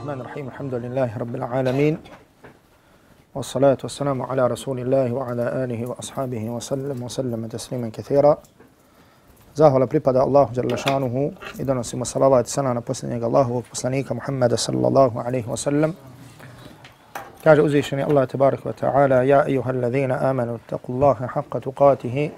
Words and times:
الرحمن 0.00 0.20
الرحيم. 0.20 0.46
الحمد 0.48 0.74
لله 0.74 1.10
رب 1.18 1.34
العالمين. 1.34 1.94
والصلاة 3.34 3.76
والسلام 3.84 4.22
على 4.22 4.46
رسول 4.46 4.80
الله 4.80 5.12
وعلى 5.12 5.64
آله 5.64 5.80
وأصحابه 5.90 6.40
وسلم 6.56 7.02
وسلم 7.02 7.46
تسليما 7.46 7.92
كثيرا. 7.92 8.38
زاه 9.54 9.74
ولا 9.74 9.84
بريبادا 9.84 10.22
الله 10.24 10.46
جل 10.56 10.78
شانه 10.78 11.32
إذا 11.60 11.72
نسيم 11.74 12.00
عليه 12.40 12.48
وسلم 12.48 12.72
نبسنيك 12.80 13.22
الله 13.28 13.46
وبسنيك 13.50 14.12
محمد 14.12 14.54
صلى 14.54 14.88
الله 14.88 15.22
عليه 15.22 15.46
وسلم 15.52 15.94
كاج 17.44 17.58
أزيشني 17.60 18.04
الله 18.08 18.24
تبارك 18.24 18.66
وتعالى 18.66 19.28
يا 19.28 19.44
أيها 19.44 19.70
الذين 19.70 20.12
آمنوا 20.12 20.56
اتقوا 20.64 20.94
الله 20.94 21.18
حق 21.34 21.52
تقاته 21.58 22.30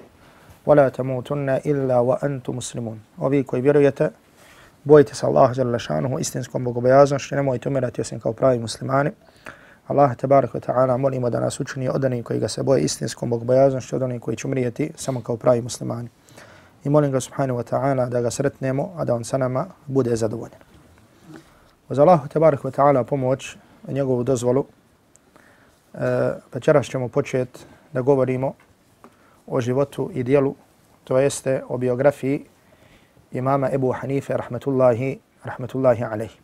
ولا 0.66 0.88
تموتن 0.88 1.48
إلا 1.70 1.98
وأنتم 1.98 2.56
مسلمون 2.56 2.98
وبيكو 3.22 3.60
بيرويته 3.60 4.21
bojite 4.84 5.14
se 5.14 5.26
Allaha 5.26 5.54
dželle 5.54 5.78
šanuhu 5.78 6.18
istinskom 6.18 6.64
bogobojaznošću, 6.64 7.34
nemojte 7.34 7.68
umirati 7.68 8.00
osim 8.00 8.20
kao 8.20 8.32
pravi 8.32 8.58
muslimani. 8.58 9.10
Allah 9.86 10.16
te 10.16 10.26
wa 10.26 10.60
ta'ala 10.60 10.96
molimo 10.96 11.30
da 11.30 11.40
nas 11.40 11.60
učini 11.60 11.88
od 11.88 12.04
onih 12.04 12.24
koji 12.24 12.40
ga 12.40 12.48
se 12.48 12.62
boje 12.62 12.82
istinskom 12.82 13.30
bogobojaznošću, 13.30 13.96
od 13.96 14.02
onih 14.02 14.20
koji 14.20 14.36
će 14.36 14.46
umrijeti 14.46 14.92
samo 14.96 15.20
kao 15.20 15.36
pravi 15.36 15.62
muslimani 15.62 16.08
i 16.84 16.88
molim 16.88 17.12
ga 17.12 17.20
subhanahu 17.20 17.58
wa 17.58 17.64
ta'ala 17.64 18.08
da 18.08 18.20
ga 18.20 18.30
sretnemo, 18.30 18.92
a 18.96 19.04
da 19.04 19.14
on 19.14 19.24
sa 19.24 19.38
nama 19.38 19.66
bude 19.86 20.16
zadovoljen. 20.16 20.58
Uz 21.88 21.98
Allahu 21.98 22.28
tabarak 22.28 22.62
ta'ala 22.62 23.04
pomoć 23.04 23.56
i 23.88 23.92
njegovu 23.92 24.22
dozvolu, 24.22 24.64
e, 25.94 26.32
večeras 26.54 26.86
ćemo 26.86 27.08
početi 27.08 27.60
da 27.92 28.00
govorimo 28.00 28.54
o 29.46 29.60
životu 29.60 30.10
i 30.14 30.22
dijelu, 30.22 30.54
to 31.04 31.18
jeste 31.18 31.62
o 31.68 31.78
biografiji 31.78 32.44
imama 33.32 33.70
Ebu 33.72 33.92
Hanife, 33.92 34.36
rahmetullahi, 34.36 35.18
rahmetullahi 35.44 36.04
alaihi. 36.04 36.38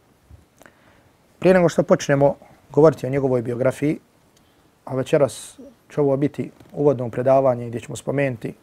Prije 1.39 1.55
nego 1.55 1.69
što 1.69 1.83
počnemo 1.83 2.34
govoriti 2.70 3.06
o 3.06 3.11
njegovoj 3.11 3.42
biografiji, 3.42 3.98
a 4.84 4.94
večeras 4.94 5.61
će 5.91 6.00
ovo 6.00 6.16
biti 6.16 6.50
uvodno 6.72 7.11
predavanje 7.11 7.69
gdje 7.69 7.81
ćemo 7.81 7.97
spomenuti 7.97 8.55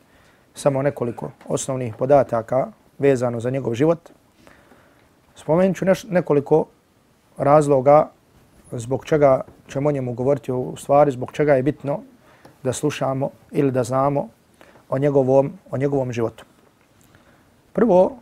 samo 0.54 0.82
nekoliko 0.82 1.32
osnovnih 1.48 1.96
podataka 1.96 2.68
vezano 3.00 3.40
za 3.40 3.50
njegov 3.50 3.74
život. 3.74 4.10
Spomenut 5.36 5.78
ću 5.78 5.86
nekoliko 6.10 6.66
razloga 7.38 8.10
zbog 8.72 9.06
čega 9.06 9.42
ćemo 9.68 9.90
o 9.90 9.92
njemu 9.92 10.14
govoriti 10.14 10.52
u 10.52 10.76
stvari, 10.78 11.12
zbog 11.12 11.32
čega 11.32 11.56
je 11.56 11.64
bitno 11.64 12.00
da 12.64 12.74
slušamo 12.74 13.30
ili 13.52 13.72
da 13.72 13.84
znamo 13.84 14.30
o 14.90 14.98
njegovom, 14.98 15.54
o 15.72 15.78
njegovom 15.78 16.12
životu. 16.12 16.46
Prvo, 17.76 18.16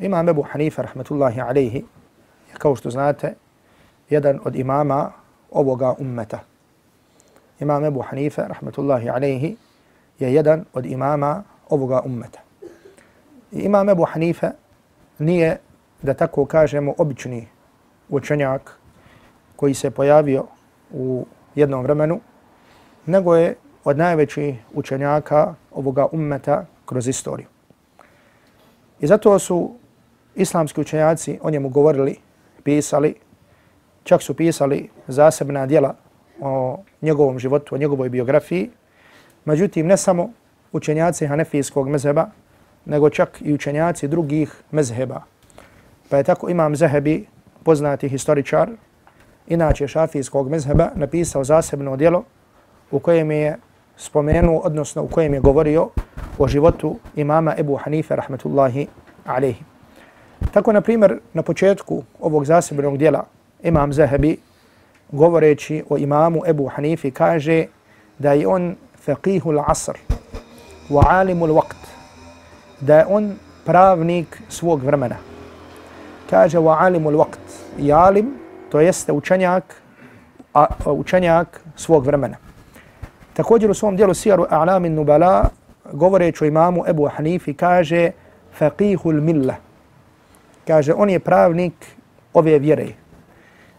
imam 0.00 0.28
Ebu 0.28 0.42
Hanife, 0.42 0.82
rahmetullahi 0.82 1.40
alaihi, 1.40 1.84
je 2.48 2.54
kao 2.58 2.76
što 2.76 2.90
znate, 2.90 3.34
jedan 4.10 4.40
od 4.44 4.56
imama 4.56 5.12
ovoga 5.50 5.94
ummeta. 5.98 6.38
Imam 7.60 7.84
Ebu 7.84 8.00
Hanife, 8.00 8.42
rahmetullahi 8.48 9.10
alaihi, 9.10 9.56
je 10.18 10.32
jedan 10.34 10.64
od 10.72 10.86
imama 10.86 11.42
ovoga 11.68 12.00
ummeta. 12.04 12.40
I 13.52 13.60
imam 13.60 13.88
Ebu 13.88 14.04
Hanife 14.04 14.50
nije, 15.18 15.58
da 16.02 16.14
tako 16.14 16.44
kažemo, 16.44 16.94
obični 16.98 17.48
učenjak 18.08 18.78
koji 19.56 19.74
se 19.74 19.90
pojavio 19.90 20.46
u 20.92 21.26
jednom 21.54 21.82
vremenu, 21.82 22.20
nego 23.06 23.36
je 23.36 23.54
od 23.84 23.98
najvećih 23.98 24.64
učenjaka 24.74 25.54
ovoga 25.72 26.06
ummeta 26.12 26.66
kroz 26.86 27.08
istoriju. 27.08 27.57
I 29.00 29.06
zato 29.06 29.38
su 29.38 29.74
islamski 30.34 30.80
učenjaci 30.80 31.38
o 31.42 31.50
njemu 31.50 31.68
govorili, 31.68 32.16
pisali, 32.62 33.14
čak 34.04 34.22
su 34.22 34.34
pisali 34.34 34.88
zasebna 35.08 35.66
dijela 35.66 35.94
o 36.40 36.78
njegovom 37.02 37.38
životu, 37.38 37.74
o 37.74 37.78
njegovoj 37.78 38.08
biografiji. 38.08 38.70
Međutim, 39.44 39.86
ne 39.86 39.96
samo 39.96 40.30
učenjaci 40.72 41.26
hanefijskog 41.26 41.88
mezheba, 41.88 42.30
nego 42.84 43.10
čak 43.10 43.42
i 43.44 43.54
učenjaci 43.54 44.08
drugih 44.08 44.62
mezheba. 44.70 45.22
Pa 46.08 46.16
je 46.16 46.24
tako 46.24 46.48
imam 46.48 46.76
Zahebi, 46.76 47.26
poznati 47.64 48.08
historičar, 48.08 48.70
inače 49.46 49.88
šafijskog 49.88 50.50
mezheba, 50.50 50.90
napisao 50.94 51.44
zasebno 51.44 51.96
djelo 51.96 52.24
u 52.90 52.98
kojem 52.98 53.30
je 53.30 53.56
spomenuo, 53.96 54.60
odnosno 54.64 55.02
u 55.02 55.08
kojem 55.08 55.34
je 55.34 55.40
govorio 55.40 55.88
o 56.38 56.48
životu 56.48 56.96
imama 57.16 57.54
Ebu 57.58 57.76
Hanife, 57.76 58.16
rahmetullahi 58.16 58.86
alaihi. 59.26 59.64
Tako, 60.52 60.72
na 60.72 60.80
primjer, 60.80 61.18
na 61.34 61.42
početku 61.42 62.02
ovog 62.20 62.44
zasebnog 62.44 62.98
djela 62.98 63.24
imam 63.62 63.92
Zahabi 63.92 64.36
govoreći 65.12 65.84
o 65.88 65.98
imamu 65.98 66.42
Ebu 66.46 66.66
Hanifi, 66.66 67.10
kaže 67.10 67.66
da 68.18 68.32
je 68.32 68.46
on 68.48 68.76
faqihul 69.06 69.62
asr, 69.66 69.98
wa 70.90 71.04
alimul 71.08 71.52
waqt 71.52 71.84
da 72.80 72.98
je 72.98 73.06
on 73.08 73.36
pravnik 73.64 74.42
svog 74.48 74.82
vremena 74.82 75.16
kaže 76.30 76.58
wa 76.58 76.76
alimul 76.80 77.14
waqt 77.14 77.44
i 77.78 77.92
alim 77.92 78.34
to 78.70 78.80
jeste 78.80 79.12
učenjak 79.12 79.64
a, 80.54 80.66
učenjak 80.86 81.60
svog 81.76 82.06
vremena 82.06 82.36
također 83.34 83.70
u 83.70 83.74
svom 83.74 83.96
dijelu 83.96 84.14
sijaru 84.14 84.46
a'lamin 84.50 84.94
nubala 84.94 85.48
govoreći 85.92 86.44
o 86.44 86.46
imamu 86.46 86.84
Ebu 86.88 87.08
Hanifi 87.08 87.54
kaže 87.54 88.10
faqihul 88.58 89.20
milla 89.20 89.54
kaže 90.68 90.92
on 90.92 91.10
je 91.10 91.18
pravnik 91.18 91.72
ove 92.34 92.58
vjere. 92.58 92.92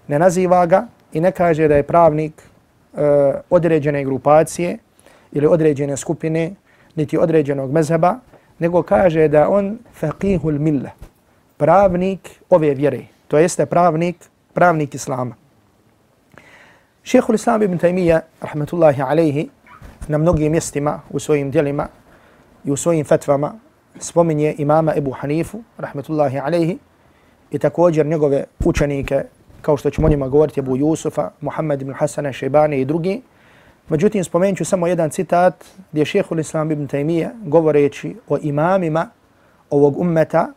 Ne 0.08 0.20
naziva 0.20 0.66
ga 0.66 0.88
i 1.14 1.22
ne 1.22 1.32
kaže 1.32 1.68
da 1.68 1.76
je 1.76 1.84
pravnik 1.84 2.34
uh, 2.42 3.00
određene 3.50 4.04
grupacije 4.04 4.78
ili 5.32 5.48
određene 5.48 5.98
skupine 5.98 6.52
niti 6.96 7.18
određenog 7.18 7.72
mezheba, 7.72 8.16
nego 8.60 8.82
kaže 8.84 9.28
da 9.28 9.50
on 9.50 9.78
faqihul 10.02 10.60
milla, 10.60 10.90
pravnik 11.58 12.42
ove 12.50 12.74
vjere, 12.74 13.06
to 13.28 13.38
jeste 13.38 13.66
pravnik, 13.66 14.18
pravnik 14.54 14.96
islama. 14.96 15.36
Šehhul 17.04 17.36
Islam 17.36 17.62
ibn 17.64 17.78
Taymiyyah, 17.78 18.22
rahmetullahi 18.42 19.02
alaihi, 19.02 19.50
na 20.08 20.18
mnogim 20.18 20.52
mjestima 20.52 21.00
u 21.10 21.20
svojim 21.20 21.52
dijelima 21.52 21.88
i 22.65 22.73
u 22.73 22.77
svojim 22.77 23.05
fetvama 23.05 23.55
spominje 23.99 24.55
imama 24.59 24.93
Ebu 24.97 25.11
Hanifu, 25.11 25.63
rahmatullahi 25.79 26.39
alaihi, 26.39 26.79
i 27.51 27.59
također 27.59 28.07
njegove 28.07 28.45
učenike, 28.65 29.23
kao 29.63 29.77
što 29.77 29.91
ćemo 29.91 30.09
njima 30.09 30.29
govoriti, 30.29 30.61
Ebu 30.61 30.77
Jusufa, 30.77 31.31
Muhammed 31.41 31.83
ibn 31.83 31.93
Hasana, 31.93 32.33
Šeibani 32.33 32.81
i 32.81 32.85
drugi, 32.85 33.23
Međutim, 33.89 34.25
spomenut 34.25 34.59
ću 34.59 34.65
samo 34.65 34.87
jedan 34.87 35.11
citat 35.11 35.65
gdje 35.93 36.05
šehhul 36.05 36.41
Islam 36.41 36.71
ibn 36.71 36.89
Taymiyyah 36.89 37.31
govoreći 37.45 38.17
o 38.29 38.39
imamima 38.43 39.11
ovog 39.71 39.99
ummeta 39.99 40.49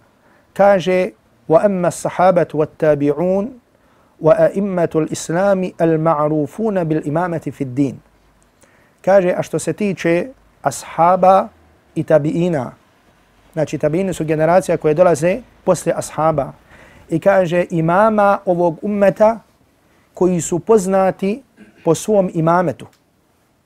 kaže 0.54 1.10
وَأَمَّا 1.50 1.88
الصَّحَابَةُ 1.88 2.48
وَالتَّابِعُونَ 2.54 3.46
وَأَئِمَّةُ 4.22 4.94
الْإِسْلَامِ 4.96 5.72
الْمَعْرُوفُونَ 5.82 6.84
بِالْإِمَامَةِ 6.84 7.46
فِي 7.52 7.64
الدِّينِ 7.64 7.96
Kaže, 9.02 9.34
a 9.38 9.44
što 9.44 9.60
se 9.60 9.74
tiče 9.74 10.28
ashaba 10.62 11.48
i 11.95 12.05
tabiina, 12.05 12.73
znači 13.53 13.79
tabiini 13.79 14.15
su 14.15 14.25
generacija 14.25 14.77
koje 14.77 14.95
dolaze 14.95 15.41
posle 15.65 15.93
ashaba, 15.97 16.53
i 17.11 17.19
kaže 17.21 17.67
imama 17.71 18.39
ovog 18.45 18.79
ummeta 18.83 19.41
koji 20.15 20.41
su 20.41 20.59
poznati 20.59 21.43
po 21.85 21.95
svom 21.95 22.31
imametu, 22.35 22.87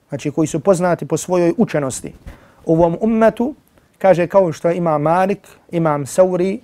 znači 0.09 0.31
koji 0.31 0.47
su 0.47 0.61
poznati 0.61 1.07
po 1.07 1.17
svojoj 1.17 1.55
učenosti. 1.57 2.13
U 2.65 2.73
ovom 2.73 2.97
ummetu, 3.01 3.55
kaže 3.99 4.27
kao 4.27 4.53
što 4.53 4.71
ima 4.71 4.99
Malik, 4.99 5.49
imam 5.71 6.07
Sauri, 6.07 6.61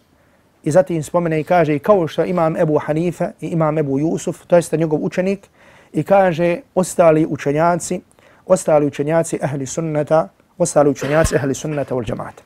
i 0.64 0.70
zatim 0.70 1.02
spomene 1.02 1.40
i 1.40 1.44
kaže 1.44 1.78
kao 1.78 2.08
što 2.08 2.24
imam 2.24 2.56
Ebu 2.56 2.78
Hanife 2.78 3.30
i 3.40 3.46
imam 3.46 3.78
Ebu 3.78 3.98
Jusuf, 3.98 4.46
to 4.46 4.56
jeste 4.56 4.76
njegov 4.76 4.98
učenik, 5.02 5.48
i 5.92 6.02
kaže 6.02 6.60
ostali 6.74 7.26
učenjaci, 7.26 8.00
ostali 8.46 8.86
učenjaci 8.86 9.38
ahli 9.42 9.66
sunnata, 9.66 10.28
ostali 10.62 10.90
učenjaci 10.90 11.34
ehli 11.34 11.54
sunnata 11.54 11.94
wal 11.94 12.04
džamata. 12.04 12.42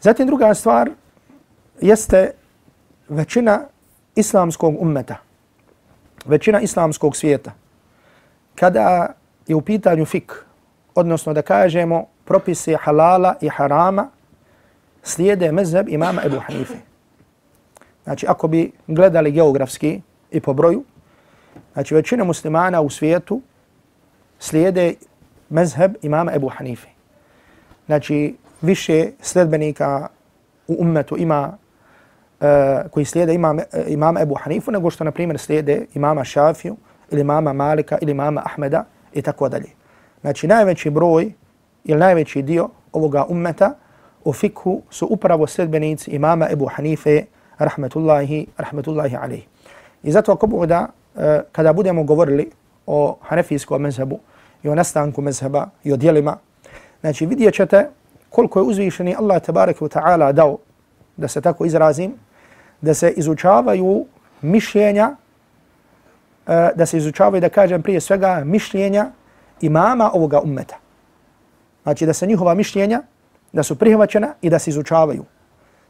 Zatim 0.00 0.26
druga 0.26 0.54
stvar 0.54 0.90
jeste 1.80 2.30
većina 3.08 3.60
islamskog 4.14 4.82
ummeta, 4.82 5.16
većina 6.24 6.60
islamskog 6.60 7.16
svijeta, 7.16 7.52
kada 8.54 9.14
je 9.46 9.54
u 9.54 9.60
pitanju 9.60 10.04
fik, 10.04 10.32
odnosno 10.94 11.32
da 11.32 11.42
kažemo 11.42 12.06
propisi 12.24 12.76
halala 12.80 13.34
i 13.40 13.48
harama, 13.48 14.08
slijede 15.02 15.52
mezheb 15.52 15.88
imama 15.88 16.22
Ebu 16.24 16.38
Hanife. 16.46 16.74
Znači, 18.04 18.26
ako 18.28 18.48
bi 18.48 18.72
gledali 18.86 19.32
geografski 19.32 20.00
i 20.30 20.40
po 20.40 20.52
broju, 20.52 20.84
znači 21.72 21.94
većina 21.94 22.24
muslimana 22.24 22.80
u 22.80 22.90
svijetu 22.90 23.40
slijede 24.38 24.94
mezheb 25.50 25.94
imama 26.02 26.32
Ebu 26.34 26.48
Hanife. 26.48 26.88
Znači, 27.86 28.36
više 28.62 29.10
sledbenika 29.20 30.08
u 30.68 30.76
ummetu 30.78 31.16
ima 31.18 31.56
eh, 32.40 32.82
koji 32.90 33.04
slijede 33.04 33.34
imam, 33.34 33.58
eh, 33.58 33.64
imama 33.86 34.20
Ebu 34.20 34.34
Hanifu, 34.34 34.70
nego 34.70 34.90
što, 34.90 35.04
na 35.04 35.10
primjer, 35.10 35.38
slijede 35.38 35.86
imama 35.94 36.24
Šafiju 36.24 36.76
ili 37.10 37.20
imama 37.20 37.52
Malika 37.52 37.98
ili 38.00 38.12
imama 38.12 38.42
Ahmeda 38.44 38.84
i 39.12 39.22
tako 39.22 39.48
dalje. 39.48 39.68
Znači, 40.20 40.46
najveći 40.46 40.90
broj 40.90 41.32
ili 41.84 42.00
najveći 42.00 42.42
dio 42.42 42.68
ovoga 42.92 43.24
ummeta 43.28 43.74
u 44.24 44.32
fikhu 44.32 44.82
su 44.90 45.06
upravo 45.10 45.46
sledbenici 45.46 46.10
imama 46.10 46.46
Ebu 46.50 46.66
Hanife, 46.66 47.24
rahmetullahi, 47.58 48.46
rahmetullahi 48.56 49.16
alaihi. 49.16 49.46
I 50.02 50.12
zato 50.12 50.32
ako 50.32 50.46
Bog 50.46 50.66
da, 50.66 50.86
eh, 51.16 51.40
kada 51.52 51.72
budemo 51.72 52.04
govorili 52.04 52.50
o 52.86 53.16
hanefijskom 53.22 53.82
mezhebu 53.82 54.18
i 54.62 54.68
o 54.68 54.74
nastanku 54.74 55.22
mezheba 55.22 55.68
i 55.84 55.92
o 55.92 55.96
dijelima, 55.96 56.36
znači 57.00 57.26
vidjet 57.26 57.54
ćete 57.54 57.88
koliko 58.30 58.58
je 58.58 58.64
uzvišeni 58.64 59.14
Allah 59.18 59.42
tabaraka 59.42 59.84
wa 59.84 59.88
ta'ala 59.88 60.32
dao, 60.32 60.58
da 61.16 61.28
se 61.28 61.40
tako 61.40 61.64
izrazim, 61.64 62.14
da 62.80 62.94
se 62.94 63.10
izučavaju 63.10 64.06
mišljenja, 64.42 65.16
e, 66.46 66.70
da 66.74 66.86
se 66.86 66.96
izučavaju, 66.98 67.40
da 67.40 67.48
kažem 67.48 67.82
prije 67.82 68.00
svega, 68.00 68.42
mišljenja 68.44 69.10
imama 69.60 70.10
ovoga 70.14 70.40
ummeta. 70.40 70.76
Znači 71.82 72.06
da 72.06 72.12
se 72.12 72.26
njihova 72.26 72.54
mišljenja, 72.54 73.02
da 73.52 73.62
su 73.62 73.76
prihvaćena 73.76 74.34
i 74.42 74.50
da 74.50 74.58
se 74.58 74.70
izučavaju. 74.70 75.24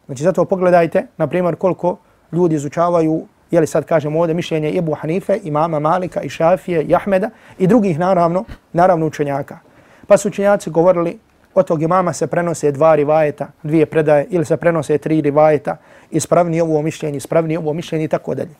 Znači 0.07 0.23
zato 0.23 0.45
pogledajte, 0.45 1.07
na 1.17 1.27
primjer, 1.27 1.57
koliko 1.57 1.97
ljudi 2.33 2.55
izučavaju, 2.55 3.27
jeli 3.51 3.67
sad 3.67 3.85
kažemo 3.85 4.21
ovdje, 4.21 4.35
mišljenje 4.35 4.79
Ebu 4.79 4.95
Hanife, 4.95 5.39
imama 5.43 5.79
Malika 5.79 6.23
i 6.23 6.29
Šafije 6.29 6.83
i 6.83 6.95
Ahmeda 6.95 7.31
i 7.59 7.67
drugih 7.67 7.99
naravno, 7.99 8.45
naravno 8.73 9.07
učenjaka. 9.07 9.59
Pa 10.07 10.17
su 10.17 10.29
učenjaci 10.29 10.71
govorili, 10.71 11.19
od 11.55 11.67
tog 11.67 11.83
imama 11.83 12.13
se 12.13 12.27
prenose 12.27 12.73
dva 12.73 12.95
rivajeta, 12.95 13.49
dvije 13.63 13.87
predaje, 13.87 14.27
ili 14.31 14.45
se 14.45 14.57
prenose 14.57 14.99
tri 14.99 15.21
rivajeta, 15.21 15.77
ispravni 16.11 16.61
ovo 16.61 16.83
mišljenje, 16.83 17.17
ispravni 17.17 17.57
ovo 17.57 17.73
mišljenje 17.73 18.05
i 18.05 18.09
tako 18.09 18.35
dalje. 18.35 18.55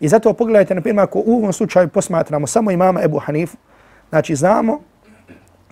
I 0.00 0.08
zato 0.08 0.32
pogledajte, 0.32 0.74
na 0.74 0.80
primjer, 0.80 1.04
ako 1.04 1.22
u 1.26 1.36
ovom 1.36 1.52
slučaju 1.52 1.88
posmatramo 1.88 2.46
samo 2.46 2.70
imama 2.70 3.02
Ebu 3.02 3.18
Hanifu, 3.18 3.56
znači 4.10 4.36
znamo 4.36 4.80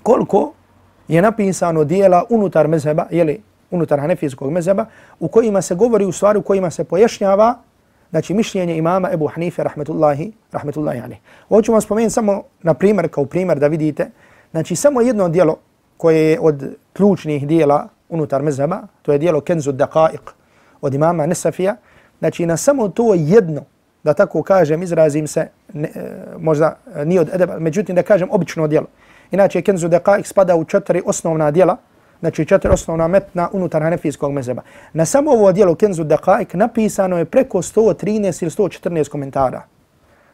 koliko 0.03 0.53
je 1.09 1.23
napisano 1.23 1.85
dijela 1.85 2.25
unutar 2.29 2.69
mezheba, 2.69 3.07
jeli, 3.11 3.43
unutar 3.71 4.01
hanefijskog 4.01 4.53
mezheba, 4.53 4.87
u 5.21 5.29
kojima 5.29 5.63
se 5.63 5.75
govori 5.75 6.05
u 6.05 6.13
stvari, 6.13 6.39
u 6.39 6.43
kojima 6.43 6.71
se 6.71 6.85
pojašnjava, 6.85 7.59
znači 8.11 8.35
mišljenje 8.35 8.77
imama 8.77 9.11
Ebu 9.13 9.27
Hanife, 9.27 9.65
rahmetullahi, 9.65 10.33
rahmetullahi 10.53 11.01
alih. 11.01 11.19
Hoću 11.49 11.73
vam 11.73 11.81
spomenuti 11.81 12.15
samo 12.15 12.43
na 12.63 12.75
primjer, 12.75 13.09
kao 13.09 13.25
primjer 13.25 13.59
da 13.59 13.67
vidite, 13.67 14.11
znači 14.51 14.77
samo 14.77 15.01
jedno 15.01 15.29
dijelo 15.29 15.57
koje 15.97 16.31
je 16.31 16.41
od 16.41 16.77
ključnih 16.93 17.47
dijela 17.47 17.89
unutar 18.09 18.43
mezheba, 18.43 18.83
to 19.03 19.13
je 19.13 19.19
dijelo 19.19 19.41
Kenzu 19.41 19.73
Daqaiq 19.73 20.31
od 20.81 20.95
imama 20.95 21.27
Nesafija, 21.27 21.77
znači 22.19 22.47
na 22.47 22.57
samo 22.57 22.89
to 22.89 23.15
jedno, 23.15 23.65
da 24.05 24.15
tako 24.15 24.43
kažem, 24.43 24.83
izrazim 24.83 25.27
se, 25.27 25.49
ne, 25.73 25.89
e, 25.95 26.11
možda 26.39 26.77
e, 26.95 27.05
nije 27.05 27.21
od 27.21 27.29
edeba, 27.35 27.59
međutim 27.59 27.97
da 27.97 28.03
kažem 28.03 28.29
obično 28.31 28.67
dijelo. 28.67 28.87
Inače, 29.31 29.63
Kenzu 29.63 29.89
Daqaiq 29.89 30.25
spada 30.25 30.57
u 30.57 30.65
četiri 30.65 31.03
osnovna 31.07 31.51
dijela, 31.51 31.77
znači 32.21 32.47
četiri 32.47 32.71
osnovna 32.71 33.09
metna 33.09 33.49
unutar 33.53 33.83
hanefijskog 33.83 34.33
mezeba. 34.33 34.63
Na 34.93 35.05
samo 35.05 35.31
ovo 35.31 35.53
dijelo 35.53 35.75
Kenzu 35.75 36.05
Daqaik 36.05 36.57
napisano 36.57 37.19
je 37.19 37.25
preko 37.25 37.59
113 37.59 38.43
ili 38.43 38.51
114 38.51 39.09
komentara. 39.09 39.63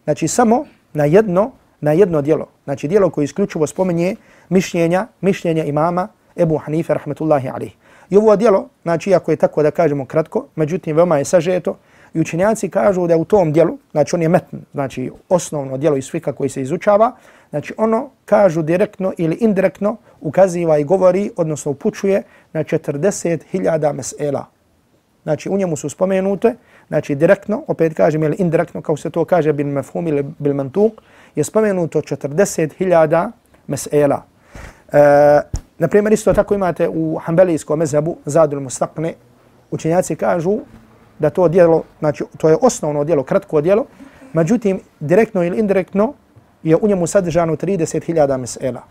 Znači 0.05 0.29
samo 0.29 0.65
na 0.93 1.05
jedno, 1.05 1.50
na 1.81 1.93
jedno 1.93 2.23
dijelo. 2.23 2.47
Znači 2.65 2.88
dijelo 2.88 3.11
koje 3.11 3.25
isključivo 3.25 3.67
spomenje 3.67 4.17
mišljenja, 4.49 5.06
mišljenja 5.21 5.65
imama 5.65 6.09
Ebu 6.37 6.56
Hanife 6.56 6.94
rahmetullahi 6.94 7.49
alih. 7.49 7.77
I 8.11 8.17
ovo 8.17 8.37
dijelo, 8.37 8.69
znači 8.82 9.15
ako 9.15 9.31
je 9.31 9.37
tako 9.37 9.62
da 9.62 9.71
kažemo 9.71 10.05
kratko, 10.05 10.47
međutim 10.56 10.97
veoma 10.97 11.19
je 11.19 11.25
sažeto, 11.25 11.77
i 12.17 12.21
učenjaci 12.21 12.69
kažu 12.69 13.07
da 13.07 13.17
u 13.17 13.25
tom 13.25 13.53
dijelu, 13.53 13.79
znači 13.93 14.17
on 14.17 14.23
je 14.23 14.29
metn, 14.29 14.57
znači 14.73 15.11
osnovno 15.29 15.77
dijelo 15.77 15.97
iz 15.97 16.11
fika 16.11 16.33
koji 16.33 16.49
se 16.51 16.63
izučava, 16.63 17.13
Znači 17.51 17.75
ono 17.77 18.11
kažu 18.25 18.63
direktno 18.63 19.13
ili 19.17 19.37
indirektno 19.41 19.97
ukaziva 20.21 20.79
i 20.79 20.85
govori, 20.85 21.31
odnosno 21.37 21.71
upućuje 21.71 22.23
na 22.53 22.65
40.000 22.65 23.93
mesela. 23.93 24.47
Znači 25.23 25.49
u 25.49 25.57
njemu 25.57 25.77
su 25.77 25.89
spomenute, 25.89 26.55
znači 26.89 27.15
direktno, 27.15 27.63
opet 27.67 27.95
kažem 27.95 28.23
ili 28.23 28.37
indirektno, 28.39 28.83
kao 28.83 28.97
se 28.97 29.11
to 29.11 29.25
kaže 29.25 29.53
bil 29.53 29.67
mefhum 29.67 30.07
ili 30.07 30.25
bil 30.39 30.55
mantuk, 30.55 31.03
je 31.35 31.45
spomenuto 31.45 32.01
40.000 32.01 33.31
mesela. 33.67 34.23
E, 34.93 34.99
naprimjer, 35.79 36.13
isto 36.13 36.33
tako 36.33 36.55
imate 36.55 36.89
u 36.89 37.19
Hanbelijskom 37.23 37.79
mezhebu, 37.79 38.17
Zadul 38.25 38.61
Mustaqne, 38.61 39.13
učenjaci 39.71 40.17
kažu 40.17 40.59
da 41.19 41.31
to 41.31 41.49
djelo, 41.49 41.83
znači 41.99 42.25
to 42.39 42.49
je 42.49 42.57
osnovno 42.63 43.05
djelo, 43.05 43.23
kratko 43.23 43.61
djelo, 43.61 43.87
međutim, 44.33 44.81
direktno 45.01 45.45
ili 45.45 45.59
indirektno, 45.59 46.15
je 46.63 46.77
u 46.77 46.89
njemu 46.89 47.07
sadržano 47.07 47.57
30.000 47.57 48.37
mesela. 48.39 48.83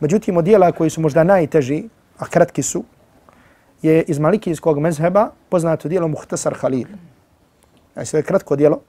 Međutim, 0.00 0.36
od 0.36 0.44
dijela 0.44 0.72
koji 0.72 0.90
su 0.90 1.00
možda 1.00 1.24
najteži, 1.24 1.84
a 2.18 2.26
kratki 2.26 2.62
su, 2.62 2.84
je 3.82 4.02
iz 4.02 4.18
malikijskog 4.18 4.78
mezheba 4.78 5.30
poznato 5.48 5.88
dijelo 5.88 6.08
Muhtasar 6.08 6.54
Khalil. 6.54 6.88
Znači, 7.92 8.10
to 8.10 8.16
je 8.16 8.22
kratko 8.22 8.56
dijelo. 8.56 8.80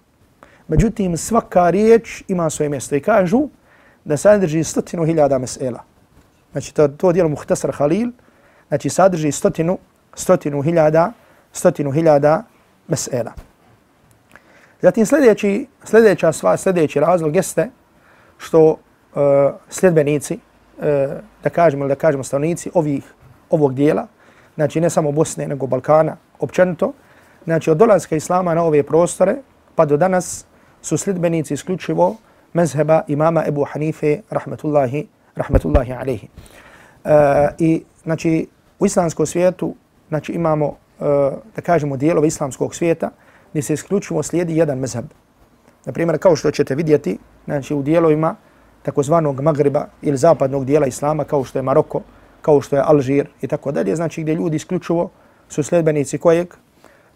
Međutim, 0.67 1.17
svaka 1.17 1.69
riječ 1.69 2.23
ima 2.27 2.49
svoje 2.49 2.69
mjesto 2.69 2.95
i 2.95 3.01
kažu 3.01 3.47
da 4.03 4.17
sadrži 4.17 4.63
stotinu 4.63 5.05
hiljada 5.05 5.37
mesela. 5.37 5.83
Znači, 6.51 6.73
to, 6.73 6.87
to 6.87 7.11
dijelo 7.11 7.29
Muhtasar 7.29 7.71
Khalil, 7.71 8.11
znači 8.67 8.89
sadrži 8.89 9.31
stotinu, 9.31 9.77
stotinu 10.13 10.61
hiljada, 10.61 11.11
stotinu 11.55 11.91
hiljada 11.91 12.43
mesela. 12.87 13.31
Zatim 14.81 15.05
sljedeći, 15.05 15.67
sljedeća 15.83 16.31
sva, 16.31 16.57
sljedeći 16.57 16.99
razlog 16.99 17.35
jeste 17.35 17.69
što 18.37 18.69
uh, 18.69 18.77
sljedbenici, 19.69 20.33
uh, 20.77 20.83
da 21.43 21.49
kažemo 21.49 21.83
ili 21.83 21.89
da 21.89 21.95
kažemo 21.95 22.23
stanovnici 22.23 22.71
ovih, 22.73 23.03
ovog 23.49 23.73
dijela, 23.73 24.07
znači 24.55 24.81
ne 24.81 24.89
samo 24.89 25.11
Bosne, 25.11 25.47
nego 25.47 25.67
Balkana, 25.67 26.17
općenito, 26.39 26.93
znači 27.43 27.71
od 27.71 27.77
dolaska 27.77 28.15
Islama 28.15 28.53
na 28.53 28.63
ove 28.63 28.83
prostore, 28.83 29.35
pa 29.75 29.85
do 29.85 29.97
danas 29.97 30.45
su 30.81 30.97
sljedbenici 30.97 31.53
isključivo 31.53 32.15
mezheba 32.53 33.01
imama 33.07 33.43
Ebu 33.47 33.63
Hanife, 33.63 34.19
rahmetullahi, 34.29 35.07
rahmetullahi 35.35 35.93
alaihi. 35.93 36.27
Uh, 37.03 37.11
I 37.59 37.83
znači 38.03 38.47
u 38.79 38.85
islamskom 38.85 39.25
svijetu 39.25 39.75
znači 40.09 40.31
imamo, 40.31 40.77
Eh, 40.99 41.31
da 41.55 41.61
kažemo, 41.61 41.97
dijelove 41.97 42.27
islamskog 42.27 42.75
svijeta 42.75 43.09
gdje 43.51 43.61
se 43.61 43.73
isključivo 43.73 44.23
slijedi 44.23 44.57
jedan 44.57 44.79
mezheb. 44.79 45.05
Na 45.85 45.93
primjer, 45.93 46.19
kao 46.19 46.35
što 46.35 46.51
ćete 46.51 46.75
vidjeti, 46.75 47.17
znači 47.45 47.75
u 47.75 47.81
dijelovima 47.81 48.35
takozvanog 48.83 49.41
Magriba 49.41 49.87
ili 50.01 50.17
zapadnog 50.17 50.65
dijela 50.65 50.87
Islama, 50.87 51.23
kao 51.23 51.43
što 51.43 51.59
je 51.59 51.63
Maroko, 51.63 52.01
kao 52.41 52.61
što 52.61 52.75
je 52.75 52.81
Alžir 52.85 53.27
i 53.41 53.47
tako 53.47 53.71
dalje, 53.71 53.95
znači 53.95 54.21
gdje 54.21 54.35
ljudi 54.35 54.55
isključivo 54.55 55.09
su 55.49 55.63
sljedbenici 55.63 56.17
kojeg? 56.17 56.53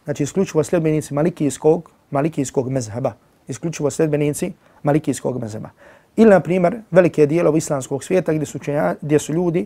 Znači 0.03 0.23
isključivo 0.23 0.63
sljedbenici 0.63 1.13
malikijskog, 1.13 1.91
malikijskog 2.11 2.69
mezheba. 2.69 3.13
Isključivo 3.47 3.89
sljedbenici 3.89 4.53
malikijskog 4.83 5.41
mezheba. 5.41 5.69
Ili, 6.15 6.29
na 6.29 6.39
primjer, 6.39 6.81
velike 6.91 7.25
dijelove 7.25 7.57
islamskog 7.57 8.03
svijeta 8.03 8.33
gdje 8.33 8.45
su, 8.45 8.59
čenja, 8.59 8.95
gdje 9.01 9.19
su 9.19 9.33
ljudi, 9.33 9.65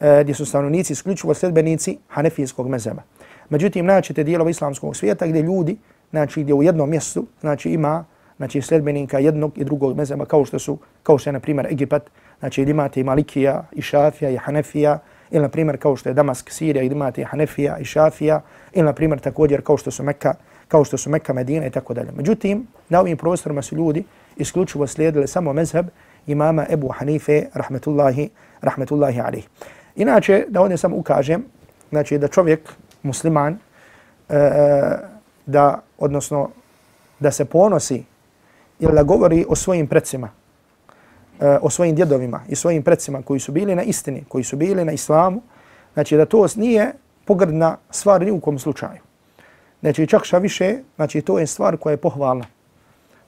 eh, 0.00 0.20
gdje 0.22 0.34
su 0.34 0.46
stanovnici 0.46 0.92
isključivo 0.92 1.34
sljedbenici 1.34 1.98
hanefijskog 2.08 2.68
mezheba. 2.68 3.02
Međutim, 3.50 3.86
naćete 3.86 4.24
dijelova 4.24 4.50
islamskog 4.50 4.96
svijeta 4.96 5.26
gdje 5.26 5.42
ljudi, 5.42 5.76
znači 6.10 6.42
gdje 6.42 6.54
u 6.54 6.62
jednom 6.62 6.90
mjestu, 6.90 7.26
znači 7.40 7.70
ima 7.70 8.04
znači 8.36 8.62
sledbenika 8.62 9.18
jednog 9.18 9.58
i 9.58 9.64
drugog 9.64 9.96
mezheba 9.96 10.24
kao 10.24 10.44
što 10.44 10.58
su 10.58 10.78
kao 11.02 11.18
što 11.18 11.30
je 11.30 11.32
na 11.32 11.40
primjer 11.40 11.66
Egipat, 11.66 12.10
znači 12.38 12.62
imate 12.62 13.00
i 13.00 13.04
Malikija 13.04 13.64
i 13.72 13.82
Šafija 13.82 14.30
i 14.30 14.36
Hanefija, 14.36 14.98
ili 15.30 15.42
na 15.42 15.48
primjer 15.48 15.78
kao 15.78 15.96
što 15.96 16.08
je 16.08 16.14
Damask, 16.14 16.50
Sirija, 16.50 16.84
gdje 16.84 16.94
imate 16.94 17.20
i 17.20 17.24
Hanefija 17.24 17.78
i 17.78 17.84
Šafija, 17.84 18.40
ili 18.72 18.84
na 18.84 18.92
primjer 18.92 19.20
također 19.20 19.62
kao 19.62 19.76
što 19.76 19.90
su 19.90 20.02
Mekka, 20.02 20.34
kao 20.68 20.84
što 20.84 20.96
su 20.96 21.10
Mekka, 21.10 21.32
Medina 21.32 21.66
i 21.66 21.70
tako 21.70 21.94
dalje. 21.94 22.12
Međutim, 22.16 22.66
na 22.88 23.00
ovim 23.00 23.16
prostorima 23.16 23.62
su 23.62 23.76
ljudi 23.76 24.04
isključivo 24.36 24.86
slijedili 24.86 25.28
samo 25.28 25.52
mezheb 25.52 25.86
imama 26.26 26.66
Ebu 26.70 26.88
Hanife, 26.88 27.46
rahmetullahi, 27.54 28.30
rahmetullahi 28.60 29.20
alih. 29.20 29.48
Inače, 29.96 30.44
da 30.48 30.60
ovdje 30.60 30.76
samo 30.76 30.96
ukažem, 30.96 31.44
znači 31.90 32.18
da 32.18 32.28
čovjek, 32.28 32.60
musliman, 33.02 33.58
e, 34.28 34.36
e, 34.36 34.98
da, 35.46 35.80
odnosno, 35.98 36.50
da 37.18 37.30
se 37.30 37.44
ponosi 37.44 38.04
ili 38.80 38.94
da 38.94 39.02
govori 39.02 39.44
o 39.48 39.56
svojim 39.56 39.86
precima, 39.86 40.30
e, 41.40 41.58
o 41.62 41.70
svojim 41.70 41.94
djedovima 41.94 42.40
i 42.48 42.56
svojim 42.56 42.82
precima 42.82 43.22
koji 43.22 43.40
su 43.40 43.52
bili 43.52 43.74
na 43.74 43.82
istini, 43.82 44.24
koji 44.28 44.44
su 44.44 44.56
bili 44.56 44.84
na 44.84 44.92
islamu, 44.92 45.42
znači 45.94 46.16
da 46.16 46.26
to 46.26 46.46
nije 46.56 46.92
pogrdna 47.24 47.76
stvar 47.90 48.22
ni 48.22 48.30
u 48.30 48.40
kom 48.40 48.58
slučaju. 48.58 49.00
Znači 49.80 50.06
čak 50.06 50.24
šta 50.24 50.38
više, 50.38 50.78
znači 50.96 51.20
to 51.20 51.38
je 51.38 51.46
stvar 51.46 51.76
koja 51.76 51.92
je 51.92 51.96
pohvalna. 51.96 52.44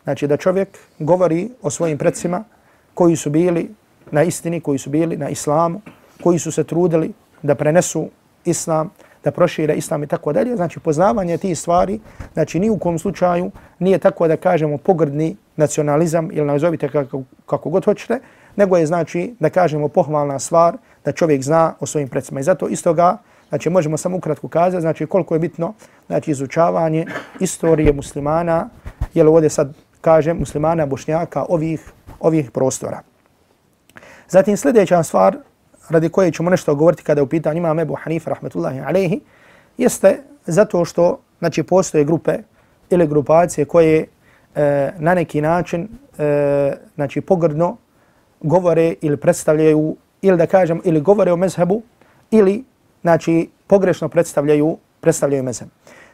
Znači 0.04 0.26
da 0.26 0.36
čovjek 0.36 0.78
govori 0.98 1.50
o 1.62 1.70
svojim 1.70 1.98
precima 1.98 2.44
koji 2.94 3.16
su 3.16 3.30
bili 3.30 3.70
na 4.10 4.22
istini, 4.22 4.60
koji 4.60 4.78
su 4.78 4.90
bili 4.90 5.16
na 5.16 5.28
islamu, 5.28 5.80
koji 6.22 6.38
su 6.38 6.52
se 6.52 6.64
trudili 6.64 7.12
da 7.42 7.54
prenesu 7.54 8.08
islam, 8.44 8.90
da 9.24 9.30
prošire 9.30 9.74
islam 9.74 10.02
i 10.02 10.06
tako 10.06 10.32
dalje. 10.32 10.56
Znači 10.56 10.80
poznavanje 10.80 11.38
tih 11.38 11.58
stvari, 11.58 12.00
znači 12.32 12.60
ni 12.60 12.70
u 12.70 12.78
kom 12.78 12.98
slučaju 12.98 13.50
nije 13.78 13.98
tako 13.98 14.28
da 14.28 14.36
kažemo 14.36 14.78
pogrdni 14.78 15.36
nacionalizam 15.56 16.28
ili 16.32 16.46
nazovite 16.46 16.88
kako, 16.88 17.22
kako 17.46 17.70
god 17.70 17.84
hoćete, 17.84 18.20
nego 18.56 18.76
je 18.76 18.86
znači 18.86 19.34
da 19.40 19.50
kažemo 19.50 19.88
pohvalna 19.88 20.38
stvar 20.38 20.76
da 21.04 21.12
čovjek 21.12 21.42
zna 21.42 21.74
o 21.80 21.86
svojim 21.86 22.08
predsima. 22.08 22.40
I 22.40 22.42
zato 22.42 22.68
isto 22.68 22.94
ga, 22.94 23.18
znači 23.48 23.70
možemo 23.70 23.96
samo 23.96 24.16
ukratko 24.16 24.48
kazati, 24.48 24.80
znači 24.80 25.06
koliko 25.06 25.34
je 25.34 25.38
bitno 25.38 25.74
znači 26.06 26.30
izučavanje 26.30 27.06
istorije 27.40 27.92
muslimana, 27.92 28.68
jel 29.14 29.28
ovdje 29.28 29.50
sad 29.50 29.74
kažem 30.00 30.38
muslimana, 30.38 30.86
bošnjaka, 30.86 31.44
ovih, 31.48 31.92
ovih 32.20 32.50
prostora. 32.50 33.00
Zatim 34.28 34.56
sljedeća 34.56 35.02
stvar 35.02 35.36
radi 35.90 36.08
koje 36.08 36.32
ćemo 36.32 36.50
nešto 36.50 36.74
govoriti 36.74 37.02
kada 37.02 37.18
je 37.18 37.22
u 37.22 37.26
pitanju 37.26 37.58
imam 37.58 37.78
Ebu 37.78 37.94
Hanifa 37.94 38.30
rahmetullahi 38.30 38.80
alaihi, 38.80 39.20
jeste 39.78 40.22
zato 40.46 40.84
što 40.84 41.20
znači, 41.38 41.62
postoje 41.62 42.04
grupe 42.04 42.38
ili 42.90 43.06
grupacije 43.06 43.64
koje 43.64 44.06
e, 44.54 44.92
na 44.98 45.14
neki 45.14 45.40
način 45.40 45.88
e, 46.18 46.72
znači, 46.94 47.20
pogrdno 47.20 47.76
govore 48.40 48.94
ili 49.00 49.16
predstavljaju 49.16 49.96
ili 50.22 50.36
da 50.36 50.46
kažem 50.46 50.80
ili 50.84 51.00
govore 51.00 51.32
o 51.32 51.36
mezhebu 51.36 51.82
ili 52.30 52.64
znači 53.02 53.50
pogrešno 53.66 54.08
predstavljaju 54.08 54.78
predstavljaju 55.00 55.42
mezheb. 55.42 55.68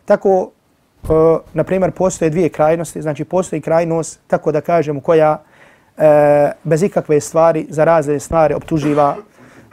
Tako 0.05 0.51
e, 0.51 1.09
na 1.55 1.65
primjer 1.65 1.91
postoje 1.91 2.31
dvije 2.31 2.49
krajnosti, 2.49 3.03
znači 3.03 3.25
postoji 3.25 3.61
krajnost 3.61 4.21
tako 4.27 4.53
da 4.53 4.61
kažem 4.61 5.01
koja 5.01 5.43
e, 5.97 6.51
bez 6.65 6.83
ikakve 6.83 7.21
stvari 7.21 7.67
za 7.69 7.85
razne 7.85 8.21
stvari 8.21 8.55
optuživa 8.55 9.17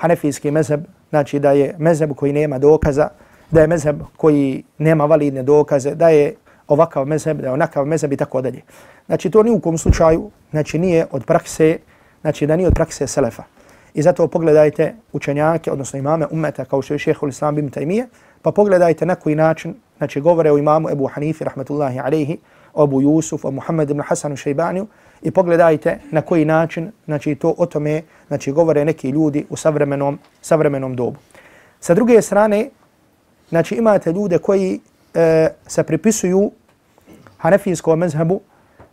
hanefijski 0.04 0.52
mezheb, 0.52 0.84
znači 1.10 1.40
da 1.40 1.52
je 1.52 1.76
mezheb 1.80 2.12
koji 2.16 2.34
nema 2.34 2.58
dokaza, 2.60 3.08
da 3.52 3.62
je 3.62 3.68
mezheb 3.68 4.02
koji 4.18 4.64
nema 4.78 5.06
validne 5.06 5.44
dokaze, 5.44 5.96
da 5.96 6.10
je 6.10 6.36
ovakav 6.68 7.06
mezheb, 7.06 7.40
da 7.42 7.48
je 7.48 7.54
onakav 7.54 7.86
mezheb 7.86 8.14
i 8.14 8.18
tako 8.18 8.42
dalje. 8.42 8.62
Znači 9.06 9.30
to 9.30 9.44
ni 9.44 9.52
u 9.52 9.60
kom 9.60 9.78
slučaju, 9.78 10.30
znači 10.52 10.80
nije 10.80 11.06
od 11.12 11.26
prakse, 11.26 11.78
znači 12.22 12.48
da 12.48 12.56
nije 12.56 12.68
od 12.68 12.74
prakse 12.76 13.08
selefa. 13.08 13.44
I 13.94 14.02
zato 14.02 14.28
pogledajte 14.28 14.96
učenjake, 15.14 15.72
odnosno 15.72 16.00
imame 16.00 16.28
umeta 16.32 16.66
kao 16.66 16.82
što 16.82 16.94
je 16.94 17.00
šehhul 17.00 17.30
islam 17.30 17.56
bim 17.56 17.70
tajmije, 17.72 18.08
pa 18.42 18.52
pogledajte 18.52 19.06
na 19.06 19.16
koji 19.16 19.36
način, 19.36 19.76
znači 19.98 20.22
govore 20.22 20.52
o 20.52 20.58
imamu 20.58 20.90
Ebu 20.90 21.08
Hanifi, 21.08 21.44
rahmetullahi 21.44 22.00
alaihi, 22.00 22.38
o 22.74 22.84
Abu 22.84 23.02
Yusuf, 23.02 23.48
o 23.48 23.52
Muhammed 23.52 23.90
ibn 23.90 24.02
Hasanu 24.02 24.36
Šejbaniju, 24.36 24.88
i 25.24 25.32
pogledajte 25.32 26.00
na 26.12 26.22
koji 26.22 26.46
način, 26.46 26.92
znači 27.06 27.36
to 27.36 27.54
o 27.58 27.66
tome, 27.66 28.02
znači 28.28 28.52
govore 28.52 28.86
neki 28.86 29.10
ljudi 29.10 29.46
u 29.50 29.56
savremenom, 29.56 30.20
savremenom 30.42 30.96
dobu. 30.96 31.18
Sa 31.80 31.94
druge 31.94 32.22
strane, 32.22 32.70
znači 33.50 33.76
imate 33.76 34.12
ljude 34.12 34.38
koji 34.38 34.80
e, 35.14 35.48
se 35.68 35.84
pripisuju 35.84 36.52
hanefijskom 37.38 38.00
mezhebu, 38.00 38.42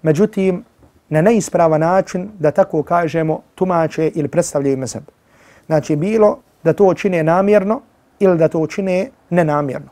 međutim, 0.03 0.65
na 1.09 1.23
neispravan 1.23 1.81
način, 1.81 2.31
da 2.39 2.51
tako 2.51 2.83
kažemo, 2.83 3.43
tumače 3.55 4.11
ili 4.15 4.29
predstavljaju 4.29 4.77
mezheb. 4.77 5.03
Znači, 5.67 5.97
bilo 5.97 6.39
da 6.65 6.73
to 6.73 6.95
čine 6.95 7.23
namjerno 7.23 7.81
ili 8.19 8.39
da 8.39 8.49
to 8.49 8.67
čine 8.67 9.11
nenamjerno. 9.31 9.89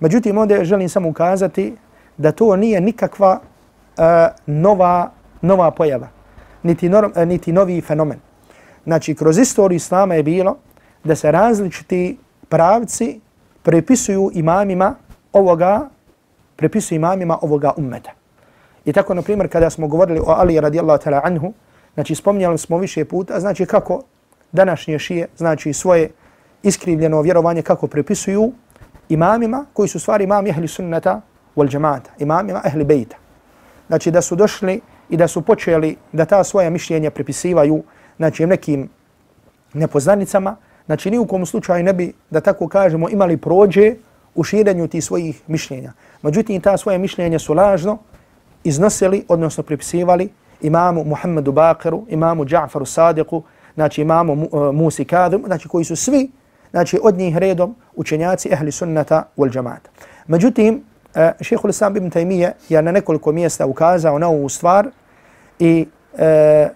Međutim, 0.00 0.38
ovdje 0.38 0.64
želim 0.64 0.88
samo 0.88 1.08
ukazati 1.08 1.76
da 2.16 2.32
to 2.32 2.56
nije 2.56 2.80
nikakva 2.80 3.40
uh, 3.40 4.04
nova 4.46 5.10
nova 5.42 5.70
pojava, 5.70 6.08
niti, 6.62 6.88
norm, 6.88 7.12
e, 7.16 7.26
niti 7.26 7.52
novi 7.52 7.80
fenomen. 7.80 8.18
Znači, 8.84 9.14
kroz 9.14 9.38
istoriju 9.38 9.76
Islama 9.76 10.14
je 10.14 10.22
bilo 10.22 10.56
da 11.04 11.16
se 11.16 11.32
različiti 11.32 12.18
pravci 12.48 13.20
prepisuju 13.62 14.30
imamima 14.34 14.94
ovoga, 15.32 15.88
prepisuju 16.56 16.96
imamima 16.96 17.38
ovoga 17.42 17.72
ummeta. 17.76 18.10
I 18.84 18.92
tako, 18.92 19.14
na 19.14 19.22
primjer, 19.22 19.48
kada 19.48 19.70
smo 19.70 19.88
govorili 19.88 20.20
o 20.20 20.30
Ali 20.30 20.60
radijallahu 20.60 21.02
ta'ala 21.02 21.20
anhu, 21.24 21.52
znači, 21.94 22.14
spominjali 22.14 22.58
smo 22.58 22.78
više 22.78 23.04
puta, 23.04 23.40
znači 23.40 23.66
kako 23.66 24.02
današnje 24.52 24.98
šije, 24.98 25.26
znači 25.36 25.72
svoje 25.72 26.10
iskrivljeno 26.62 27.22
vjerovanje 27.22 27.62
kako 27.62 27.86
prepisuju 27.86 28.52
imamima 29.08 29.64
koji 29.72 29.88
su 29.88 29.98
stvari 29.98 30.24
imami 30.24 30.50
ehli 30.50 30.68
sunnata 30.68 31.20
wal 31.56 31.68
džemata, 31.68 32.10
imamima 32.18 32.60
ehli 32.64 32.84
bejta. 32.84 33.16
Znači 33.88 34.10
da 34.10 34.22
su 34.22 34.36
došli 34.36 34.80
i 35.12 35.16
da 35.16 35.28
su 35.28 35.42
počeli 35.42 35.96
da 36.12 36.24
ta 36.24 36.44
svoja 36.44 36.70
mišljenja 36.70 37.10
prepisivaju 37.10 37.82
znači, 38.16 38.46
nekim 38.46 38.88
nepoznanicama, 39.74 40.56
znači 40.86 41.10
ni 41.10 41.18
u 41.18 41.26
kom 41.26 41.46
slučaju 41.46 41.84
ne 41.84 41.92
bi, 41.92 42.12
da 42.30 42.40
tako 42.40 42.68
kažemo, 42.68 43.08
imali 43.08 43.36
prođe 43.36 43.94
u 44.34 44.44
širenju 44.44 44.88
tih 44.88 45.04
svojih 45.04 45.42
mišljenja. 45.46 45.92
Međutim, 46.22 46.60
ta 46.60 46.76
svoje 46.76 46.98
mišljenja 46.98 47.38
su 47.38 47.54
lažno 47.54 47.98
iznosili, 48.64 49.24
odnosno 49.28 49.62
prepisivali 49.62 50.28
imamu 50.60 51.04
Muhammedu 51.04 51.52
Bakiru, 51.52 52.06
imamu 52.08 52.44
Džafaru 52.44 52.84
Sadiqu, 52.84 53.42
znači 53.74 54.02
imamu 54.02 54.32
uh, 54.32 54.74
Musi 54.74 55.04
Kadum, 55.04 55.42
znači 55.46 55.68
koji 55.68 55.84
su 55.84 55.96
svi 55.96 56.30
znači, 56.70 56.98
od 57.02 57.18
njih 57.18 57.36
redom 57.36 57.74
učenjaci 57.96 58.48
ehli 58.52 58.72
sunnata 58.72 59.22
wal 59.36 59.52
džamata. 59.52 59.90
Međutim, 60.26 60.74
uh, 61.14 61.20
šehhul 61.40 61.70
Islam 61.70 61.96
ibn 61.96 62.10
Taymiye 62.10 62.52
je 62.68 62.82
na 62.82 62.92
nekoliko 62.92 63.32
mjesta 63.32 63.66
ukazao 63.66 64.18
na 64.18 64.28
ovu 64.28 64.48
stvar, 64.48 64.88
i 65.62 65.86
e, 66.18 66.68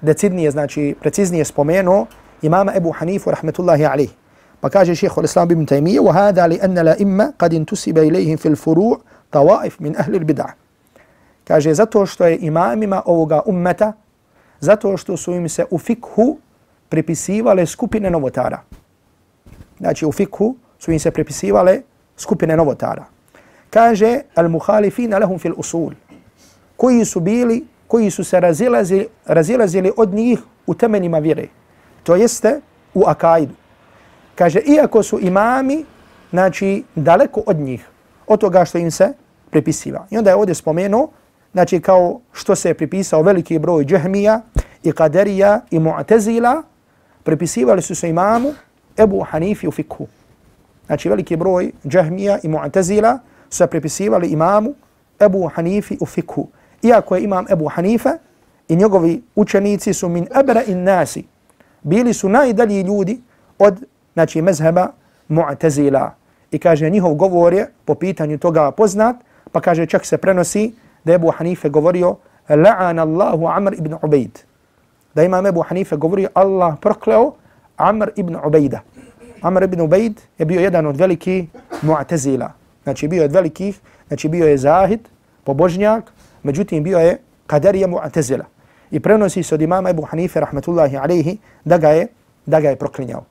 decidnije, 0.00 0.50
znači 0.50 0.94
preciznije 1.00 1.44
spomenuo 1.44 2.06
imama 2.42 2.72
Ebu 2.76 2.90
Hanifu 2.90 3.30
rahmetullahi 3.30 3.86
alih. 3.86 4.10
Pa 4.60 4.70
kaže 4.70 4.94
šeho 4.94 5.20
l-Islam 5.20 5.50
ibn 5.50 5.66
Taymiye 5.66 6.00
وَهَذَا 6.00 6.46
لِأَنَّ 6.46 6.78
لَإِمَّا 6.82 7.32
قَدْ 7.38 7.54
انْتُسِبَ 7.54 7.98
إِلَيْهِمْ 7.98 8.36
فِي 8.36 8.48
الْفُرُوعِ 8.48 8.98
طَوَائِفْ 9.30 9.80
مِنْ 9.80 9.94
أَهْلِ 9.96 10.14
الْبِدَعِ 10.14 10.46
Kaže 11.44 11.74
zato 11.74 12.06
što 12.06 12.24
je 12.26 12.38
imamima 12.38 13.02
ovoga 13.06 13.40
ummeta, 13.46 13.92
zato 14.60 14.96
što 14.96 15.16
su 15.16 15.34
im 15.34 15.48
se 15.48 15.64
u 15.70 15.78
fikhu 15.78 16.38
pripisivale 16.88 17.66
skupine 17.66 18.10
novotara. 18.10 18.60
Znači 19.78 20.06
u 20.06 20.12
fikhu 20.12 20.54
su 20.78 20.92
im 20.92 20.98
se 20.98 21.10
pripisivale 21.10 21.80
skupine 22.16 22.56
novotara. 22.56 23.04
Kaže 23.70 24.20
al-muhalifina 24.34 25.18
lahum 25.18 25.38
fil 25.38 25.54
usul 25.56 25.92
koji 26.76 27.04
su 27.04 27.20
bili 27.20 27.64
koji 27.92 28.10
su 28.10 28.24
se 28.24 28.40
razilazili, 28.40 29.06
razilazili 29.26 29.92
od 29.96 30.14
njih 30.14 30.38
u 30.66 30.74
temenima 30.74 31.18
vjere. 31.18 31.46
To 32.02 32.16
jeste 32.16 32.60
u 32.94 33.02
akajdu. 33.06 33.52
Kaže, 34.34 34.60
iako 34.60 35.02
su 35.02 35.18
imami, 35.20 35.84
znači, 36.30 36.84
daleko 36.94 37.42
od 37.46 37.56
njih, 37.56 37.84
od 38.26 38.40
toga 38.40 38.64
što 38.64 38.78
im 38.78 38.90
se 38.90 39.12
pripisiva. 39.50 40.06
I 40.10 40.18
onda 40.18 40.30
je 40.30 40.36
ovdje 40.36 40.54
spomenuo, 40.54 41.10
znači, 41.52 41.80
kao 41.80 42.20
što 42.32 42.56
se 42.56 42.70
je 42.70 42.74
pripisao 42.74 43.22
veliki 43.22 43.58
broj 43.58 43.84
džehmija 43.84 44.40
i 44.82 44.92
kaderija 44.92 45.60
i 45.70 45.78
mu'tezila, 45.78 46.62
pripisivali 47.22 47.82
su 47.82 47.94
se 47.94 48.08
imamu 48.08 48.54
Ebu 48.96 49.20
Hanifi 49.20 49.68
u 49.68 49.70
fikhu. 49.72 50.06
Znači, 50.86 51.08
veliki 51.08 51.36
broj 51.36 51.72
džehmija 51.86 52.38
i 52.42 52.48
mu'tezila 52.48 53.18
su 53.50 53.56
se 53.56 53.66
pripisivali 53.66 54.28
imamu 54.28 54.74
Ebu 55.20 55.50
Hanifi 55.54 55.98
u 56.00 56.06
fikhu 56.06 56.48
iako 56.82 57.16
je 57.16 57.22
imam 57.22 57.44
Ebu 57.50 57.68
Hanife 57.68 58.10
i 58.68 58.76
njegovi 58.76 59.22
učenici 59.34 59.92
su 59.92 60.08
min 60.08 60.26
ebra 60.40 60.62
in 60.62 60.82
nasi, 60.82 61.24
bili 61.82 62.14
su 62.14 62.28
najdalji 62.28 62.80
ljudi 62.80 63.20
od 63.58 63.84
znači, 64.14 64.42
mezheba 64.42 64.88
Mu'tazila. 65.28 66.10
I 66.50 66.58
kaže, 66.58 66.90
njihov 66.90 67.14
govor 67.14 67.54
je 67.54 67.66
po 67.84 67.94
pitanju 67.94 68.38
toga 68.38 68.70
poznat, 68.70 69.16
pa 69.52 69.60
kaže, 69.60 69.86
čak 69.86 70.06
se 70.06 70.18
prenosi 70.18 70.72
da 71.04 71.12
je 71.12 71.16
Ebu 71.16 71.30
Hanife 71.30 71.68
govorio 71.68 72.16
la'an 72.48 73.00
Allahu 73.00 73.46
Amr 73.46 73.74
ibn 73.74 73.94
Ubejd. 74.02 74.38
Da 75.14 75.22
imam 75.22 75.46
Ebu 75.46 75.62
Hanife 75.62 75.96
govorio 75.96 76.28
Allah 76.34 76.76
prokleo 76.80 77.32
Amr 77.76 78.10
ibn 78.16 78.36
Ubejda. 78.44 78.80
Amr 79.42 79.62
ibn 79.62 79.80
Ubejd 79.80 80.20
je 80.38 80.46
bio 80.46 80.60
jedan 80.60 80.86
od 80.86 80.96
velikih 80.96 81.48
Mu'tazila. 81.82 82.48
Znači 82.82 83.08
bio 83.08 83.20
je 83.20 83.24
od 83.24 83.32
velikih, 83.32 83.80
znači 84.08 84.28
bio 84.28 84.46
je 84.46 84.58
zahid, 84.58 85.00
pobožnjak, 85.44 86.12
međutim 86.42 86.84
bio 86.84 86.98
je 86.98 87.18
kaderija 87.46 87.88
mu'tazila. 87.88 88.44
I 88.90 89.00
prenosi 89.00 89.42
se 89.42 89.54
od 89.54 89.62
imama 89.62 89.90
Ebu 89.90 90.02
Hanife, 90.02 90.40
rahmetullahi 90.40 90.96
alaihi, 90.96 91.38
da 91.64 91.78
ga 91.78 91.88
je, 91.88 92.06
da 92.46 92.60
ga 92.60 92.68
je 92.70 92.76
proklinjao. 92.76 93.24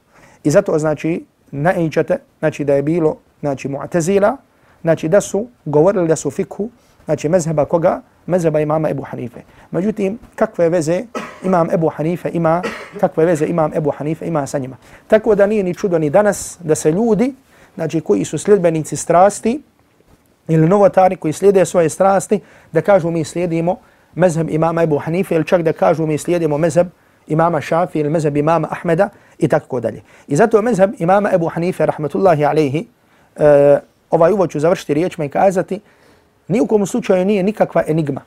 I 0.43 0.51
zato 0.51 0.79
znači, 0.79 1.25
naičete, 1.51 2.17
znači 2.39 2.63
da 2.63 2.73
je 2.73 2.83
bilo, 2.83 3.17
znači 3.39 3.69
mu'tazila, 3.69 4.35
znači 4.81 5.07
da 5.07 5.21
su 5.21 5.47
govorili 5.65 6.07
da 6.07 6.15
su 6.15 6.31
fikhu, 6.31 6.69
znači 7.05 7.29
mezheba 7.29 7.65
koga? 7.65 8.01
Mezheba 8.25 8.59
imama 8.59 8.89
Ebu 8.89 9.03
Hanife. 9.03 9.41
Međutim, 9.71 10.19
kakve 10.35 10.69
veze 10.69 11.03
imam 11.43 11.71
Ebu 11.71 11.89
Hanife 11.89 12.29
ima, 12.33 12.61
kakve 12.99 13.25
veze 13.25 13.45
imam 13.45 13.71
Ebu 13.73 13.91
Hanife 13.91 14.27
ima 14.27 14.47
sa 14.47 14.57
njima. 14.57 14.77
Tako 15.07 15.35
da 15.35 15.45
nije 15.45 15.63
ni 15.63 15.73
čudo 15.73 15.99
ni 15.99 16.09
danas 16.09 16.57
da 16.63 16.75
se 16.75 16.91
ljudi, 16.91 17.33
znači 17.75 18.01
koji 18.01 18.25
su 18.25 18.37
sljedbenici 18.37 18.95
strasti, 18.95 19.61
ili 20.51 20.67
novotari 20.67 21.15
koji 21.15 21.33
slijede 21.33 21.65
svoje 21.65 21.89
strasti, 21.89 22.39
da 22.71 22.81
kažu 22.81 23.11
mi 23.11 23.23
slijedimo 23.23 23.77
mezheb 24.15 24.49
imama 24.49 24.83
Ebu 24.83 24.97
Hanife 24.97 25.35
ili 25.35 25.45
čak 25.45 25.61
da 25.61 25.73
kažu 25.73 26.05
mi 26.05 26.17
slijedimo 26.17 26.57
mezheb 26.57 26.87
imama 27.27 27.61
Šafi 27.61 27.99
ili 27.99 28.09
mezheb 28.09 28.37
imama 28.37 28.67
Ahmeda 28.71 29.09
i 29.39 29.47
tako 29.47 29.79
dalje. 29.79 30.01
I 30.27 30.35
zato 30.35 30.61
mezheb 30.61 30.91
imama 30.99 31.29
Ebu 31.33 31.47
Hanife, 31.47 31.85
rahmatullahi 31.85 32.45
alaihi, 32.45 32.87
uh, 33.35 33.43
ovaj 34.09 34.31
uvod 34.31 34.51
ću 34.51 34.59
završiti 34.59 34.93
riječima 34.93 35.25
i 35.25 35.29
kazati, 35.29 35.79
ni 36.47 36.61
u 36.61 36.67
kom 36.67 36.85
slučaju 36.85 37.25
nije 37.25 37.43
nikakva 37.43 37.83
enigma. 37.87 38.21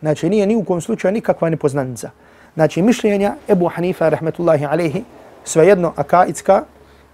Znači, 0.00 0.28
nije 0.28 0.46
ni 0.46 0.56
u 0.56 0.64
kom 0.64 0.80
slučaju 0.80 1.12
nikakva 1.12 1.50
nepoznanica. 1.50 2.10
Znači, 2.54 2.82
mišljenja 2.82 3.34
Ebu 3.48 3.68
Hanifa, 3.68 4.08
rahmetullahi 4.08 4.64
alaihi, 4.64 5.04
svejedno 5.44 5.92
akaidska 5.96 6.62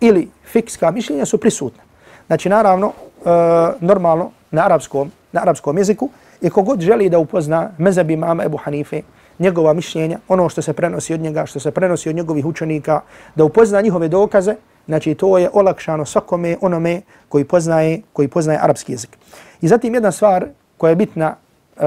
ili 0.00 0.28
fikska 0.44 0.90
mišljenja 0.90 1.24
su 1.24 1.38
prisutna. 1.38 1.82
Znači, 2.26 2.48
naravno, 2.48 2.92
E, 3.24 3.72
normalno, 3.80 4.30
na 4.50 4.64
arapskom, 4.64 5.10
na 5.32 5.40
arapskom 5.40 5.78
jeziku, 5.78 6.10
i 6.40 6.50
kogod 6.50 6.80
želi 6.80 7.08
da 7.10 7.18
upozna 7.18 7.70
mezab 7.78 8.10
imama 8.10 8.44
Ebu 8.44 8.56
Hanife, 8.56 9.02
njegova 9.38 9.72
mišljenja, 9.72 10.18
ono 10.28 10.48
što 10.48 10.62
se 10.62 10.72
prenosi 10.72 11.14
od 11.14 11.20
njega, 11.20 11.46
što 11.46 11.60
se 11.60 11.70
prenosi 11.70 12.08
od 12.08 12.16
njegovih 12.16 12.46
učenika, 12.46 13.00
da 13.34 13.44
upozna 13.44 13.80
njihove 13.80 14.08
dokaze, 14.08 14.54
znači 14.86 15.14
to 15.14 15.38
je 15.38 15.50
olakšano 15.52 16.04
svakome 16.04 16.56
onome 16.60 17.00
koji 17.28 17.44
poznaje, 17.44 18.02
koji 18.12 18.28
poznaje 18.28 18.58
arapski 18.62 18.92
jezik. 18.92 19.18
I 19.60 19.68
zatim 19.68 19.94
jedna 19.94 20.12
stvar 20.12 20.46
koja 20.76 20.90
je 20.90 20.96
bitna, 20.96 21.36
uh, 21.76 21.82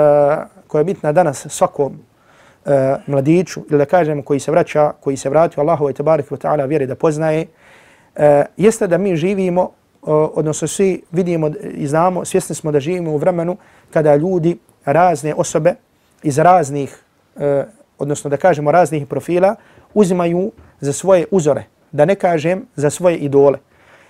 koja 0.68 0.80
je 0.80 0.86
bitna 0.86 1.12
danas 1.12 1.48
svakom 1.50 1.94
uh, 2.66 2.72
mladiću, 3.08 3.62
ili 3.70 3.78
da 3.78 3.86
kažem 3.86 4.24
koji 4.24 4.40
se 4.40 4.52
vraća, 4.52 4.92
koji 5.00 5.18
se 5.18 5.30
vratio 5.30 5.62
Allahu 5.62 5.88
te 5.88 5.94
tabarik 5.94 6.32
ta'ala 6.32 6.68
vjeri 6.68 6.88
da 6.88 6.96
poznaje, 6.96 7.46
uh, 8.16 8.24
jeste 8.58 8.88
da 8.88 8.98
mi 8.98 9.16
živimo, 9.16 9.72
odnosno 10.08 10.68
svi 10.68 11.02
vidimo 11.12 11.52
i 11.74 11.88
znamo, 11.88 12.26
svjesni 12.26 12.56
smo 12.56 12.72
da 12.72 12.80
živimo 12.80 13.12
u 13.12 13.18
vremenu 13.18 13.58
kada 13.92 14.16
ljudi, 14.16 14.58
razne 14.86 15.34
osobe 15.34 15.74
iz 16.24 16.38
raznih, 16.38 17.00
uh, 17.36 17.42
odnosno 17.98 18.30
da 18.30 18.38
kažemo 18.38 18.72
raznih 18.72 19.08
profila, 19.08 19.56
uzimaju 19.94 20.52
za 20.80 20.94
svoje 20.94 21.26
uzore, 21.32 21.64
da 21.92 22.06
ne 22.06 22.16
kažem 22.16 22.66
za 22.76 22.90
svoje 22.90 23.18
idole. 23.18 23.60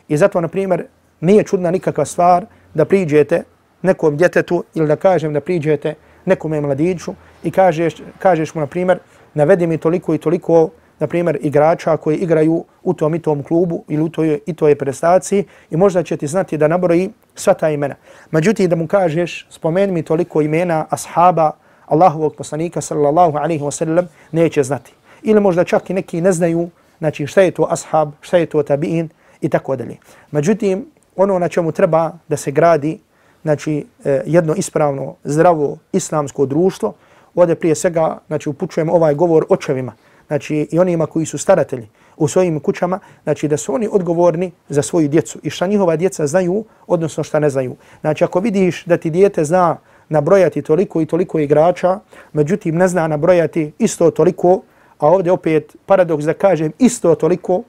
I 0.07 0.17
zato, 0.17 0.41
na 0.41 0.47
primjer, 0.47 0.85
nije 1.21 1.43
čudna 1.43 1.71
nikakva 1.71 2.05
stvar 2.05 2.45
da 2.73 2.85
priđete 2.85 3.43
nekom 3.81 4.17
djetetu 4.17 4.63
ili 4.75 4.87
da 4.87 4.95
kažem 4.95 5.33
da 5.33 5.41
priđete 5.41 5.95
nekom 6.25 6.51
mladiću 6.51 7.13
i 7.43 7.51
kažeš, 7.51 7.95
kažeš 8.19 8.55
mu, 8.55 8.61
na 8.61 8.67
primjer, 8.67 8.99
navedi 9.33 9.67
mi 9.67 9.77
toliko 9.77 10.13
i 10.13 10.17
toliko, 10.17 10.69
na 10.99 11.07
primjer, 11.07 11.37
igrača 11.41 11.97
koji 11.97 12.17
igraju 12.17 12.65
u 12.83 12.93
tom 12.93 13.15
i 13.15 13.19
tom 13.19 13.43
klubu 13.43 13.83
ili 13.87 14.03
u 14.03 14.09
toj 14.09 14.39
i 14.45 14.53
toj 14.53 14.75
prestaciji 14.75 15.45
i 15.69 15.77
možda 15.77 16.03
će 16.03 16.17
ti 16.17 16.27
znati 16.27 16.57
da 16.57 16.67
nabroji 16.67 17.09
sva 17.35 17.53
ta 17.53 17.69
imena. 17.69 17.95
Međutim, 18.31 18.69
da 18.69 18.75
mu 18.75 18.87
kažeš, 18.87 19.47
spomeni 19.49 19.93
mi 19.93 20.03
toliko 20.03 20.41
imena 20.41 20.85
ashaba 20.89 21.51
Allahovog 21.85 22.35
poslanika 22.35 22.81
sallallahu 22.81 23.37
alaihi 23.37 23.63
wa 23.63 23.71
sallam, 23.71 24.07
neće 24.31 24.63
znati. 24.63 24.93
Ili 25.23 25.39
možda 25.39 25.63
čak 25.63 25.89
i 25.89 25.93
neki 25.93 26.21
ne 26.21 26.31
znaju 26.31 26.69
znači 26.99 27.27
šta 27.27 27.41
je 27.41 27.51
to 27.51 27.67
ashab, 27.69 28.11
šta 28.21 28.37
je 28.37 28.45
to 28.45 28.63
tabi'in 28.63 29.07
i 29.41 29.49
tako 29.49 29.75
dalje. 29.75 29.97
Međutim, 30.31 30.85
ono 31.15 31.39
na 31.39 31.49
čemu 31.49 31.71
treba 31.71 32.11
da 32.27 32.37
se 32.37 32.51
gradi 32.51 32.99
znači, 33.43 33.85
e, 34.05 34.21
jedno 34.25 34.55
ispravno, 34.55 35.15
zdravo 35.23 35.77
islamsko 35.91 36.45
društvo, 36.45 36.93
ovdje 37.35 37.55
prije 37.55 37.75
svega 37.75 38.17
znači, 38.27 38.49
upućujem 38.49 38.89
ovaj 38.89 39.13
govor 39.13 39.45
očevima 39.49 39.93
znači, 40.27 40.67
i 40.71 40.79
onima 40.79 41.05
koji 41.05 41.25
su 41.25 41.37
staratelji 41.37 41.87
u 42.17 42.27
svojim 42.27 42.59
kućama, 42.59 42.99
znači 43.23 43.47
da 43.47 43.57
su 43.57 43.73
oni 43.73 43.89
odgovorni 43.91 44.51
za 44.69 44.81
svoju 44.81 45.07
djecu 45.07 45.39
i 45.43 45.49
šta 45.49 45.67
njihova 45.67 45.95
djeca 45.95 46.27
znaju, 46.27 46.65
odnosno 46.87 47.23
šta 47.23 47.39
ne 47.39 47.49
znaju. 47.49 47.75
Znači, 48.01 48.23
ako 48.23 48.39
vidiš 48.39 48.85
da 48.85 48.97
ti 48.97 49.09
dijete 49.09 49.43
zna 49.43 49.77
nabrojati 50.09 50.61
toliko 50.61 51.01
i 51.01 51.05
toliko 51.05 51.39
igrača, 51.39 51.99
međutim 52.33 52.75
ne 52.75 52.87
zna 52.87 53.07
nabrojati 53.07 53.71
isto 53.79 54.11
toliko, 54.11 54.61
a 54.99 55.07
ovdje 55.07 55.31
opet 55.31 55.75
paradoks 55.85 56.25
da 56.25 56.33
kažem 56.33 56.71
isto 56.79 57.15
toliko, 57.15 57.63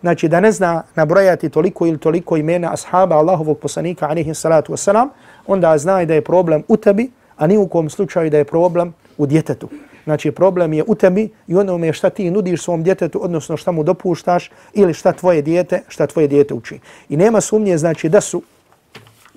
znači 0.00 0.28
da 0.28 0.40
ne 0.40 0.52
zna 0.52 0.82
nabrojati 0.94 1.48
toliko 1.48 1.86
ili 1.86 1.98
toliko 1.98 2.36
imena 2.36 2.72
ashaba 2.72 3.16
Allahovog 3.16 3.58
poslanika 3.58 4.08
alaihi 4.08 4.34
salatu 4.34 4.72
wasalam, 4.72 5.08
onda 5.46 5.78
znaj 5.78 6.06
da 6.06 6.14
je 6.14 6.24
problem 6.24 6.62
u 6.68 6.76
tebi, 6.76 7.10
a 7.36 7.46
ni 7.46 7.58
u 7.58 7.68
kom 7.68 7.90
slučaju 7.90 8.30
da 8.30 8.38
je 8.38 8.44
problem 8.44 8.94
u 9.18 9.26
djetetu. 9.26 9.68
Znači 10.04 10.30
problem 10.30 10.72
je 10.72 10.84
u 10.86 10.94
tebi 10.94 11.28
i 11.46 11.56
onome 11.56 11.92
šta 11.92 12.10
ti 12.10 12.30
nudiš 12.30 12.62
svom 12.62 12.82
djetetu, 12.82 13.24
odnosno 13.24 13.56
šta 13.56 13.72
mu 13.72 13.82
dopuštaš 13.82 14.50
ili 14.74 14.94
šta 14.94 15.12
tvoje 15.12 15.42
dijete, 15.42 15.82
šta 15.88 16.06
tvoje 16.06 16.28
dijete 16.28 16.54
uči. 16.54 16.80
I 17.08 17.16
nema 17.16 17.40
sumnje 17.40 17.78
znači 17.78 18.08
da 18.08 18.20
su 18.20 18.42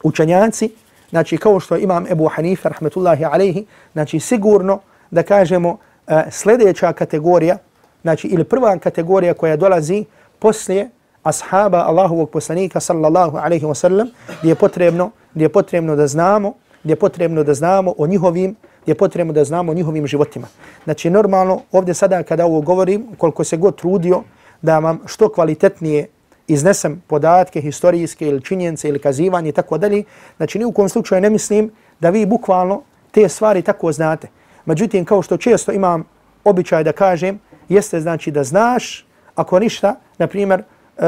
učenjaci, 0.04 0.70
znači 1.10 1.38
kao 1.38 1.60
što 1.60 1.78
imam 1.78 2.06
Ebu 2.12 2.28
Hanife, 2.28 2.70
rahmetullahi 2.70 3.26
alaihi, 3.26 3.66
znači 3.94 4.20
sigurno 4.20 4.80
da 5.12 5.24
kažemo 5.24 5.78
e, 6.08 6.24
sljedeća 6.32 6.94
kategorija, 6.94 7.58
znači 8.02 8.28
ili 8.28 8.44
prva 8.44 8.78
kategorija 8.78 9.34
koja 9.34 9.56
dolazi 9.56 10.06
poslije 10.40 10.90
ashaba 11.24 11.78
Allahovog 11.78 12.30
poslanika 12.30 12.80
sallallahu 12.80 13.38
alaihi 13.38 13.66
wa 13.66 13.74
sallam, 13.76 14.08
gdje 14.40 14.52
je 14.52 14.56
potrebno, 14.56 15.12
gdje 15.34 15.46
je 15.46 15.50
potrebno 15.50 15.96
da 15.96 16.08
znamo, 16.08 16.54
gdje 16.84 16.92
je 16.92 17.00
potrebno 17.00 17.44
da 17.44 17.54
znamo 17.54 17.94
o 17.98 18.08
njihovim, 18.08 18.56
je 18.86 18.96
potrebno 18.96 19.34
da 19.34 19.44
znamo 19.44 19.72
o 19.72 19.76
njihovim 19.76 20.08
životima. 20.08 20.48
Znači 20.84 21.10
normalno 21.10 21.62
ovdje 21.72 21.94
sada 21.94 22.24
kada 22.24 22.46
ovo 22.46 22.62
govorim, 22.62 23.08
koliko 23.18 23.44
se 23.44 23.58
god 23.58 23.76
trudio 23.76 24.24
da 24.62 24.80
vam 24.80 25.00
što 25.06 25.30
kvalitetnije 25.30 26.08
iznesem 26.48 27.02
podatke 27.08 27.62
historijske 27.62 28.28
ili 28.28 28.42
činjenice 28.42 28.90
ili 28.90 29.00
kazivanje 29.00 29.50
i 29.50 29.52
tako 29.52 29.78
dalje, 29.78 30.04
znači 30.38 30.60
ni 30.60 30.66
u 30.66 30.72
kom 30.72 30.90
slučaju 30.90 31.22
ne 31.22 31.30
mislim 31.30 31.72
da 32.00 32.10
vi 32.10 32.26
bukvalno 32.26 32.82
te 33.12 33.30
stvari 33.30 33.62
tako 33.62 33.92
znate. 33.92 34.28
Međutim, 34.66 35.06
kao 35.06 35.22
što 35.22 35.38
često 35.38 35.72
imam 35.72 36.04
običaj 36.44 36.84
da 36.84 36.92
kažem, 36.92 37.40
jeste 37.70 38.02
znači 38.02 38.32
da 38.32 38.44
znaš, 38.44 39.06
ako 39.36 39.60
ništa, 39.60 39.96
na 40.18 40.28
primjer, 40.28 40.64
uh, 40.98 41.04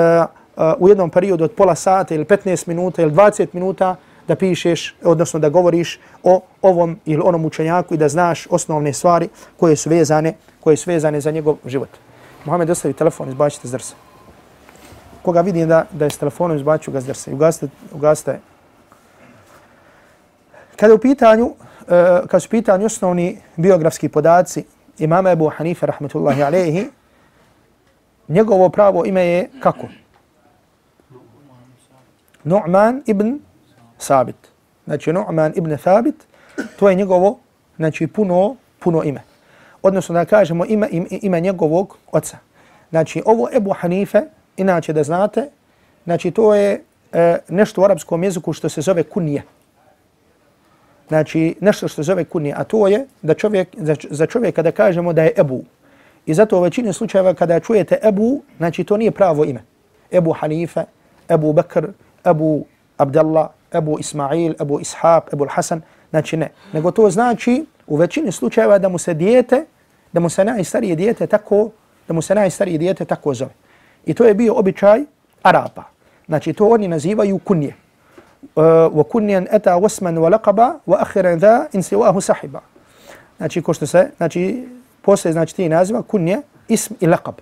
uh, 0.58 0.74
u 0.80 0.90
jednom 0.90 1.10
periodu 1.10 1.44
od 1.44 1.52
pola 1.52 1.76
sata 1.76 2.16
ili 2.16 2.26
15 2.26 2.68
minuta 2.68 3.02
ili 3.02 3.12
20 3.12 3.48
minuta 3.54 3.96
da 4.28 4.36
pišeš, 4.36 4.96
odnosno 5.04 5.40
da 5.40 5.50
govoriš 5.50 6.00
o 6.24 6.42
ovom 6.62 7.00
ili 7.06 7.22
onom 7.26 7.46
učenjaku 7.46 7.94
i 7.94 7.98
da 7.98 8.10
znaš 8.10 8.48
osnovne 8.50 8.94
stvari 8.94 9.30
koje 9.58 9.76
su 9.76 9.90
vezane, 9.90 10.34
koje 10.60 10.78
su 10.78 10.90
vezane 10.90 11.22
za 11.22 11.32
njegov 11.32 11.58
život. 11.66 11.90
Mohamed, 12.46 12.70
ostavi 12.70 12.94
telefon, 12.94 13.30
izbačite 13.30 13.68
zdrsa. 13.68 13.96
Koga 15.22 15.42
vidim 15.42 15.68
da, 15.68 15.86
da 15.92 16.06
je 16.06 16.12
s 16.12 16.18
telefonom, 16.18 16.58
izbaću 16.58 16.92
ga 16.92 17.02
zdrsa. 17.02 17.32
Ugasite, 17.32 17.68
ugasite. 17.92 18.40
Kada 20.76 20.94
u 20.94 20.98
pitanju, 20.98 21.46
uh, 21.46 21.56
kad 22.28 22.44
su 22.44 22.50
pitanju 22.50 22.86
osnovni 22.86 23.42
biografski 23.56 24.10
podaci 24.10 24.66
imama 24.98 25.32
Ebu 25.32 25.50
Hanife, 25.50 25.86
rahmetullahi 25.86 26.44
alaihi, 26.44 26.90
njegovo 28.28 28.70
pravo 28.70 29.06
ime 29.06 29.26
je 29.26 29.50
kako? 29.60 29.88
Nu'man 32.44 33.02
ibn 33.06 33.40
Sabit. 33.98 34.36
Znači, 34.86 35.12
Nu'man 35.12 35.52
ibn 35.56 35.78
Sabit, 35.78 36.16
to 36.80 36.90
je 36.90 36.96
njegovo, 36.96 37.40
znači, 37.78 38.08
puno, 38.08 38.56
puno 38.80 39.04
ime. 39.04 39.22
Odnosno, 39.82 40.14
da 40.14 40.26
kažemo 40.26 40.66
ime, 40.66 40.88
ime, 41.22 41.42
njegovog 41.42 41.98
oca. 42.12 42.38
Znači, 42.90 43.22
ovo 43.26 43.50
Ebu 43.54 43.74
Hanife, 43.74 44.22
inače 44.58 44.94
da 44.94 45.04
znate, 45.04 45.50
znači, 46.04 46.32
to 46.32 46.56
je 46.56 46.84
e, 47.12 47.38
nešto 47.50 47.82
u 47.82 47.86
arapskom 47.86 48.24
jeziku 48.24 48.54
što 48.54 48.70
se 48.70 48.82
zove 48.82 49.04
kunije 49.04 49.44
znači 51.08 51.56
nešto 51.62 51.88
što 51.88 52.04
se 52.04 52.08
zove 52.08 52.24
kunije, 52.24 52.54
a 52.58 52.64
to 52.64 52.88
je 52.88 53.06
da 53.22 53.34
čovjek, 53.34 53.68
za, 53.78 53.96
za 54.10 54.26
čovjeka 54.26 54.62
da 54.62 54.72
kažemo 54.72 55.14
da 55.14 55.24
je 55.24 55.34
Ebu. 55.38 55.64
I 56.26 56.34
zato 56.34 56.58
u 56.58 56.62
većini 56.62 56.94
slučajeva 56.94 57.34
kada 57.34 57.60
čujete 57.60 58.00
Ebu, 58.04 58.42
znači 58.58 58.84
to 58.84 58.98
nije 58.98 59.12
pravo 59.12 59.46
ime. 59.46 59.64
Ebu 60.12 60.32
Hanife, 60.32 60.84
Ebu 61.30 61.54
Bekr, 61.54 61.88
Ebu 62.26 62.66
Abdallah, 62.98 63.48
Ebu 63.74 64.00
Ismail, 64.00 64.54
Ebu 64.62 64.80
Ishaq, 64.80 65.34
Ebu 65.34 65.46
Hasan, 65.50 65.82
znači 66.10 66.38
ne. 66.38 66.52
Nego 66.74 66.92
to 66.92 67.10
znači 67.10 67.66
u 67.88 67.96
većini 67.96 68.32
slučajeva 68.32 68.80
da 68.80 68.90
mu 68.90 68.98
se 68.98 69.14
dijete, 69.14 69.66
da 70.14 70.20
mu 70.20 70.30
se 70.30 70.46
najstarije 70.46 70.96
dijete 70.96 71.28
tako, 71.28 71.70
da 72.08 72.14
mu 72.14 72.22
se 72.22 72.36
najstarije 72.36 72.78
dijete 72.78 73.06
tako 73.06 73.34
zove. 73.34 73.52
I 74.06 74.14
to 74.14 74.24
je 74.24 74.34
bio 74.34 74.54
običaj 74.54 75.04
Arapa. 75.42 75.84
Znači 76.28 76.54
to 76.54 76.68
oni 76.68 76.88
nazivaju 76.88 77.40
kunje. 77.40 77.74
Uh, 78.56 78.64
wa 78.64 79.04
kunjen 79.04 79.48
eta 79.52 79.76
wasman 79.76 80.18
wa 80.18 80.30
laqaba 80.30 80.80
wa 80.88 80.98
akhiran 81.00 81.40
dha 81.40 81.66
in 81.74 81.82
siwahu 81.82 82.22
sahiba. 82.22 82.62
Znači 83.38 83.62
ko 83.62 83.74
što 83.74 83.86
se, 83.86 84.10
znači 84.18 84.68
posle 85.02 85.32
znači 85.32 85.56
ti 85.56 85.70
naziva 85.70 86.02
kunje 86.02 86.42
ism 86.68 86.94
i 87.00 87.08
laqab. 87.08 87.34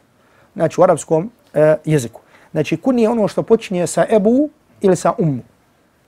Znači 0.55 0.81
u 0.81 0.83
arapskom 0.83 1.23
uh, 1.53 1.61
jeziku. 1.85 2.21
Znači 2.51 2.77
kunje 2.77 3.09
ono 3.09 3.27
što 3.27 3.43
počinje 3.43 3.87
sa 3.87 4.05
ebu 4.09 4.49
ili 4.81 4.95
sa 4.95 5.13
ummu 5.17 5.41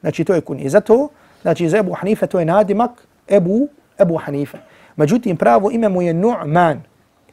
znači 0.07 0.23
to 0.23 0.33
je 0.33 0.41
kunije. 0.41 0.69
zato 0.69 1.09
znači 1.41 1.69
za 1.69 1.77
Ebu 1.77 1.93
Hanife 1.93 2.27
to 2.27 2.39
je 2.39 2.45
nadimak 2.45 2.91
Ebu 3.27 3.67
Ebu 3.99 4.17
Hanife 4.17 4.57
međutim 4.95 5.37
pravo 5.37 5.71
ime 5.71 5.89
mu 5.89 6.01
je 6.01 6.13
Nu'man 6.13 6.77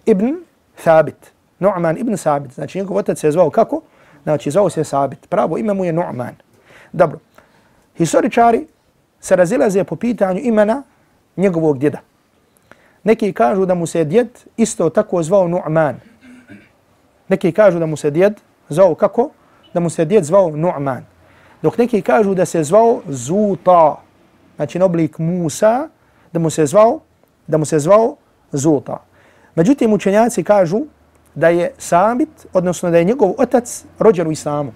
ibn 0.06 0.34
Thabit 0.82 1.32
Nu'man 1.60 2.00
ibn 2.00 2.16
Thabit 2.16 2.52
znači 2.52 2.78
njegov 2.78 2.96
otac 2.96 3.18
se 3.18 3.30
zvao 3.30 3.50
kako 3.50 3.80
znači 4.22 4.50
zvao 4.50 4.70
se 4.70 4.84
Thabit 4.84 5.28
pravo 5.28 5.58
ime 5.58 5.74
mu 5.74 5.84
je 5.84 5.92
Nu'man 5.92 6.34
dobro 6.92 7.18
Historičari 7.96 8.66
se 9.20 9.36
razilaze 9.36 9.84
po 9.84 9.96
pitanju 9.96 10.40
imena 10.42 10.82
njegovog 11.36 11.78
djeda. 11.78 11.98
Neki 13.04 13.32
kažu 13.32 13.66
da 13.66 13.74
mu 13.74 13.86
se 13.86 14.04
djed 14.04 14.28
isto 14.56 14.90
tako 14.90 15.22
zvao 15.22 15.48
Nu'man. 15.48 15.94
Neki 17.28 17.52
kažu 17.52 17.78
da 17.78 17.86
mu 17.86 17.96
se 17.96 18.10
djed 18.10 18.40
zvao 18.68 18.94
kako? 18.94 19.30
Da 19.74 19.80
mu 19.80 19.90
se 19.90 20.04
djed 20.04 20.24
zvao 20.24 20.50
Nu'man. 20.50 21.02
Dok 21.64 21.78
neki 21.78 22.02
kažu 22.02 22.34
da 22.34 22.44
se 22.44 22.60
zvao 22.64 23.00
Zuta, 23.08 23.96
znači 24.56 24.78
na 24.78 24.84
oblik 24.84 25.18
Musa, 25.18 25.88
da 26.32 26.38
mu 26.38 26.50
se 26.50 26.66
zvao, 26.66 27.00
da 27.46 27.58
mu 27.58 27.64
se 27.64 27.78
zvao 27.78 28.16
Zuta. 28.52 28.98
Međutim, 29.54 29.92
učenjaci 29.92 30.44
kažu 30.44 30.80
da 31.34 31.48
je 31.48 31.70
Sabit, 31.78 32.28
odnosno 32.52 32.90
da 32.90 32.98
je 32.98 33.04
njegov 33.04 33.32
otac 33.38 33.84
rođen 33.98 34.28
u 34.28 34.32
islamu. 34.32 34.72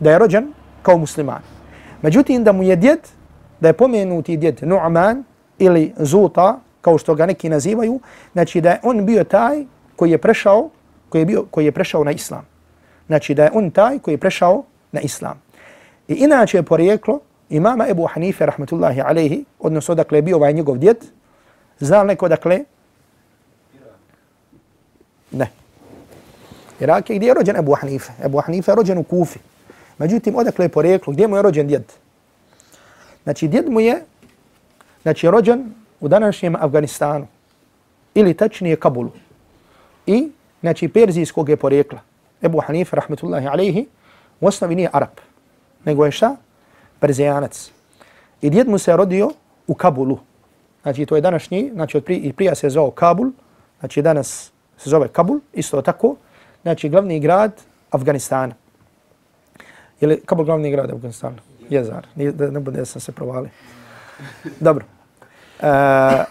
Da 0.00 0.10
je 0.10 0.18
rođen 0.18 0.52
kao 0.82 0.98
musliman. 0.98 1.40
Međutim, 2.02 2.44
da 2.44 2.52
mu 2.52 2.62
je 2.62 2.76
djed, 2.76 3.00
da 3.60 3.68
je 3.68 3.72
pomenuti 3.72 4.36
djed 4.36 4.60
Nu'man 4.60 5.22
ili 5.58 5.94
Zuta, 5.96 6.58
kao 6.80 6.98
što 6.98 7.14
ga 7.14 7.26
neki 7.26 7.48
nazivaju, 7.48 8.00
znači 8.32 8.60
da 8.60 8.70
je 8.70 8.80
on 8.82 9.06
bio 9.06 9.24
taj 9.24 9.64
koji 9.96 10.10
je 10.10 10.18
prešao, 10.18 10.68
koji 11.08 11.20
je, 11.20 11.26
bio, 11.26 11.44
koji 11.50 11.64
je 11.64 11.72
prešao 11.72 12.04
na 12.04 12.10
islam. 12.10 12.44
Znači 13.06 13.34
da 13.34 13.44
je 13.44 13.50
on 13.54 13.70
taj 13.70 13.98
koji 13.98 14.14
je 14.14 14.18
prešao 14.18 14.64
na 14.92 15.00
islam. 15.00 15.49
I 16.10 16.14
inače 16.14 16.58
je 16.58 16.62
porijeklo 16.62 17.20
imama 17.48 17.86
Ebu 17.88 18.06
Hanife, 18.06 18.46
rahmatullahi 18.46 19.00
alaihi, 19.00 19.44
odnosno 19.60 19.94
dakle 19.94 20.18
je 20.18 20.22
bio 20.22 20.36
ovaj 20.36 20.52
njegov 20.52 20.78
djed, 20.78 20.96
zna 21.78 22.04
neko 22.04 22.28
dakle? 22.28 22.64
Ne. 25.30 25.50
Irak 26.80 27.10
je 27.10 27.16
gdje 27.16 27.26
je 27.26 27.34
rođen 27.34 27.56
Ebu 27.56 27.74
Hanife? 27.74 28.12
Ebu 28.24 28.40
Hanife 28.40 28.70
je 28.70 28.76
rođen 28.76 28.98
u 28.98 29.02
Kufi. 29.02 29.38
Međutim, 29.98 30.36
odakle 30.36 30.64
je 30.64 30.68
porijeklo, 30.68 31.12
gdje 31.12 31.28
mu 31.28 31.36
je 31.36 31.42
rođen 31.42 31.66
djed? 31.66 31.84
Znači, 33.22 33.48
djed 33.48 33.68
mu 33.68 33.80
je 33.80 34.02
znači, 35.02 35.30
rođen 35.30 35.74
u 36.00 36.08
današnjem 36.08 36.56
Afganistanu 36.56 37.26
ili 38.14 38.34
tačnije 38.34 38.76
Kabulu 38.76 39.12
i 40.06 40.30
znači 40.60 40.88
perzijskog 40.88 41.48
je 41.48 41.56
porijekla. 41.56 42.00
Ebu 42.42 42.60
Hanife, 42.60 42.96
rahmetullahi 42.96 43.46
alaihi, 43.46 43.86
u 44.40 44.46
osnovi 44.46 44.74
nije 44.74 44.90
Arab, 44.92 45.29
nego 45.84 46.04
je 46.04 46.12
šta? 46.12 46.36
Perzijanac. 47.00 47.70
I 48.42 48.50
djed 48.50 48.68
mu 48.68 48.78
se 48.78 48.96
rodio 48.96 49.30
u 49.66 49.74
Kabulu. 49.74 50.18
Znači 50.82 51.06
to 51.06 51.16
je 51.16 51.20
današnji, 51.20 51.70
znači 51.74 51.96
od 51.96 52.04
prije, 52.04 52.32
prija 52.32 52.54
se 52.54 52.70
zove 52.70 52.90
Kabul, 52.94 53.30
znači 53.80 54.02
danas 54.02 54.52
se 54.78 54.90
zove 54.90 55.08
Kabul, 55.08 55.40
isto 55.52 55.82
tako, 55.82 56.16
znači 56.62 56.88
glavni 56.88 57.20
grad 57.20 57.52
Afganistana. 57.90 58.54
Je 60.00 60.08
li 60.08 60.20
Kabul 60.26 60.44
glavni 60.44 60.70
grad 60.70 60.90
Afganistana? 60.90 61.36
Jezar, 61.70 62.06
da 62.14 62.50
ne 62.50 62.60
bude 62.60 62.78
da 62.78 62.84
sam 62.84 63.00
se 63.00 63.12
provali. 63.12 63.50
Dobro. 64.60 64.84
E, 65.60 66.24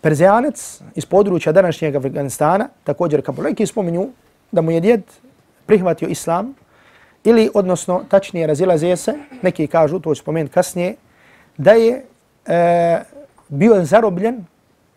Perzijanac 0.00 0.80
iz 0.94 1.06
područja 1.06 1.52
današnjeg 1.52 1.96
Afganistana, 1.96 2.68
također 2.84 3.22
Kabuleki 3.22 3.66
spominju 3.66 4.08
da 4.52 4.60
mu 4.60 4.70
je 4.70 4.80
djed 4.80 5.02
prihvatio 5.66 6.08
islam 6.08 6.54
ili, 7.24 7.50
odnosno, 7.54 8.04
tačnije 8.08 8.46
razilaze 8.46 8.96
se, 8.96 9.14
neki 9.42 9.66
kažu, 9.66 10.00
to 10.00 10.14
ću 10.14 10.20
spomenuti 10.20 10.54
kasnije, 10.54 10.94
da 11.56 11.72
je 11.72 12.04
e, 12.46 13.00
bio 13.48 13.84
zarobljen, 13.84 14.44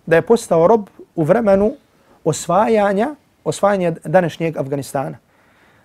da 0.05 0.15
je 0.15 0.21
postao 0.21 0.67
rob 0.67 0.87
u 1.15 1.23
vremenu 1.23 1.73
osvajanja, 2.23 3.15
osvajanja 3.43 3.93
današnjeg 4.03 4.57
Afganistana. 4.57 5.17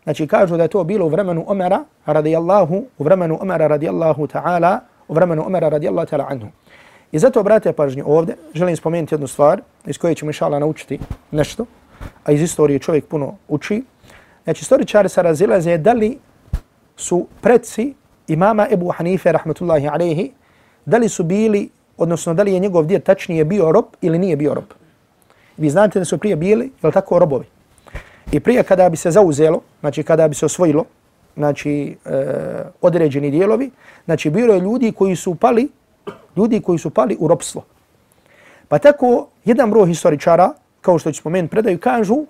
Znači, 0.04 0.26
kažu 0.26 0.56
da 0.56 0.62
je 0.62 0.68
to 0.68 0.84
bilo 0.84 1.06
u 1.06 1.08
vremenu 1.08 1.44
Omera 1.46 1.84
radijallahu, 2.06 2.84
u 2.98 3.04
vremenu 3.04 3.38
Omera 3.40 3.66
radijallahu 3.66 4.26
ta'ala, 4.26 4.78
u 5.08 5.14
vremenu 5.14 5.46
Omera 5.46 5.68
radijallahu 5.68 6.06
ta'ala 6.06 6.26
anhu. 6.28 6.46
I 7.12 7.18
zato, 7.18 7.42
brate, 7.42 7.72
pažnju 7.72 8.04
ovdje, 8.06 8.36
želim 8.54 8.76
spomenuti 8.76 9.14
jednu 9.14 9.26
stvar 9.26 9.60
iz 9.86 9.98
koje 9.98 10.14
ćemo 10.14 10.28
inšala 10.28 10.58
naučiti 10.58 10.98
nešto, 11.30 11.66
a 12.24 12.32
iz 12.32 12.42
istorije 12.42 12.78
čovjek 12.78 13.06
puno 13.06 13.34
uči. 13.48 13.82
Znači, 14.46 14.62
istoričari 14.62 15.08
se 15.08 15.22
razilaze 15.22 15.78
da 15.78 15.92
li 15.92 16.18
su 16.96 17.26
predsi 17.40 17.94
imama 18.28 18.66
Ebu 18.70 18.88
Hanife, 18.88 19.32
rahmatullahi 19.32 19.88
alaihi, 19.88 20.30
da 20.84 20.98
li 20.98 21.08
su 21.08 21.24
bili, 21.24 21.68
odnosno 21.96 22.34
da 22.34 22.42
li 22.42 22.52
je 22.52 22.60
njegov 22.60 22.86
djed 22.86 23.02
tačnije 23.02 23.44
bio 23.44 23.72
rob 23.72 23.84
ili 24.00 24.18
nije 24.18 24.36
bio 24.36 24.54
rob. 24.54 24.64
Vi 25.56 25.70
znate 25.70 25.98
da 25.98 26.04
su 26.04 26.18
prije 26.18 26.36
bili, 26.36 26.70
jel 26.82 26.92
tako, 26.92 27.18
robovi. 27.18 27.44
I 28.32 28.40
prije 28.40 28.62
kada 28.62 28.88
bi 28.88 28.96
se 28.96 29.10
zauzelo, 29.10 29.60
znači 29.80 30.02
kada 30.02 30.28
bi 30.28 30.34
se 30.34 30.46
osvojilo, 30.46 30.84
znači 31.36 31.96
e, 32.04 32.24
određeni 32.80 33.30
dijelovi, 33.30 33.70
znači 34.04 34.30
bilo 34.30 34.54
je 34.54 34.60
ljudi 34.60 34.92
koji 34.92 35.16
su 35.16 35.34
pali, 35.34 35.68
ljudi 36.36 36.60
koji 36.60 36.78
su 36.78 36.90
pali 36.90 37.16
u 37.20 37.28
robstvo. 37.28 37.64
Pa 38.68 38.78
tako, 38.78 39.28
jedan 39.44 39.70
broj 39.70 39.88
historičara, 39.88 40.52
kao 40.80 40.98
što 40.98 41.12
ću 41.12 41.18
spomenuti, 41.18 41.50
predaju, 41.50 41.78
kažu 41.78 42.24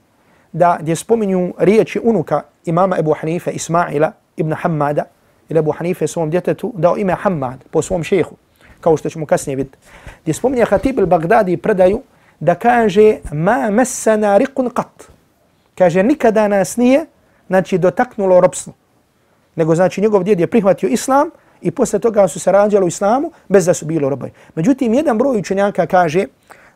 da 0.57 0.79
gdje 0.81 0.97
spominju 0.97 1.55
riječi 1.59 2.01
unuka 2.05 2.43
imama 2.65 2.99
Ebu 2.99 3.15
Hanife 3.21 3.51
Ismaila 3.51 4.13
ibn 4.37 4.53
Hammada, 4.53 5.05
ili 5.49 5.59
Ebu 5.59 5.73
Hanife 5.73 6.07
svom 6.07 6.31
djetetu 6.31 6.73
dao 6.77 6.97
ime 6.97 7.15
Hammad 7.15 7.65
po 7.71 7.83
svom 7.83 8.03
šehu, 8.03 8.37
kao 8.81 8.97
što 8.97 9.11
ćemo 9.11 9.27
kasnije 9.27 9.57
vidjeti. 9.57 9.79
Gdje 10.23 10.35
spominje 10.35 10.65
Hatib 10.65 10.99
al-Baghdadi 10.99 11.57
predaju 11.57 12.03
da 12.41 12.55
kaže 12.55 13.17
ma 13.33 13.71
mesana 13.71 14.39
rikun 14.39 14.71
qat. 14.71 15.09
Kaže 15.79 16.03
nikada 16.03 16.49
nas 16.49 16.77
nije 16.77 17.07
znači 17.47 17.79
dotaknulo 17.79 18.41
robstvo. 18.41 18.73
Nego 19.57 19.75
znači 19.75 20.01
njegov 20.01 20.25
djed 20.25 20.41
je 20.41 20.47
prihvatio 20.47 20.89
islam 20.89 21.31
i 21.61 21.71
posle 21.71 21.99
toga 21.99 22.29
su 22.29 22.41
se 22.41 22.53
rađali 22.53 22.85
u 22.85 22.89
islamu 22.89 23.31
bez 23.49 23.67
da 23.67 23.75
su 23.75 23.87
bilo 23.87 24.09
robovi. 24.09 24.33
Međutim, 24.55 24.95
jedan 24.95 25.19
broj 25.19 25.39
učenjaka 25.39 25.87
kaže 25.87 26.27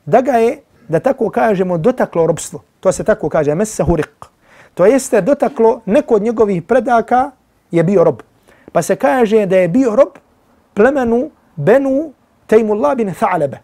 da 0.04 0.20
ga 0.20 0.32
je, 0.32 0.58
da 0.88 1.00
tako 1.00 1.30
kažemo, 1.30 1.78
dotaklo 1.78 2.26
robstvo. 2.26 2.62
To 2.80 2.92
se 2.92 3.04
tako 3.04 3.28
kaže, 3.28 3.54
mesa 3.54 3.84
huriq. 3.84 4.28
To 4.74 4.86
jeste 4.86 5.20
dotaklo 5.20 5.80
neko 5.86 6.14
od 6.14 6.22
njegovih 6.22 6.62
predaka 6.62 7.30
je 7.70 7.84
bio 7.84 8.04
rob. 8.04 8.22
Pa 8.72 8.82
se 8.82 8.96
kaže 8.96 9.46
da 9.46 9.56
je 9.56 9.68
bio 9.68 9.96
rob 9.96 10.08
plemenu 10.74 11.30
Benu 11.56 12.12
Tejmullah 12.46 12.96
bin 12.96 13.08
Tha'lebe. 13.08 13.56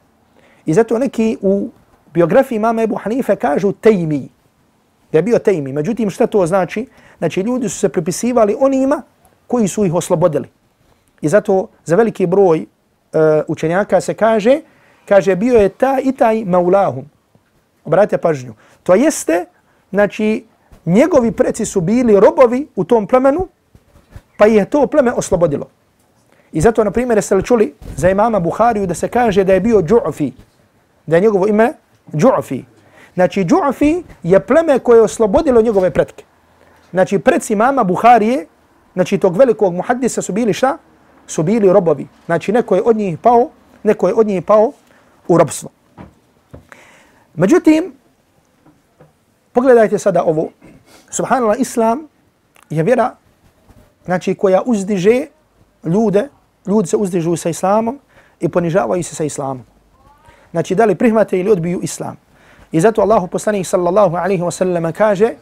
I 0.66 0.74
zato 0.74 0.98
neki 0.98 1.37
u 1.40 1.70
biografiji 2.14 2.59
mama 2.59 2.83
Ebu 2.83 2.94
Hanife 2.94 3.37
kažu 3.37 3.72
Tejmi. 3.72 4.29
Da 5.12 5.18
je 5.18 5.22
bio 5.22 5.38
Tejmi. 5.38 5.72
Međutim, 5.72 6.11
šta 6.11 6.26
to 6.26 6.46
znači? 6.46 6.87
Znači, 7.18 7.40
ljudi 7.40 7.68
su 7.68 7.79
se 7.79 7.88
pripisivali 7.88 8.57
onima 8.61 9.02
koji 9.46 9.68
su 9.68 9.85
ih 9.85 9.94
oslobodili. 9.94 10.48
I 11.20 11.29
zato 11.29 11.68
za 11.85 11.96
veliki 11.96 12.26
broj 12.26 12.59
uh, 12.61 13.20
učenjaka 13.48 14.00
se 14.00 14.14
kaže, 14.14 14.61
kaže, 15.09 15.37
bio 15.37 15.61
je 15.61 15.68
ta 15.68 15.98
i 16.02 16.12
taj 16.12 16.44
maulahum. 16.44 17.05
Obratite 17.85 18.18
pažnju. 18.18 18.55
To 18.87 18.94
jeste, 18.94 19.44
znači, 19.90 20.44
njegovi 20.87 21.33
preci 21.33 21.64
su 21.66 21.81
bili 21.81 22.20
robovi 22.20 22.68
u 22.77 22.85
tom 22.85 23.07
plemenu, 23.07 23.49
pa 24.38 24.46
je 24.46 24.64
to 24.70 24.87
pleme 24.87 25.12
oslobodilo. 25.12 25.66
I 26.53 26.61
zato, 26.61 26.85
na 26.85 26.90
primjer, 26.90 27.22
ste 27.22 27.35
li 27.35 27.42
čuli 27.42 27.75
za 27.96 28.11
imama 28.11 28.40
Buhariju 28.40 28.87
da 28.87 28.94
se 28.94 29.09
kaže 29.09 29.44
da 29.44 29.55
je 29.55 29.61
bio 29.61 29.83
Džu'fi, 29.83 30.31
da 31.07 31.16
je 31.16 31.20
njegovo 31.20 31.46
ime 31.46 31.72
Džu'fi. 32.12 32.62
Znači, 33.14 33.44
Džu'fi 33.44 34.03
je 34.22 34.40
pleme 34.40 34.79
koje 34.79 34.99
je 34.99 35.03
oslobodilo 35.03 35.62
njegove 35.62 35.90
pretke. 35.90 36.25
Znači, 36.90 37.18
preci 37.18 37.53
imama 37.53 37.85
Buharije, 37.85 38.46
znači 38.94 39.18
tog 39.18 39.37
velikog 39.37 39.75
muhaddisa 39.75 40.22
su 40.22 40.33
bili 40.33 40.53
šta? 40.53 40.79
Su 41.27 41.42
bili 41.42 41.72
robovi. 41.72 42.07
Znači, 42.27 42.53
neko 42.53 42.77
je 42.77 42.83
od 42.85 42.96
njih 42.96 43.18
pao, 43.18 43.51
neko 43.83 44.09
je 44.09 44.14
od 44.14 44.27
njih 44.27 44.42
pao 44.42 44.72
u 45.29 45.38
robstvo. 45.38 45.70
Međutim, 47.35 47.92
pogledajte 49.57 49.99
sada 49.99 50.21
ovo. 50.25 50.51
Subhanallah, 51.11 51.57
Islam 51.61 52.09
je 52.71 52.83
vjera 52.83 53.14
znači 54.05 54.35
koja 54.35 54.62
uzdiže 54.66 55.27
ljude, 55.85 56.29
ljudi 56.66 56.88
se 56.88 56.97
uzdižu 56.97 57.37
sa 57.37 57.49
islamom 57.49 57.99
i 58.40 58.49
ponižavaju 58.49 59.05
se 59.05 59.14
sa 59.14 59.25
islamom. 59.25 59.64
Znači 60.51 60.75
da 60.75 60.85
li 60.85 60.95
prihvate 60.95 61.40
ili 61.40 61.51
odbiju 61.51 61.81
islam. 61.83 62.16
I 62.73 62.81
zato 62.81 63.01
Allahu 63.03 63.27
poslanik 63.27 63.66
sallallahu 63.66 64.16
alaihi 64.16 64.42
wa 64.42 64.51
sallam 64.51 64.92
kaže 64.92 65.33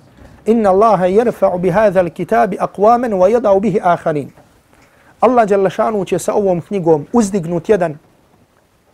Inna 0.46 0.70
Allaha 0.70 1.07
yarfa'u 1.07 1.59
bi 1.59 1.70
hadha 1.70 2.00
al-kitabi 2.00 2.59
aqwaman 2.61 3.12
wa 3.12 3.27
yada'u 3.31 3.61
bihi 3.61 3.81
akharin. 3.83 4.31
Allah 5.20 5.46
dželle 5.46 5.70
šanu 5.70 6.05
će 6.05 6.18
sa 6.18 6.35
ovom 6.35 6.61
knjigom 6.61 7.07
uzdignut 7.12 7.68
jedan, 7.68 7.98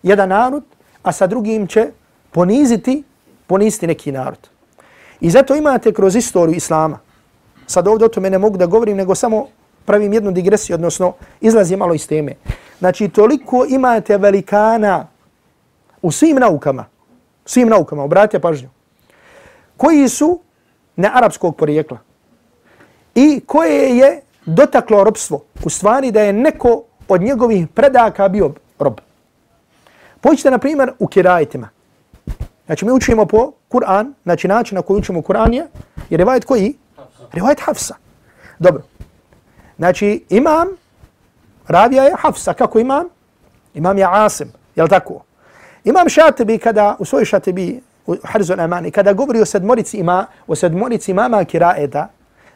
jedan 0.03 0.29
narod, 0.29 0.65
a 1.03 1.13
sa 1.13 1.27
drugim 1.27 1.67
će 1.67 1.91
poniziti, 2.31 3.03
poniziti 3.47 3.87
neki 3.87 4.13
narod. 4.13 4.49
I 5.21 5.31
zato 5.31 5.57
imate 5.57 5.93
kroz 5.93 6.17
istoriju 6.17 6.57
Islama, 6.57 6.99
sad 7.67 7.89
ovdje 7.89 8.07
o 8.07 8.09
tome 8.09 8.31
ne 8.31 8.39
mogu 8.39 8.59
da 8.59 8.67
govorim, 8.67 8.97
nego 8.97 9.15
samo 9.15 9.47
pravim 9.85 10.13
jednu 10.13 10.31
digresiju, 10.31 10.75
odnosno 10.75 11.13
izlazim 11.41 11.79
malo 11.79 11.95
iz 11.95 12.09
teme. 12.09 12.35
Znači, 12.79 13.09
toliko 13.09 13.67
imate 13.69 14.19
velikana 14.19 15.07
u 16.03 16.13
svim 16.13 16.37
naukama, 16.37 16.85
svim 17.45 17.69
naukama, 17.69 18.05
obratite 18.05 18.41
pažnju, 18.41 18.69
koji 19.77 20.09
su 20.09 20.41
ne 20.97 21.11
arapskog 21.15 21.57
porijekla 21.57 21.99
i 23.15 23.41
koje 23.47 23.97
je 23.97 24.21
dotaklo 24.47 25.05
robstvo, 25.05 25.43
u 25.65 25.71
stvari 25.71 26.11
da 26.11 26.21
je 26.23 26.33
neko 26.33 26.83
od 27.09 27.23
njegovih 27.23 27.69
predaka 27.69 28.29
bio 28.29 28.55
rob. 28.79 29.01
Pođite, 30.21 30.51
na 30.51 30.59
primjer, 30.59 30.93
u 30.99 31.07
kirajitima. 31.07 31.69
Znači, 32.71 32.85
mi 32.85 32.93
učimo 32.93 33.27
po 33.27 33.53
Kur'an, 33.69 34.13
znači 34.23 34.49
način 34.49 34.77
na 34.77 34.83
koji 34.83 34.99
učimo 34.99 35.21
Kur'an 35.21 35.53
je, 35.53 35.67
je 36.11 36.17
rivajt 36.17 36.45
koji? 36.45 36.75
Rivajt 37.33 37.61
Hafsa. 37.61 37.95
Dobro. 38.59 38.83
Znači, 39.77 40.25
imam 40.29 40.69
ravija 41.69 42.05
je 42.05 42.15
Hafsa, 42.19 42.53
kako 42.53 42.79
imam? 42.79 43.05
Imam 43.75 43.99
je 43.99 44.07
Asim, 44.11 44.53
je 44.77 44.83
li 44.83 44.89
tako? 44.89 45.23
Imam 45.85 46.09
Šatibi 46.09 46.59
kada, 46.59 46.97
u 46.99 47.05
svoj 47.05 47.25
Šatibi, 47.25 47.81
u 48.07 48.17
Harzun 48.23 48.61
Amani, 48.61 48.91
kada 48.91 49.13
govori 49.13 49.41
o 49.41 49.47
sedmorici 49.47 49.97
ima, 49.99 50.27
o 50.47 50.55
sedmorici 50.55 51.11
imama 51.11 51.45
kiraeta, 51.45 52.09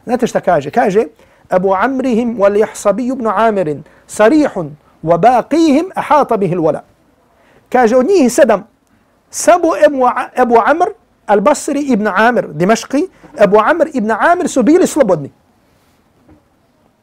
znate 0.04 0.26
šta 0.26 0.40
kaže? 0.40 0.70
Kaže, 0.70 1.04
Abu 1.48 1.74
Amrihim 1.74 2.38
wal 2.38 2.58
Jahsabi 2.58 3.06
ibn 3.06 3.26
Amirin, 3.26 3.82
sarihun, 4.06 4.76
wa 5.04 5.18
baqihim 5.18 5.90
ahata 5.94 6.36
bihil 6.36 6.58
wala. 6.58 6.80
Kaže, 7.68 7.96
od 7.96 8.06
njih 8.06 8.32
sedam, 8.32 8.73
Samo 9.34 9.74
Ebu, 9.86 10.06
Ebu 10.42 10.56
Amr, 10.64 10.94
Al-Basri 11.26 11.80
ibn 11.90 12.06
Amir, 12.06 12.54
Dimashqi, 12.54 13.08
Ebu 13.34 13.58
Amr 13.58 13.90
ibn 13.92 14.10
Amir 14.10 14.48
su 14.48 14.62
bili 14.62 14.86
slobodni. 14.86 15.30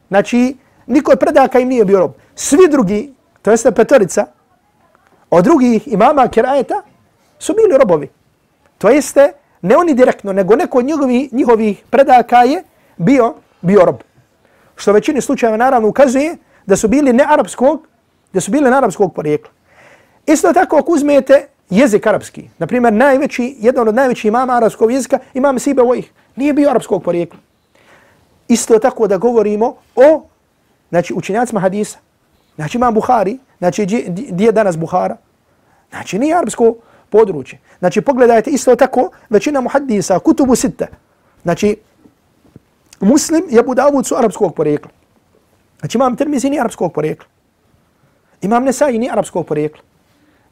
Znači, 0.08 0.56
niko 0.86 1.12
od 1.12 1.18
predaka 1.18 1.58
im 1.58 1.68
nije 1.68 1.84
bio 1.84 1.98
rob. 1.98 2.12
Svi 2.34 2.68
drugi, 2.70 3.14
to 3.42 3.50
jeste 3.50 3.72
petorica, 3.72 4.26
od 5.30 5.44
drugih 5.44 5.88
imama 5.88 6.28
kirajeta, 6.28 6.82
su 7.38 7.52
bili 7.52 7.78
robovi. 7.78 8.08
To 8.78 8.88
jeste, 8.88 9.32
ne 9.62 9.76
oni 9.76 9.94
direktno, 9.94 10.32
nego 10.32 10.56
neko 10.56 10.78
od 10.78 10.84
njihovi, 10.84 11.28
njihovih 11.32 11.84
predaka 11.90 12.42
je 12.42 12.64
bio, 12.96 13.34
bio 13.60 13.84
rob. 13.84 13.96
Što 14.76 14.90
u 14.90 14.94
većini 14.94 15.20
slučajeva 15.20 15.56
naravno 15.56 15.88
ukazuje 15.88 16.36
da 16.66 16.76
su 16.76 16.88
bili 16.88 17.12
ne 17.12 17.24
arapskog, 17.28 17.86
da 18.32 18.40
su 18.40 18.50
bili 18.50 18.70
ne 18.70 18.76
arapskog 18.76 19.14
porijekla. 19.14 19.50
Isto 20.26 20.52
tako 20.52 20.76
ako 20.76 20.92
uzmete 20.92 21.51
jezik 21.72 22.06
arapski, 22.06 22.48
na 22.58 22.66
primjer 22.66 22.92
najveći, 22.92 23.56
jedan 23.58 23.88
od 23.88 23.94
najvećih 23.94 24.24
imama 24.24 24.56
arapskog 24.56 24.92
jezika, 24.92 25.18
imam 25.34 25.58
Sibe 25.58 25.82
Vojih, 25.82 26.12
nije 26.36 26.52
bio 26.52 26.70
arapskog 26.70 27.02
porijekla. 27.02 27.38
Isto 28.48 28.78
tako 28.78 29.06
da 29.06 29.16
govorimo 29.16 29.76
o 29.96 30.22
znači, 30.90 31.14
učenjacima 31.14 31.60
hadisa. 31.60 31.98
Znači 32.54 32.78
imam 32.78 32.94
Buhari, 32.94 33.38
znači 33.58 33.86
gdje 34.08 34.44
je 34.44 34.52
danas 34.52 34.76
Buhara? 34.78 35.16
Znači 35.90 36.18
nije 36.18 36.36
arapsko 36.36 36.74
područje. 37.10 37.58
Znači 37.78 38.00
pogledajte 38.00 38.50
isto 38.50 38.76
tako 38.76 39.10
većina 39.30 39.60
muhaddisa, 39.60 40.18
kutubu 40.18 40.56
sitte. 40.56 40.86
Znači 41.42 41.76
muslim 43.00 43.44
je 43.50 43.62
Budavud 43.62 44.06
su 44.06 44.14
arapskog 44.18 44.54
porijekla. 44.54 44.90
Znači 45.80 45.98
imam 45.98 46.16
Tirmizi 46.16 46.50
nije 46.50 46.60
arapskog 46.60 46.92
porijekla. 46.92 47.26
Imam 48.42 48.64
Nesai 48.64 48.98
nije 48.98 49.12
arapskog 49.12 49.46
porijekla. 49.46 49.91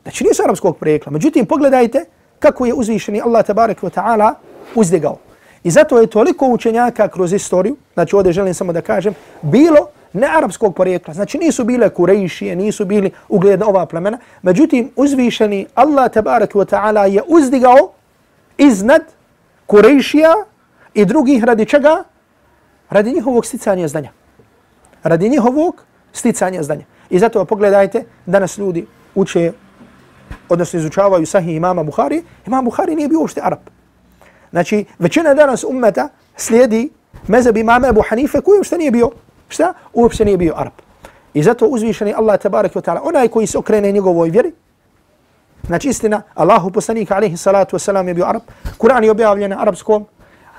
Znači 0.02 0.24
nisu 0.24 0.42
arapskog 0.42 0.76
porijekla. 0.76 1.12
Međutim, 1.12 1.46
pogledajte 1.46 2.04
kako 2.38 2.66
je 2.66 2.74
uzvišeni 2.74 3.20
Allah 3.20 3.46
tabarek 3.46 3.80
wa 3.80 3.90
ta'ala 3.90 4.34
uzdigao. 4.74 5.18
I 5.64 5.70
zato 5.70 5.98
je 5.98 6.06
toliko 6.06 6.46
učenjaka 6.46 7.08
kroz 7.08 7.32
istoriju, 7.32 7.76
znači 7.94 8.16
ovdje 8.16 8.32
želim 8.32 8.54
samo 8.54 8.72
da 8.72 8.80
kažem, 8.80 9.14
bilo 9.42 9.88
ne 10.12 10.28
arapskog 10.36 10.74
porijekla. 10.74 11.14
Znači 11.14 11.38
nisu 11.38 11.64
bile 11.64 11.88
kurejšije, 11.88 12.56
nisu 12.56 12.84
bili 12.84 13.10
ugledna 13.28 13.68
ova 13.68 13.86
plemena. 13.86 14.18
Međutim, 14.42 14.90
uzvišeni 14.96 15.66
Allah 15.74 16.12
tabarak 16.12 16.52
wa 16.52 16.64
ta'ala 16.64 17.04
je 17.04 17.22
uzdigao 17.26 17.92
iznad 18.58 19.02
kurejšija 19.66 20.34
i 20.94 21.04
drugih 21.04 21.44
radi 21.44 21.66
čega? 21.66 22.04
Radi 22.90 23.12
njihovog 23.12 23.46
sticanja 23.46 23.88
zdanja. 23.88 24.10
Radi 25.02 25.28
njihovog 25.28 25.84
sticanja 26.12 26.62
zdanja. 26.62 26.84
I 27.10 27.18
zato 27.18 27.44
pogledajte, 27.44 28.04
danas 28.26 28.58
ljudi 28.58 28.86
uče 29.14 29.52
odnosno 30.48 30.78
izučavaju 30.78 31.26
sahih 31.26 31.56
imama 31.56 31.82
Buhari, 31.82 32.22
imam 32.46 32.64
Buhari 32.64 32.96
nije 32.96 33.08
bio 33.08 33.20
uopšte 33.20 33.40
Arab. 33.44 33.58
Znači, 34.50 34.84
većina 34.98 35.34
danas 35.34 35.64
ummeta 35.64 36.08
slijedi 36.36 36.90
mezeb 37.28 37.56
imama 37.56 37.88
Abu 37.88 38.02
Hanife 38.08 38.40
koji 38.40 38.58
uopšte 38.58 38.78
nije 38.78 38.90
bio, 38.90 39.10
šta? 39.48 39.74
Uopšte 39.94 40.24
nije 40.24 40.36
bio 40.36 40.54
Arab. 40.56 40.72
I 41.34 41.42
zato 41.42 41.66
uzvišeni 41.66 42.14
Allah 42.16 42.40
tabarak 42.40 42.74
wa 42.74 42.82
ta'ala, 42.82 43.00
onaj 43.02 43.28
koji 43.28 43.46
se 43.46 43.58
okrene 43.58 43.92
njegovoj 43.92 44.30
vjeri, 44.30 44.52
znači 45.66 45.88
istina, 45.88 46.22
Allahu 46.34 46.70
poslanika 46.70 47.14
alaihi 47.16 47.36
salatu 47.36 47.76
wasalam 47.76 48.08
je 48.08 48.14
bio 48.14 48.26
Arab, 48.26 48.42
Kur'an 48.78 49.04
je 49.04 49.10
objavljen 49.10 49.50
na 49.50 49.62
arapskom, 49.62 50.06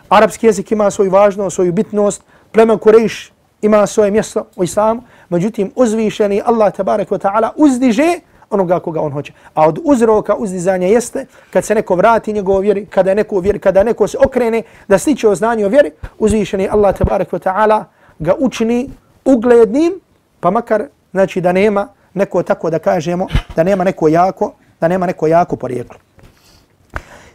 arapski 0.10 0.46
jezik 0.46 0.72
ima 0.72 0.92
svoju 0.92 1.12
važnost, 1.12 1.56
svoju 1.56 1.74
bitnost, 1.74 2.24
plemen 2.52 2.78
Kurejš 2.78 3.32
ima 3.62 3.88
svoje 3.88 4.12
mjesto 4.12 4.46
u 4.56 4.64
islamu, 4.64 5.04
međutim 5.30 5.72
uzvišeni 5.76 6.42
Allah 6.46 6.74
tabarak 6.74 7.10
wa 7.10 7.20
ta'ala 7.20 7.50
uzdiže 7.56 8.20
onoga 8.52 8.80
koga 8.80 9.02
on 9.02 9.12
hoće. 9.12 9.34
A 9.54 9.68
od 9.68 9.80
uzroka 9.84 10.36
uzdizanja 10.36 10.88
jeste 10.88 11.26
kad 11.50 11.66
se 11.66 11.76
neko 11.76 11.96
vrati 11.96 12.34
njegov 12.34 12.60
vjeri, 12.60 12.86
kada 12.86 13.10
je 13.12 13.16
neko 13.16 13.40
vjeri, 13.40 13.60
kada 13.60 13.84
neko 13.84 14.08
se 14.08 14.18
okrene 14.18 14.64
da 14.88 14.98
stiče 14.98 15.28
o 15.28 15.36
znanju 15.36 15.66
o 15.66 15.70
vjeri, 15.70 15.92
uzvišeni 16.20 16.70
Allah 16.72 16.98
tabarak 16.98 17.32
wa 17.32 17.40
ta'ala 17.40 17.84
ga 18.20 18.34
učini 18.40 18.90
uglednim, 19.26 20.00
pa 20.40 20.52
makar 20.52 20.84
znači 21.12 21.42
da 21.42 21.52
nema 21.52 21.88
neko 22.14 22.44
tako 22.44 22.70
da 22.70 22.80
kažemo, 22.80 23.28
da 23.56 23.64
nema 23.64 23.84
neko 23.84 24.08
jako, 24.08 24.54
da 24.82 24.88
nema 24.88 25.06
neko 25.06 25.28
jako 25.28 25.56
porijeklo. 25.56 26.00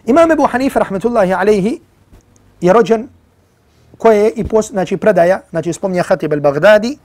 Imam 0.06 0.30
Ebu 0.30 0.46
Hanife, 0.46 0.78
rahmetullahi 0.78 1.32
alaihi, 1.32 1.80
je 2.60 2.72
rođen 2.72 3.08
koje 3.98 4.18
je 4.24 4.30
i 4.30 4.44
pos, 4.44 4.70
znači 4.70 4.96
predaja, 4.96 5.40
znači 5.50 5.72
spomnija 5.72 6.02
Hatib 6.02 6.32
al-Baghdadi, 6.32 6.96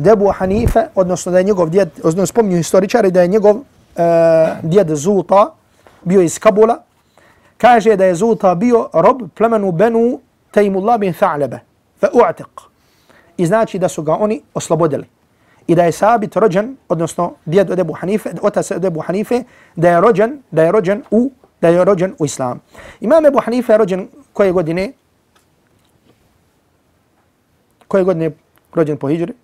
Debu 0.00 0.32
Hanife, 0.32 0.86
odnosno 0.94 1.32
da 1.32 1.38
je 1.38 1.44
njegov 1.44 1.70
djed, 1.70 1.88
odnosno 1.98 2.26
spominju 2.26 2.56
historičari 2.56 3.10
da 3.10 3.22
je 3.22 3.28
njegov 3.28 3.56
uh, 3.56 3.64
djed 4.62 4.88
Zuta 4.88 5.52
bio 6.02 6.20
iz 6.20 6.38
Kabula, 6.38 6.78
kaže 7.58 7.96
da 7.96 8.04
je 8.04 8.14
Zuta 8.14 8.54
bio 8.54 8.88
rob 8.92 9.22
plemenu 9.34 9.72
Benu 9.72 10.20
Taymullah 10.54 10.98
bin 10.98 11.12
Tha'lebe, 11.12 11.58
fa 12.00 12.08
u'atiq. 12.12 12.64
I 13.36 13.46
znači 13.46 13.78
da 13.78 13.88
su 13.88 14.02
ga 14.02 14.16
oni 14.16 14.40
oslobodili. 14.54 15.04
I 15.66 15.74
da 15.74 15.84
je 15.84 15.92
Sabit 15.92 16.36
rođen, 16.36 16.76
odnosno 16.88 17.34
djed 17.44 17.70
od 17.70 17.78
Ebu 17.78 17.92
Hanife, 17.92 18.30
otac 18.42 18.70
od 18.70 18.84
Ebu 18.84 19.00
Hanife, 19.00 19.42
da 19.76 19.90
je 19.90 20.00
rođen, 20.00 20.42
da 20.50 20.62
je 20.62 20.72
rođen 20.72 21.02
u 21.10 21.30
da 21.60 21.68
je 21.68 21.84
rođen 21.84 22.14
u 22.18 22.24
Islam. 22.24 22.60
Imam 23.00 23.26
Ebu 23.26 23.38
Hanife 23.44 23.72
je 23.72 23.78
rođen 23.78 24.08
koje 24.32 24.52
godine? 24.52 24.92
Koje 27.88 28.04
godine 28.04 28.30
rođen 28.74 28.96
po 28.96 29.08
Hidžri? 29.08 29.34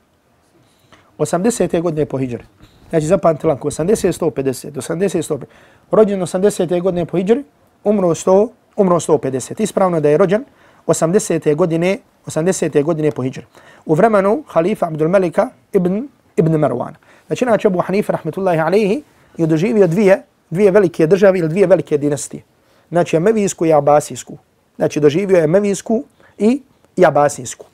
80. 1.19 1.83
godine 1.83 2.07
po 2.07 2.19
hijđari. 2.19 2.45
Znači 2.91 3.07
zapamtite 3.07 3.47
lanko, 3.47 3.69
80, 3.69 4.21
150, 4.21 4.71
80, 4.71 5.35
150. 5.35 5.45
Rođen 5.91 6.21
80. 6.21 6.83
godine 6.83 7.07
po 7.07 7.17
hijđari, 7.17 7.45
umro 7.85 8.09
100, 8.09 8.49
umro 8.77 8.97
150. 8.97 9.63
Ispravno 9.63 10.01
da 10.01 10.09
je 10.09 10.17
rođen 10.17 10.45
80. 10.87 11.55
godine, 11.55 11.99
80. 12.27 12.83
godine 12.83 13.11
po 13.11 13.23
hijđari. 13.23 13.47
U 13.87 13.95
vremenu 13.95 14.45
halifa 14.47 14.87
Abdul 14.87 15.09
Malika 15.09 15.49
ibn, 15.73 16.09
ibn 16.37 16.53
Marwana. 16.53 16.95
Znači 17.27 17.45
inače 17.45 17.69
Abu 17.69 17.79
Hanifa 17.79 18.13
rahmetullahi 18.13 18.61
alaihi 18.61 19.03
je 19.37 19.47
doživio 19.47 19.87
dvije, 19.87 20.23
dvije 20.51 20.71
velike 20.71 21.07
države 21.07 21.39
ili 21.39 21.49
dvije 21.49 21.67
velike 21.67 21.99
dinastije. 21.99 22.43
Znači 22.89 23.17
Amevijsku 23.17 23.67
i 23.67 23.73
Abasijsku. 23.73 24.39
Znači 24.77 25.01
doživio 25.01 25.37
je 25.37 25.45
Amevijsku 25.45 26.05
i, 26.39 26.63
i 26.97 27.07
Abasijsku. 27.07 27.67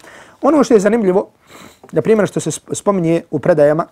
Ono 0.42 0.64
što 0.64 0.74
je 0.74 0.80
zanimljivo, 0.80 1.28
na 1.92 2.02
primjer 2.02 2.28
što 2.28 2.40
se 2.40 2.50
spominje 2.72 3.22
u 3.30 3.38
predajama, 3.38 3.86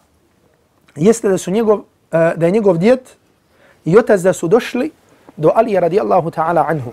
jeste 0.97 1.29
da 1.29 1.39
su 1.39 1.51
njegov, 1.51 1.79
e, 2.13 2.33
da 2.37 2.47
je 2.47 2.53
njegov 2.53 2.79
djed 2.79 3.01
i 3.85 3.99
otac 3.99 4.21
da 4.21 4.33
su 4.33 4.49
došli 4.49 4.91
do 5.37 5.53
Alija 5.55 5.81
radijallahu 5.81 6.31
ta'ala 6.31 6.65
anhu. 6.69 6.93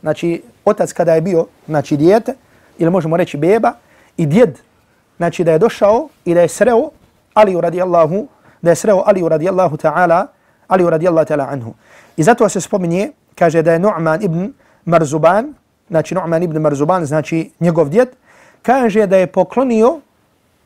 Znači, 0.00 0.42
otac 0.64 0.92
kada 0.92 1.14
je 1.14 1.20
bio, 1.20 1.46
znači, 1.66 1.96
dijete, 1.96 2.34
ili 2.78 2.90
možemo 2.90 3.16
reći 3.16 3.36
beba, 3.36 3.72
i 4.16 4.26
djed, 4.26 4.58
znači, 5.16 5.44
da 5.44 5.52
je 5.52 5.58
došao 5.58 6.08
i 6.24 6.34
da 6.34 6.40
je 6.40 6.48
sreo 6.48 6.90
Aliju 7.34 7.60
radijallahu, 7.60 8.26
da 8.62 8.70
je 8.70 8.76
sreo 8.76 9.02
Aliju 9.06 9.28
radijallahu 9.28 9.76
ta'ala, 9.76 10.26
Aliju 10.68 10.90
radijallahu 10.90 11.26
ta'ala 11.26 11.48
anhu. 11.50 11.74
I 12.16 12.22
zato 12.22 12.48
se 12.48 12.60
spominje, 12.60 13.10
kaže 13.34 13.62
da 13.62 13.72
je 13.72 13.78
Nu'man 13.78 14.24
ibn 14.24 14.52
Marzuban, 14.84 15.54
znači 15.88 16.14
Nu'man 16.14 16.44
ibn 16.44 16.58
Marzuban, 16.58 17.06
znači 17.06 17.50
njegov 17.60 17.88
djed, 17.88 18.08
kaže 18.62 19.06
da 19.06 19.16
je 19.16 19.26
poklonio 19.26 20.00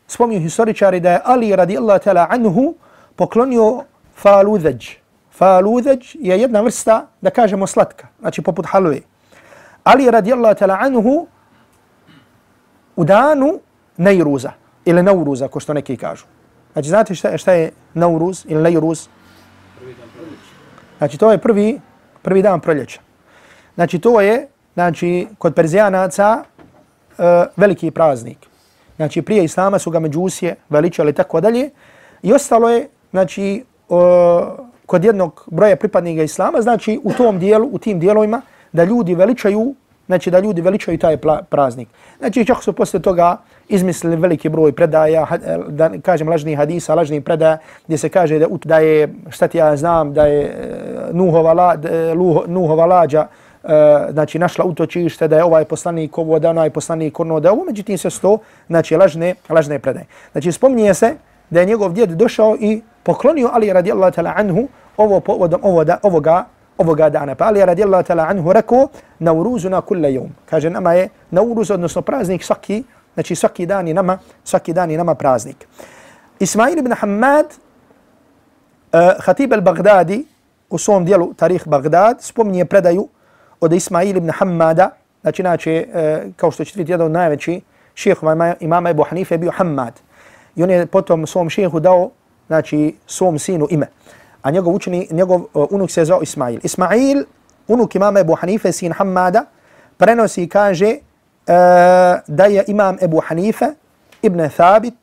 spominju 0.09 0.41
historičari 0.41 1.01
da 1.01 1.11
je 1.11 1.21
Ali 1.25 1.57
radijallahu 1.57 2.01
ta'ala 2.05 2.27
anhu 2.31 2.75
poklonio 3.17 3.85
faludheđ. 4.15 4.89
Faludheđ 5.31 6.17
je 6.21 6.41
jedna 6.41 6.61
vrsta, 6.61 7.07
da 7.21 7.31
kažemo, 7.31 7.67
slatka, 7.67 8.07
znači 8.21 8.43
poput 8.43 8.67
halve. 8.67 9.01
Ali 9.85 10.11
radijallahu 10.11 10.55
ta'ala 10.55 10.77
anhu 10.81 11.27
u 12.97 13.05
danu 13.05 13.61
Nejruza 13.97 14.53
ili 14.85 15.03
Nauruza, 15.03 15.49
ko 15.49 15.61
što 15.61 15.75
neki 15.75 15.97
kažu. 15.97 16.25
Znači, 16.73 16.89
znate 16.89 17.15
šta, 17.15 17.39
šta 17.39 17.53
je 17.53 17.71
Nauruz 17.95 18.45
ili 18.49 18.63
Nejruz? 18.63 19.09
Znači, 20.99 21.19
to 21.19 21.33
je 21.33 21.39
prvi, 21.39 21.81
prvi 22.23 22.43
dan 22.43 22.61
proljeća. 22.61 23.01
Znači, 23.75 23.99
to 23.99 24.21
je, 24.21 24.49
znači, 24.75 25.29
kod 25.39 25.55
Perzijanaca 25.55 26.43
uh, 27.19 27.25
veliki 27.57 27.91
praznik. 27.91 28.48
Znači 28.99 29.23
prije 29.23 29.45
islama 29.45 29.79
su 29.79 29.91
ga 29.91 30.01
međusije 30.01 30.55
veličali 30.69 31.13
tako 31.13 31.41
dalje. 31.41 31.71
I 32.23 32.33
ostalo 32.33 32.69
je, 32.69 32.89
znači, 33.11 33.65
o, 33.89 34.57
kod 34.87 35.05
jednog 35.05 35.45
broja 35.47 35.77
pripadnika 35.77 36.23
islama, 36.23 36.63
znači 36.63 37.01
u 37.05 37.13
tom 37.13 37.39
dijelu, 37.39 37.69
u 37.73 37.79
tim 37.79 38.01
dijelovima, 38.01 38.43
da 38.73 38.85
ljudi 38.85 39.15
veličaju 39.15 39.75
znači 40.09 40.31
da 40.31 40.41
ljudi 40.41 40.61
veličaju 40.61 40.99
taj 40.99 41.17
praznik. 41.51 41.89
Znači 42.19 42.45
čak 42.45 42.63
su 42.63 42.73
posle 42.73 43.01
toga 43.01 43.37
izmislili 43.69 44.17
veliki 44.17 44.49
broj 44.49 44.73
predaja, 44.73 45.27
da 45.69 45.91
kažem 46.03 46.29
lažni 46.29 46.55
hadisa, 46.55 46.95
lažni 46.95 47.21
predaja, 47.21 47.59
gdje 47.87 47.99
se 47.99 48.09
kaže 48.09 48.39
da, 48.39 48.47
da 48.65 48.79
je, 48.79 49.09
šta 49.31 49.49
ti 49.49 49.59
ja 49.59 49.77
znam, 49.77 50.13
da 50.13 50.27
je 50.27 50.43
e, 50.45 50.55
Nuhova, 51.13 51.53
la, 51.53 51.77
e, 51.85 52.15
Nuhova 52.47 52.87
lađa, 52.87 53.27
e, 53.69 54.13
znači 54.13 54.39
našla 54.39 54.65
utočište, 54.65 55.29
da 55.29 55.37
je 55.37 55.45
ovaj 55.45 55.65
poslanik 55.65 56.19
ovo, 56.19 56.39
da 56.39 56.51
onaj 56.51 56.71
poslanik 56.71 57.21
ono, 57.21 57.41
da 57.41 57.53
ovo, 57.53 57.65
međutim 57.65 57.99
se 57.99 58.11
sto, 58.11 58.39
znači 58.67 58.97
lažne, 58.97 59.35
lažne 59.49 59.79
predaje. 59.79 60.07
Znači 60.33 60.53
spominje 60.53 60.95
se 60.95 61.15
da 61.51 61.61
je 61.61 61.67
njegov 61.67 61.93
djed 61.93 62.11
došao 62.11 62.57
i 62.61 62.83
poklonio 63.03 63.51
Ali 63.53 63.73
radijallahu 63.73 64.13
ta'ala 64.13 64.33
anhu 64.37 64.69
ovo 64.97 65.21
povodom 65.21 65.61
ovoga, 65.65 65.99
ovoga, 66.03 66.45
ovoga 66.79 67.11
dana. 67.11 67.35
Pa 67.35 67.45
Ali 67.45 67.65
radijallahu 67.65 68.05
ta'ala 68.05 68.29
anhu 68.31 68.53
rekao 68.53 68.89
na 69.19 69.33
uruzu 69.33 69.71
na 69.71 69.81
kulle 69.81 70.15
jom. 70.15 70.29
Kaže 70.47 70.71
nama 70.71 70.93
je 70.93 71.09
nauruz, 71.31 71.71
odnosno 71.71 72.03
praznik 72.03 72.45
svaki, 72.45 72.85
znači 73.15 73.35
svaki 73.35 73.67
dan 73.67 73.89
i 73.89 73.95
nama, 73.95 74.19
svaki 74.45 74.73
dan 74.73 74.91
i 74.91 74.97
nama 74.97 75.15
praznik. 75.15 75.69
Ismail 76.41 76.79
ibn 76.79 76.93
Hamad, 76.93 77.47
uh, 77.47 79.01
e, 79.01 79.15
Khatib 79.21 79.53
al-Baghdadi, 79.53 80.25
u 80.71 80.79
svom 80.79 81.05
dijelu 81.05 81.35
Tarih 81.35 81.69
Bagdad, 81.69 82.23
spominje 82.23 82.65
predaju 82.65 83.09
od 83.61 83.73
Ismail 83.73 84.17
ibn 84.17 84.31
Hammada, 84.31 84.91
znači, 85.23 85.43
inače, 85.43 85.87
uh, 85.89 86.33
kao 86.37 86.51
što 86.51 86.65
ćete 86.65 86.79
vidjeti, 86.79 86.93
jedan 86.93 87.07
od 87.07 87.13
najveći 87.13 87.61
šehova 87.95 88.55
imama 88.61 88.91
Ebu 88.91 89.03
Hanife 89.03 89.39
bio 89.39 89.51
Hammad. 89.51 90.01
I 90.57 90.63
on 90.63 90.71
je 90.71 90.87
potom 90.87 91.27
svom 91.27 91.51
šehu 91.51 91.81
dao, 91.81 92.11
znači, 92.47 92.95
svom 93.07 93.39
sinu 93.39 93.67
ime. 93.71 93.87
A 94.43 94.51
njegov 94.51 94.75
učeni, 94.75 95.09
njegov 95.11 95.41
uh, 95.55 95.67
unuk 95.71 95.91
se 95.91 96.05
zvao 96.05 96.23
Ismail. 96.23 96.61
Ismail, 96.63 97.25
unuk 97.69 97.95
imama 97.95 98.21
Ebu 98.21 98.35
Hanife, 98.35 98.73
sin 98.73 98.93
Hammada, 98.93 99.45
prenosi 99.97 100.43
i 100.43 100.49
kaže 100.49 100.95
uh, 100.95 101.55
da 102.27 102.45
je 102.45 102.65
imam 102.67 102.97
Ebu 103.03 103.21
Hanife, 103.27 103.67
ibn 104.23 104.49
Thabit, 104.49 104.95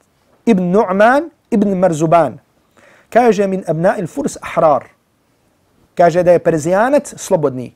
ibn 0.46 0.64
Nu'man, 0.72 1.30
ibn 1.52 1.78
Marzuban. 1.78 2.40
Kaže 3.10 3.48
min 3.48 3.64
abna 3.68 3.96
il 3.98 4.08
furs 4.08 4.38
ahrar. 4.42 4.84
Kaže 5.96 6.24
da 6.24 6.32
je 6.32 6.40
Perzijanac 6.40 7.14
slobodni. 7.18 7.76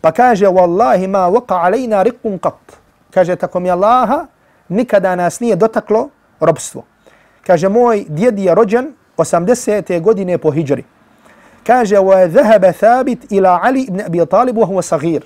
Pa 0.00 0.12
kaže, 0.12 0.46
wallahi 0.46 1.06
ma 1.08 1.28
waka 1.30 1.54
alejna 1.54 2.02
rikun 2.02 2.38
qat. 2.38 2.78
Kaže, 3.10 3.36
tako 3.36 3.60
mi 3.60 3.70
Allaha, 3.70 4.26
nikada 4.68 5.16
nas 5.16 5.40
nije 5.40 5.56
dotaklo 5.56 6.08
robstvo. 6.40 6.84
Kaže, 7.46 7.68
moj 7.68 8.04
djed 8.08 8.38
je 8.38 8.54
rođen 8.54 8.92
80. 9.16 10.00
godine 10.00 10.38
po 10.38 10.50
hijri. 10.50 10.84
Kaže, 11.66 11.96
wa 11.96 12.30
zahaba 12.30 12.72
thabit 12.72 13.32
ila 13.32 13.60
Ali 13.62 13.82
ibn 13.82 14.00
Abi 14.00 14.26
Talib, 14.26 14.56
wa 14.56 14.66
huwa 14.66 14.82
sagir. 14.82 15.22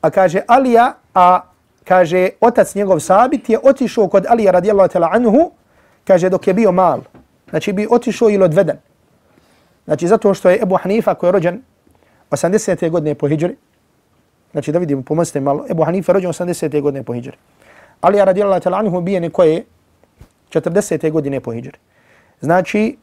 A 0.00 0.10
kaže, 0.10 0.40
Alija, 0.46 0.94
a 1.14 1.40
kaže, 1.84 2.28
otac 2.40 2.74
njegov 2.74 3.00
sabit 3.00 3.48
je 3.48 3.58
otišao 3.62 4.08
kod 4.08 4.26
Alija 4.28 4.52
radijallahu 4.52 4.88
ta'la 4.88 5.08
anhu, 5.12 5.50
kaže, 6.04 6.28
dok 6.28 6.46
je 6.46 6.54
bio 6.54 6.72
mal. 6.72 7.00
Znači, 7.50 7.72
bi 7.72 7.86
otišao 7.90 8.30
ili 8.30 8.44
odveden. 8.44 8.78
Znači, 9.84 10.08
zato 10.08 10.34
što 10.34 10.50
je 10.50 10.62
Ebu 10.62 10.76
Hanifa 10.76 11.14
koji 11.14 11.28
je 11.28 11.32
rođen 11.32 11.62
80. 12.30 12.90
godine 12.90 13.14
po 13.14 13.28
hijri, 13.28 13.56
znači 14.52 14.72
da 14.72 14.78
vidimo, 14.78 15.02
pomozite 15.02 15.40
malo, 15.40 15.64
Ebu 15.70 15.84
Hanife 15.84 16.12
rođen 16.12 16.30
80. 16.30 16.80
godine 16.80 17.02
po 17.02 17.14
hijri. 17.14 17.36
Ali 18.00 18.24
radijallahu 18.24 18.62
ta'ala 18.62 18.78
anhu 18.78 18.98
ubijeni 18.98 19.30
koje 19.30 19.64
40. 20.50 21.10
godine 21.10 21.40
po 21.40 21.52
hijri. 21.52 21.78
Znači 22.40 22.96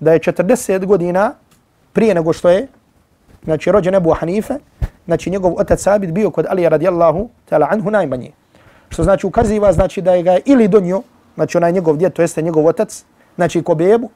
da 0.00 0.12
je 0.12 0.18
40 0.18 0.84
godina 0.86 1.34
prije 1.92 2.14
nego 2.14 2.32
što 2.32 2.50
je 2.50 2.66
znači 3.44 3.72
rođen 3.72 3.94
Ebu 3.94 4.10
Hanife, 4.10 4.54
znači 5.04 5.30
njegov 5.30 5.54
otac 5.60 5.82
Sabit 5.82 6.10
bio 6.10 6.30
kod 6.30 6.46
Ali 6.48 6.68
radijallahu 6.68 7.28
ta'ala 7.50 7.66
anhu 7.70 7.90
najmanje. 7.90 8.30
Što 8.88 9.02
znači 9.02 9.26
ukaziva 9.26 9.72
znači 9.72 10.02
da 10.02 10.14
je 10.14 10.22
ga 10.22 10.38
ili 10.44 10.68
donio, 10.68 11.02
znači 11.34 11.56
onaj 11.56 11.72
njegov 11.72 11.96
djet, 11.96 12.14
to 12.14 12.22
jeste 12.22 12.42
njegov 12.42 12.66
otac, 12.66 13.04
znači 13.36 13.62
ko 13.62 13.74
bebu, 13.74 14.10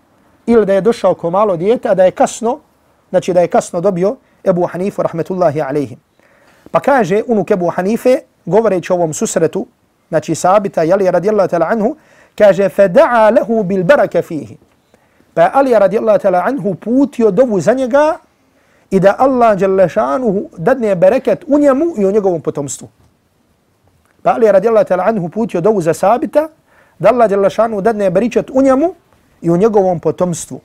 ili 0.47 0.67
da 0.67 0.75
je 0.75 0.81
došao 0.81 1.15
ko 1.15 1.31
malo 1.31 1.57
dijete, 1.57 1.89
a 1.89 1.95
da 1.95 2.05
je 2.05 2.11
kasno, 2.11 2.59
znači 3.11 3.33
da 3.33 3.41
je 3.41 3.49
kasno 3.49 3.81
dobio 3.81 4.17
Ebu 4.45 4.67
Hanifu 4.67 5.03
rahmetullahi 5.03 5.61
alejhi. 5.61 5.97
Pa 6.71 6.81
kaže 6.81 7.23
unuk 7.27 7.51
Ebu 7.51 7.69
Hanife, 7.69 8.19
govoreći 8.47 8.93
o 8.93 8.97
ovom 8.97 9.15
susretu, 9.15 9.67
znači 10.09 10.35
sabita, 10.35 10.83
jeli 10.83 11.11
radijallahu 11.11 11.49
ta'ala 11.49 11.67
anhu, 11.71 11.97
kaže, 12.39 12.69
feda'a 12.69 13.31
lehu 13.35 13.63
bil 13.63 13.85
baraka 13.85 14.23
fihi. 14.23 14.57
Pa 15.35 15.51
Ali 15.55 15.75
radijallahu 15.79 16.19
ta'ala 16.19 16.43
anhu 16.47 16.75
putio 16.75 17.31
dovu 17.31 17.61
za 17.61 17.73
njega 17.73 18.19
i 18.91 19.01
da 19.01 19.15
Allah 19.19 19.59
šanuhu 19.89 20.49
dadne 20.59 20.95
bereket 20.95 21.45
u 21.47 21.59
njemu 21.59 21.85
i 21.99 22.07
u 22.07 22.13
njegovom 22.13 22.41
potomstvu. 22.41 22.89
Pa 24.23 24.35
Ali 24.35 24.53
radijallahu 24.53 24.87
ta'ala 24.87 25.09
anhu 25.09 25.29
putio 25.29 25.61
dovu 25.61 25.81
za 25.81 25.95
sabita, 25.95 26.49
da 26.99 27.09
Allah 27.09 27.51
šanuhu 27.51 27.81
dadne 27.81 28.11
beričet 28.11 28.51
u 28.53 28.63
njemu 28.63 28.95
i 29.43 29.51
u 29.51 29.57
njegovom 29.57 30.01
potomstvu. 30.01 30.61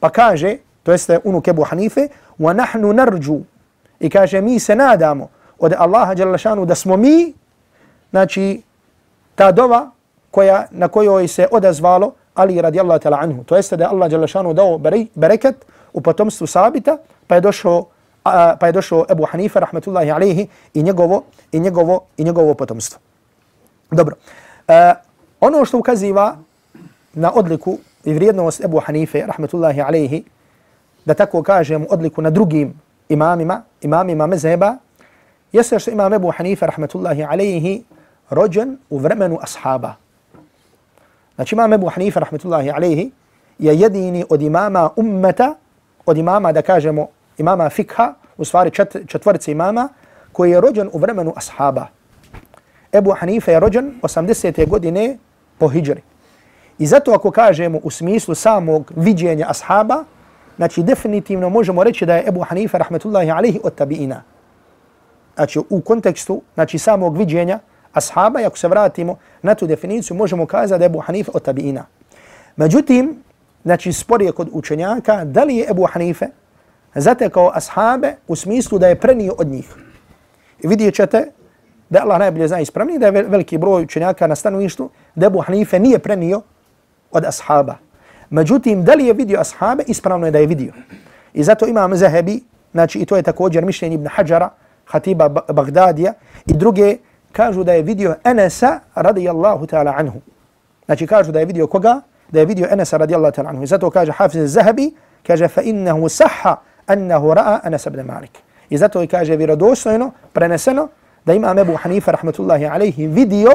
Pa 0.00 0.10
kaže, 0.10 0.56
to 0.82 0.92
jeste 0.92 1.18
unuk 1.24 1.48
Ebu 1.48 1.62
Hanife, 1.62 2.08
wa 2.38 2.52
nahnu 2.52 2.92
narđu. 2.92 3.40
I 4.00 4.10
kaže, 4.10 4.40
mi 4.40 4.58
se 4.58 4.76
nadamo 4.76 5.28
od 5.58 5.72
Allaha 5.78 6.14
Đalešanu 6.14 6.66
da 6.66 6.74
smo 6.74 6.96
mi, 6.96 7.32
znači, 8.10 8.62
ta 9.34 9.52
dova 9.52 9.90
koja, 10.30 10.66
na 10.70 10.88
kojoj 10.88 11.28
se 11.28 11.48
odazvalo 11.50 12.12
Ali 12.34 12.60
radijallahu 12.60 13.00
ta'la 13.00 13.18
anhu. 13.22 13.44
To 13.44 13.56
jeste 13.56 13.76
da 13.76 13.84
je 13.84 13.90
Allah 13.90 14.10
Đalešanu 14.10 14.54
dao 14.54 14.78
bereket 15.14 15.66
u 15.92 16.00
potomstvu 16.00 16.46
sabita, 16.46 16.98
pa 17.26 17.34
je 17.34 17.40
došao 17.40 17.86
pa 18.60 18.66
je 18.66 18.72
došao 18.72 19.04
Ebu 19.10 19.24
Hanifa 19.24 19.60
rahmetullahi 19.60 20.10
alejhi 20.10 20.48
i 20.74 20.82
njegovo 20.82 21.22
i 21.52 21.60
njegovo 21.60 22.00
i 22.16 22.24
njegovo 22.24 22.54
potomstvo. 22.54 23.00
Dobro. 23.90 24.16
Uh, 24.68 24.74
ono 25.40 25.64
što 25.64 25.78
ukaziva 25.78 26.36
na 27.12 27.32
odliku 27.34 27.78
i 28.04 28.14
vrijednost 28.14 28.64
Ebu 28.64 28.80
Hanife, 28.80 29.26
rahmetullahi 29.26 29.80
alaihi, 29.80 30.24
da 31.04 31.14
tako 31.14 31.42
kažem 31.42 31.86
odliku 31.90 32.22
na 32.22 32.30
drugim 32.30 32.80
imamima, 33.08 33.62
imamima 33.80 34.26
mezheba, 34.26 34.76
jeste 35.52 35.78
što 35.78 35.90
imam 35.90 36.12
Ebu 36.12 36.30
Hanife, 36.36 36.66
rahmetullahi 36.66 37.24
alaihi, 37.24 37.84
rođen 38.30 38.78
u 38.90 38.98
vremenu 38.98 39.38
ashaba. 39.42 39.94
Znači 41.34 41.54
imam 41.54 41.72
Ebu 41.72 41.88
Hanife, 41.88 42.20
rahmetullahi 42.20 42.70
alaihi, 42.70 43.10
je 43.58 43.76
jedini 43.76 44.24
od 44.28 44.42
imama 44.42 44.90
ummeta, 44.96 45.54
od 46.06 46.16
imama, 46.18 46.52
da 46.52 46.62
kažemo, 46.62 47.08
imama 47.38 47.70
fikha, 47.70 48.14
u 48.36 48.44
stvari 48.44 48.70
čet, 48.70 48.96
četvrci 49.06 49.52
imama, 49.52 49.88
koji 50.32 50.50
je 50.50 50.60
rođen 50.60 50.90
u 50.92 50.98
vremenu 50.98 51.32
ashaba. 51.36 51.86
Ebu 52.92 53.14
Hanife 53.18 53.52
je 53.52 53.60
rođen 53.60 53.94
80. 54.02 54.68
godine 54.68 55.18
po 55.58 55.68
hijri. 55.68 56.02
I 56.78 56.86
zato 56.86 57.12
ako 57.12 57.30
kažemo 57.30 57.78
u 57.82 57.90
smislu 57.90 58.34
samog 58.34 58.92
viđenja 58.96 59.46
ashaba, 59.48 60.04
znači 60.56 60.82
definitivno 60.82 61.48
možemo 61.48 61.84
reći 61.84 62.06
da 62.06 62.16
je 62.16 62.28
Ebu 62.28 62.40
Hanife 62.40 62.78
rahmetullahi 62.78 63.30
alaihi 63.30 63.60
od 63.64 63.74
tabiina. 63.74 64.22
Znači 65.34 65.60
u 65.70 65.80
kontekstu 65.80 66.42
znači, 66.54 66.78
samog 66.78 67.18
viđenja 67.18 67.58
ashaba, 67.92 68.40
ako 68.46 68.58
se 68.58 68.68
vratimo 68.68 69.16
na 69.42 69.54
tu 69.54 69.66
definiciju, 69.66 70.16
možemo 70.16 70.46
kazati 70.46 70.78
da 70.78 70.84
je 70.84 70.86
Ebu 70.86 71.00
Hanife 71.00 71.30
od 71.34 71.42
tabiina. 71.42 71.86
Međutim, 72.56 73.22
znači 73.64 73.92
spor 73.92 74.22
je 74.22 74.32
kod 74.32 74.48
učenjaka, 74.52 75.24
da 75.24 75.44
li 75.44 75.56
je 75.56 75.66
Ebu 75.70 75.86
Hanife 75.92 76.26
zatekao 76.94 77.50
ashabe 77.54 78.14
u 78.28 78.36
smislu 78.36 78.78
da 78.78 78.88
je 78.88 79.00
prenio 79.00 79.34
od 79.38 79.46
njih. 79.46 79.74
I 80.62 80.68
vidjet 80.68 80.94
ćete 80.94 81.30
da 81.90 82.02
Allah 82.02 82.18
najbolje 82.18 82.48
zna 82.48 82.60
ispravni, 82.60 82.98
da 82.98 83.06
je 83.06 83.22
veliki 83.22 83.58
broj 83.58 83.82
učenjaka 83.82 84.26
na 84.26 84.34
stanovištu, 84.34 84.90
da 85.14 85.26
Ebu 85.26 85.40
Hanife 85.40 85.78
nije 85.78 85.98
prenio 85.98 86.42
od 87.10 87.24
ashaba. 87.24 87.76
Međutim, 88.34 88.84
da 88.84 88.94
li 88.94 89.06
je 89.06 89.12
vidio 89.12 89.40
ashabe, 89.40 89.84
ispravno 89.86 90.26
je 90.26 90.30
da 90.30 90.38
je 90.38 90.46
vidio. 90.46 90.72
I 91.34 91.44
zato 91.44 91.66
imam 91.66 91.96
Zahebi, 91.96 92.40
znači 92.72 92.98
i 92.98 93.06
to 93.06 93.16
je 93.16 93.22
također 93.22 93.64
mišljenje 93.64 93.94
Ibn 93.94 94.06
Hajara, 94.06 94.50
Hatiba 94.86 95.28
Bagdadija 95.28 96.12
i 96.46 96.52
druge 96.52 96.96
kažu 97.32 97.64
da 97.64 97.72
je 97.72 97.82
vidio 97.82 98.16
Enesa 98.24 98.80
radijallahu 98.94 99.66
ta'ala 99.66 99.94
anhu. 99.96 100.20
Znači 100.86 101.06
kažu 101.06 101.32
da 101.32 101.38
je 101.38 101.46
vidio 101.46 101.66
koga? 101.66 102.00
Da 102.30 102.40
je 102.40 102.46
vidio 102.46 102.66
Enesa 102.70 102.96
radijallahu 102.96 103.34
ta'ala 103.34 103.48
anhu. 103.48 103.62
I 103.62 103.66
zato 103.66 103.90
kaže 103.90 104.12
Hafiz 104.12 104.52
Zahebi, 104.52 104.90
kaže 105.26 105.48
fa 105.48 105.62
innahu 105.62 106.08
saha 106.08 106.56
annahu 106.86 107.34
ra'a 107.34 107.60
Enes 107.66 107.86
ibn 107.86 108.02
Malik. 108.02 108.38
I 108.70 108.78
zato 108.78 109.00
je 109.00 109.06
kaže 109.06 109.36
vjerodostojno, 109.36 110.10
preneseno, 110.32 110.88
da 111.24 111.32
ima 111.34 111.54
Ebu 111.60 111.76
Hanifa 111.76 112.10
rahmatullahi 112.10 112.66
alaihi 112.66 113.06
vidio 113.06 113.50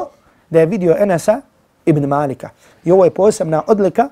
da 0.50 0.60
je 0.60 0.66
vidio 0.66 0.96
Enesa 0.98 1.40
ibn 1.86 2.06
Malika. 2.06 2.48
I 2.84 2.92
ovo 2.92 3.04
je 3.04 3.10
posebna 3.10 3.62
odlika, 3.66 4.08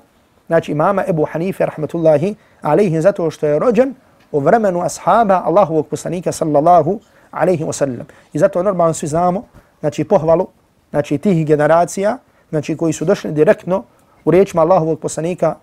znači 0.49 0.71
imama 0.71 1.03
Ebu 1.07 1.25
Hanife, 1.31 1.65
rahmetullahi 1.65 2.35
alaihi, 2.61 3.01
zato 3.01 3.29
što 3.31 3.47
je 3.47 3.59
rođen 3.59 3.93
u 4.31 4.39
vremenu 4.39 4.81
ashaba 4.81 5.41
Allahovog 5.45 5.87
poslanika, 5.87 6.31
sallallahu 6.31 6.99
alaihi 7.31 7.63
wa 7.63 7.73
sallam. 7.73 8.07
I 8.33 8.39
zato 8.39 8.63
normalno 8.63 8.93
svi 8.93 9.07
znamo, 9.07 9.43
znači 9.79 10.03
pohvalu, 10.03 10.47
znači 10.89 11.17
tih 11.17 11.45
generacija, 11.45 12.17
znači 12.49 12.77
koji 12.77 12.93
su 12.93 13.05
došli 13.05 13.31
direktno 13.31 13.83
u 14.25 14.31
riječima 14.31 14.61
Allahovog 14.61 14.99
poslanika, 14.99 15.55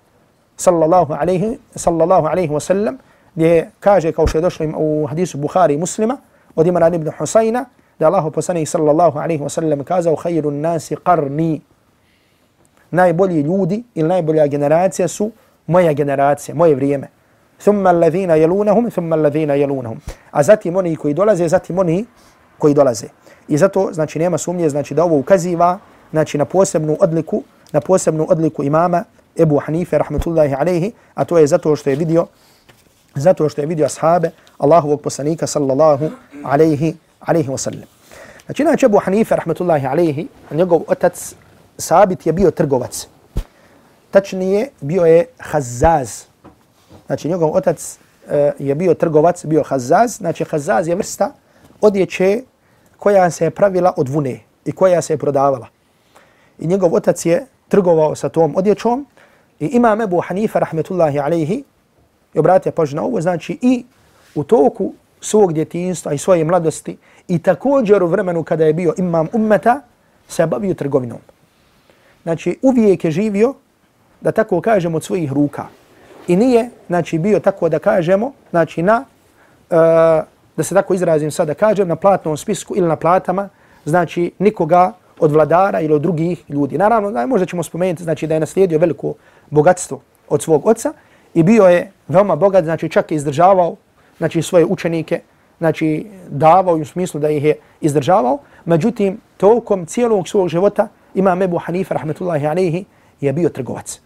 sallallahu 0.57 1.12
alaihi, 1.12 1.59
sallallahu 1.74 2.26
alaihi 2.26 2.53
wa 2.53 2.61
sallam, 2.61 2.99
gdje 3.34 3.70
kaže, 3.80 4.12
kao 4.12 4.26
što 4.26 4.39
je 4.39 4.43
došlo 4.43 4.66
u 4.76 5.07
hadisu 5.07 5.39
Bukhari 5.39 5.74
i 5.74 5.78
muslima, 5.78 6.16
od 6.55 6.66
Imran 6.66 6.95
ibn 6.95 7.11
Husayna, 7.18 7.64
da 7.99 8.07
Allahov 8.07 8.30
poslanik 8.30 8.68
sallallahu 8.68 9.18
alaihi 9.18 9.43
wa 9.43 9.49
sallam 9.49 9.84
kazao 9.84 10.16
khayru 10.16 10.51
nasi 10.51 10.97
qarni. 10.97 11.61
Najbolji 12.91 13.41
ljudi 13.41 13.82
ili 13.95 14.09
najbolja 14.09 14.47
generacija 14.47 15.09
su 15.09 15.30
moja 15.66 15.93
generacija, 15.93 16.55
moje 16.55 16.74
vrijeme. 16.74 17.09
Thumma 17.59 17.91
alladhina 17.91 18.34
yalunahum, 18.37 18.91
thumma 18.91 19.16
alladhina 19.16 19.55
yalunhum. 19.55 19.97
A 20.30 20.43
zatim 20.43 20.76
oni 20.76 20.97
koji 20.97 21.14
dolaze, 21.14 21.49
zatim 21.49 21.78
oni 21.78 22.05
koji 22.59 22.74
dolaze. 22.74 23.07
I 23.49 23.57
zato, 23.57 23.89
znači, 23.93 24.18
nema 24.18 24.39
sumnje, 24.39 24.68
znači, 24.68 24.95
da 24.95 25.05
ovo 25.05 25.18
ukaziva, 25.18 25.78
znači, 26.11 26.39
na 26.39 26.45
posebnu 26.45 26.97
odliku, 27.01 27.43
na 27.72 27.80
posebnu 27.80 28.26
odliku 28.28 28.64
imama 28.64 29.05
Ebu 29.39 29.59
Hanife, 29.59 29.99
rahmetullahi 29.99 30.55
alaihi, 30.55 30.93
a 31.14 31.24
to 31.24 31.39
je 31.39 31.47
zato 31.47 31.76
što 31.76 31.91
je 31.91 31.97
vidio, 31.97 32.26
zato 33.14 33.49
što 33.49 33.61
je 33.61 33.66
vidio 33.66 33.87
ashabe 33.87 34.30
Allahovog 34.59 35.01
poslanika, 35.01 35.47
sallallahu 35.47 36.11
alaihi, 36.45 36.97
alaihi 37.20 37.49
wa 37.49 37.59
sallam. 37.59 37.84
Znači, 38.47 38.62
inače 38.62 38.87
Ebu 38.87 38.99
Hanife, 38.99 39.37
rahmetullahi 39.37 39.87
alaihi, 39.87 40.28
njegov 40.51 40.82
otac 40.89 41.34
Sabit 41.78 42.26
je 42.26 42.32
bio 42.32 42.50
trgovac. 42.50 43.08
Tačnije, 44.10 44.68
bio 44.80 45.04
je 45.04 45.24
Hazaz. 45.38 46.24
Znači, 47.06 47.28
njegov 47.28 47.56
otac 47.56 47.98
uh, 48.26 48.32
je 48.58 48.74
bio 48.74 48.94
trgovac, 48.94 49.44
bio 49.44 49.62
Hazaz. 49.62 50.16
Znači, 50.16 50.44
Hazaz 50.44 50.88
je 50.88 50.94
vrsta 50.94 51.32
odjeće 51.80 52.42
koja 52.96 53.30
se 53.30 53.44
je 53.44 53.50
pravila 53.50 53.92
od 53.96 54.08
vune 54.08 54.40
i 54.64 54.72
koja 54.72 55.02
se 55.02 55.12
je 55.12 55.18
prodavala. 55.18 55.66
I 56.58 56.66
njegov 56.66 56.94
otac 56.94 57.26
je 57.26 57.46
trgovao 57.68 58.14
sa 58.14 58.28
tom 58.28 58.56
odjećom 58.56 59.06
i 59.60 59.66
imam 59.66 60.00
Ebu 60.00 60.20
Hanifa, 60.20 60.58
rahmetullahi 60.58 61.18
alaihi, 61.18 61.64
i 62.34 62.38
obratite 62.38 62.70
pažnju 62.70 62.96
na 62.96 63.02
ovo, 63.02 63.20
znači 63.20 63.58
i 63.62 63.84
u 64.34 64.44
toku 64.44 64.92
svog 65.20 65.52
djetinstva 65.52 66.12
i 66.12 66.18
svoje 66.18 66.44
mladosti 66.44 66.96
i 67.28 67.38
također 67.38 68.02
u 68.02 68.06
vremenu 68.06 68.44
kada 68.44 68.64
je 68.64 68.72
bio 68.72 68.94
imam 68.98 69.28
ummeta, 69.32 69.80
se 70.28 70.46
bavio 70.46 70.74
trgovinom. 70.74 71.18
Znači, 72.26 72.58
uvijek 72.62 73.04
je 73.04 73.10
živio, 73.10 73.54
da 74.20 74.32
tako 74.32 74.60
kažemo, 74.60 74.96
od 74.96 75.04
svojih 75.04 75.32
ruka. 75.32 75.66
I 76.28 76.36
nije, 76.36 76.70
znači, 76.86 77.18
bio 77.18 77.38
tako 77.40 77.68
da 77.68 77.78
kažemo, 77.78 78.32
znači, 78.50 78.82
na, 78.82 79.04
uh, 79.70 79.76
da 80.56 80.62
se 80.62 80.74
tako 80.74 80.94
izrazim 80.94 81.30
sada 81.30 81.54
kažem, 81.54 81.88
na 81.88 81.96
platnom 81.96 82.36
spisku 82.36 82.74
ili 82.76 82.88
na 82.88 82.96
platama, 82.96 83.48
znači, 83.84 84.32
nikoga 84.38 84.92
od 85.20 85.32
vladara 85.32 85.80
ili 85.80 85.94
od 85.94 86.02
drugih 86.02 86.42
ljudi. 86.48 86.78
Naravno, 86.78 87.10
znači, 87.10 87.28
možda 87.28 87.46
ćemo 87.46 87.62
spomenuti, 87.62 88.02
znači, 88.02 88.26
da 88.26 88.34
je 88.34 88.40
naslijedio 88.40 88.78
veliko 88.78 89.14
bogatstvo 89.50 90.00
od 90.28 90.42
svog 90.42 90.66
oca 90.66 90.92
i 91.34 91.42
bio 91.42 91.64
je 91.64 91.92
veoma 92.08 92.36
bogat, 92.36 92.64
znači, 92.64 92.88
čak 92.88 93.10
je 93.10 93.16
izdržavao, 93.16 93.76
znači, 94.18 94.42
svoje 94.42 94.64
učenike, 94.64 95.20
znači, 95.58 96.06
davao 96.28 96.74
u 96.74 96.84
smislu 96.84 97.20
da 97.20 97.30
ih 97.30 97.44
je 97.44 97.54
izdržavao. 97.80 98.38
Međutim, 98.64 99.20
tokom 99.36 99.86
cijelog 99.86 100.28
svog 100.28 100.48
života, 100.48 100.88
Imam 101.16 101.42
Ebu 101.42 101.58
Hanifa, 101.58 101.94
rahmetullahi 101.94 102.46
alaihi, 102.46 102.84
je 103.20 103.32
bio 103.32 103.48
trgovac. 103.48 104.00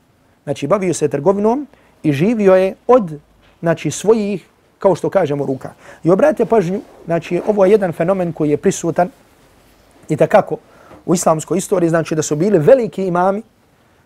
Znači, 0.45 0.67
bavio 0.67 0.95
se 0.95 1.09
trgovinom 1.09 1.67
i 2.03 2.13
živio 2.13 2.55
je 2.55 2.75
od 2.87 3.19
znači, 3.61 3.91
svojih, 3.91 4.47
kao 4.79 4.95
što 4.95 5.11
kažemo, 5.11 5.47
ruka. 5.47 5.73
I 6.05 6.11
obratite 6.11 6.45
pažnju, 6.45 6.81
znači, 7.05 7.41
ovo 7.47 7.65
je 7.65 7.71
jedan 7.71 7.93
fenomen 7.93 8.33
koji 8.33 8.51
je 8.51 8.57
prisutan 8.57 9.11
i 10.09 10.17
takako 10.17 10.57
u 11.07 11.15
islamskoj 11.15 11.59
istoriji, 11.59 11.91
znači 11.91 12.15
da 12.15 12.23
su 12.23 12.37
bili 12.37 12.59
veliki 12.59 13.07
imami, 13.07 13.43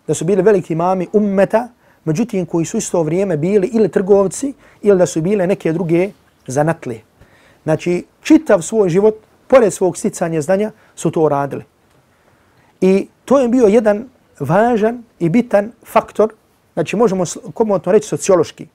da 0.07 0.13
su 0.13 0.25
bili 0.25 0.41
veliki 0.41 0.73
imami 0.73 1.07
ummeta, 1.13 1.67
međutim 2.05 2.45
koji 2.45 2.65
su 2.65 2.77
isto 2.77 3.03
vrijeme 3.03 3.37
bili 3.37 3.69
ili 3.73 3.89
trgovci 3.89 4.53
ili 4.81 4.97
da 4.97 5.05
su 5.05 5.21
bile 5.21 5.47
neke 5.47 5.73
druge 5.73 6.09
zanatlije. 6.47 7.01
Znači, 7.63 8.05
čitav 8.21 8.61
svoj 8.61 8.89
život, 8.89 9.15
pored 9.47 9.73
svog 9.73 9.97
sticanja 9.97 10.41
znanja, 10.41 10.71
su 10.95 11.11
to 11.11 11.29
radili. 11.29 11.63
I 12.85 13.07
to 13.25 13.39
je 13.39 13.47
bio 13.47 13.67
jedan 13.67 14.05
važan 14.39 15.03
i 15.19 15.29
bitan 15.29 15.71
faktor, 15.85 16.33
znači 16.73 16.95
možemo 16.95 17.23
komotno 17.53 17.91
reći 17.91 18.07
sociološki. 18.07 18.67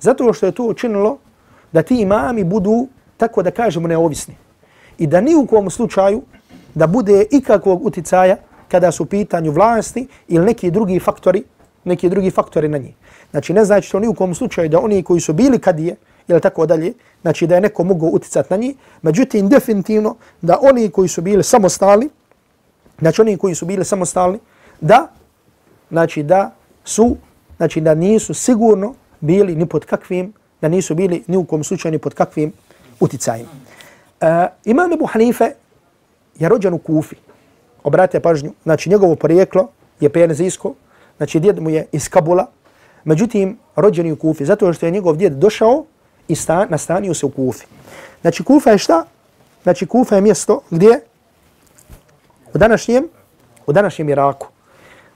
Zato 0.00 0.32
što 0.32 0.46
je 0.46 0.52
to 0.52 0.64
učinilo 0.64 1.18
da 1.72 1.82
ti 1.82 2.00
imami 2.00 2.44
budu, 2.44 2.88
tako 3.16 3.42
da 3.42 3.50
kažemo, 3.50 3.88
neovisni. 3.88 4.34
I 4.98 5.06
da 5.06 5.20
ni 5.20 5.34
u 5.34 5.46
kom 5.46 5.70
slučaju 5.70 6.22
da 6.74 6.86
bude 6.86 7.26
ikakvog 7.30 7.86
uticaja 7.86 8.36
kada 8.68 8.92
su 8.92 9.02
u 9.02 9.06
pitanju 9.06 9.52
vlasti 9.52 10.06
ili 10.28 10.46
neki 10.46 10.70
drugi 10.70 10.98
faktori, 11.00 11.44
neki 11.84 12.08
drugi 12.08 12.30
faktori 12.30 12.68
na 12.68 12.78
njih. 12.78 12.94
Znači 13.30 13.52
ne 13.52 13.64
znači 13.64 13.92
to 13.92 14.00
ni 14.00 14.08
u 14.08 14.14
kom 14.14 14.34
slučaju 14.34 14.68
da 14.68 14.80
oni 14.80 15.02
koji 15.02 15.20
su 15.20 15.32
bili 15.32 15.58
kadije 15.58 15.96
ili 16.28 16.40
tako 16.40 16.66
dalje, 16.66 16.92
znači 17.22 17.46
da 17.46 17.54
je 17.54 17.60
neko 17.60 17.84
mogao 17.84 18.08
uticati 18.08 18.48
na 18.50 18.56
njih, 18.56 18.76
međutim 19.02 19.48
definitivno 19.48 20.16
da 20.40 20.58
oni 20.62 20.88
koji 20.88 21.08
su 21.08 21.22
bili 21.22 21.42
samostalni, 21.42 22.08
znači 22.98 23.20
oni 23.20 23.36
koji 23.36 23.54
su 23.54 23.66
bili 23.66 23.84
samostalni, 23.84 24.38
da, 24.80 25.08
znači 25.90 26.22
da 26.22 26.54
su, 26.84 27.16
znači 27.56 27.80
da 27.80 27.94
nisu 27.94 28.34
sigurno 28.34 28.94
bili 29.20 29.56
ni 29.56 29.66
pod 29.66 29.84
kakvim, 29.84 30.32
da 30.60 30.68
nisu 30.68 30.94
bili 30.94 31.22
ni 31.26 31.36
u 31.36 31.44
kom 31.44 31.64
slučaju 31.64 31.92
ni 31.92 31.98
pod 31.98 32.14
kakvim 32.14 32.52
uticajima. 33.00 33.48
Uh, 33.50 34.28
e, 34.28 34.48
imam 34.64 34.92
Ebu 34.92 35.06
Hanife 35.06 35.50
je 36.38 36.48
rođen 36.48 36.74
u 36.74 36.78
Kufi. 36.78 37.16
Obratite 37.82 38.20
pažnju, 38.20 38.52
znači 38.62 38.90
njegovo 38.90 39.16
porijeklo 39.16 39.68
je 40.00 40.08
perzijsko, 40.08 40.74
znači 41.16 41.40
djed 41.40 41.60
mu 41.60 41.70
je 41.70 41.86
iz 41.92 42.08
Kabula, 42.08 42.46
međutim 43.04 43.58
rođen 43.76 44.06
je 44.06 44.12
u 44.12 44.16
Kufi, 44.16 44.44
zato 44.44 44.72
što 44.72 44.86
je 44.86 44.92
njegov 44.92 45.16
djed 45.16 45.32
došao 45.32 45.84
i 46.28 46.34
stan, 46.34 46.66
nastanio 46.70 47.14
se 47.14 47.26
u 47.26 47.30
Kufi. 47.30 47.66
Znači 48.20 48.44
Kufa 48.44 48.70
je 48.70 48.78
šta? 48.78 49.04
Znači 49.62 49.86
Kufa 49.86 50.14
je 50.14 50.20
mjesto 50.20 50.60
gdje 50.70 51.00
u 52.54 52.58
današnjem, 52.58 53.08
u 53.66 53.72
današnjem 53.72 54.08
Iraku. 54.08 54.46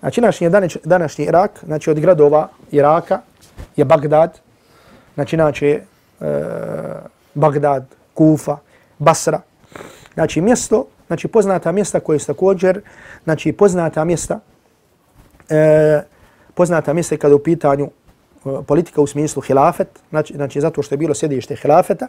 Znači 0.00 0.20
današnji, 0.20 0.50
današnji 0.84 1.24
Irak, 1.24 1.60
znači 1.64 1.90
od 1.90 2.00
gradova 2.00 2.48
Iraka 2.70 3.20
je 3.76 3.84
Bagdad, 3.84 4.38
znači 5.14 5.36
znači 5.36 5.66
e, 5.66 5.80
Bagdad, 7.34 7.86
Kufa, 8.14 8.56
Basra. 8.98 9.40
Znači 10.14 10.40
mjesto, 10.40 10.86
znači 11.06 11.28
poznata 11.28 11.72
mjesta 11.72 12.00
koje 12.00 12.18
su 12.18 12.26
također, 12.26 12.80
znači 13.24 13.52
poznata 13.52 14.04
mjesta, 14.04 14.40
e, 15.48 16.02
poznata 16.54 16.92
mjesta 16.92 17.16
kada 17.16 17.34
u 17.34 17.38
pitanju 17.38 17.84
e, 17.86 18.48
politika 18.66 19.00
u 19.00 19.06
smislu 19.06 19.42
hilafet, 19.42 19.88
znači, 20.10 20.34
znači 20.34 20.60
zato 20.60 20.82
što 20.82 20.94
je 20.94 20.98
bilo 20.98 21.14
sjedište 21.14 21.56
hilafeta, 21.56 22.06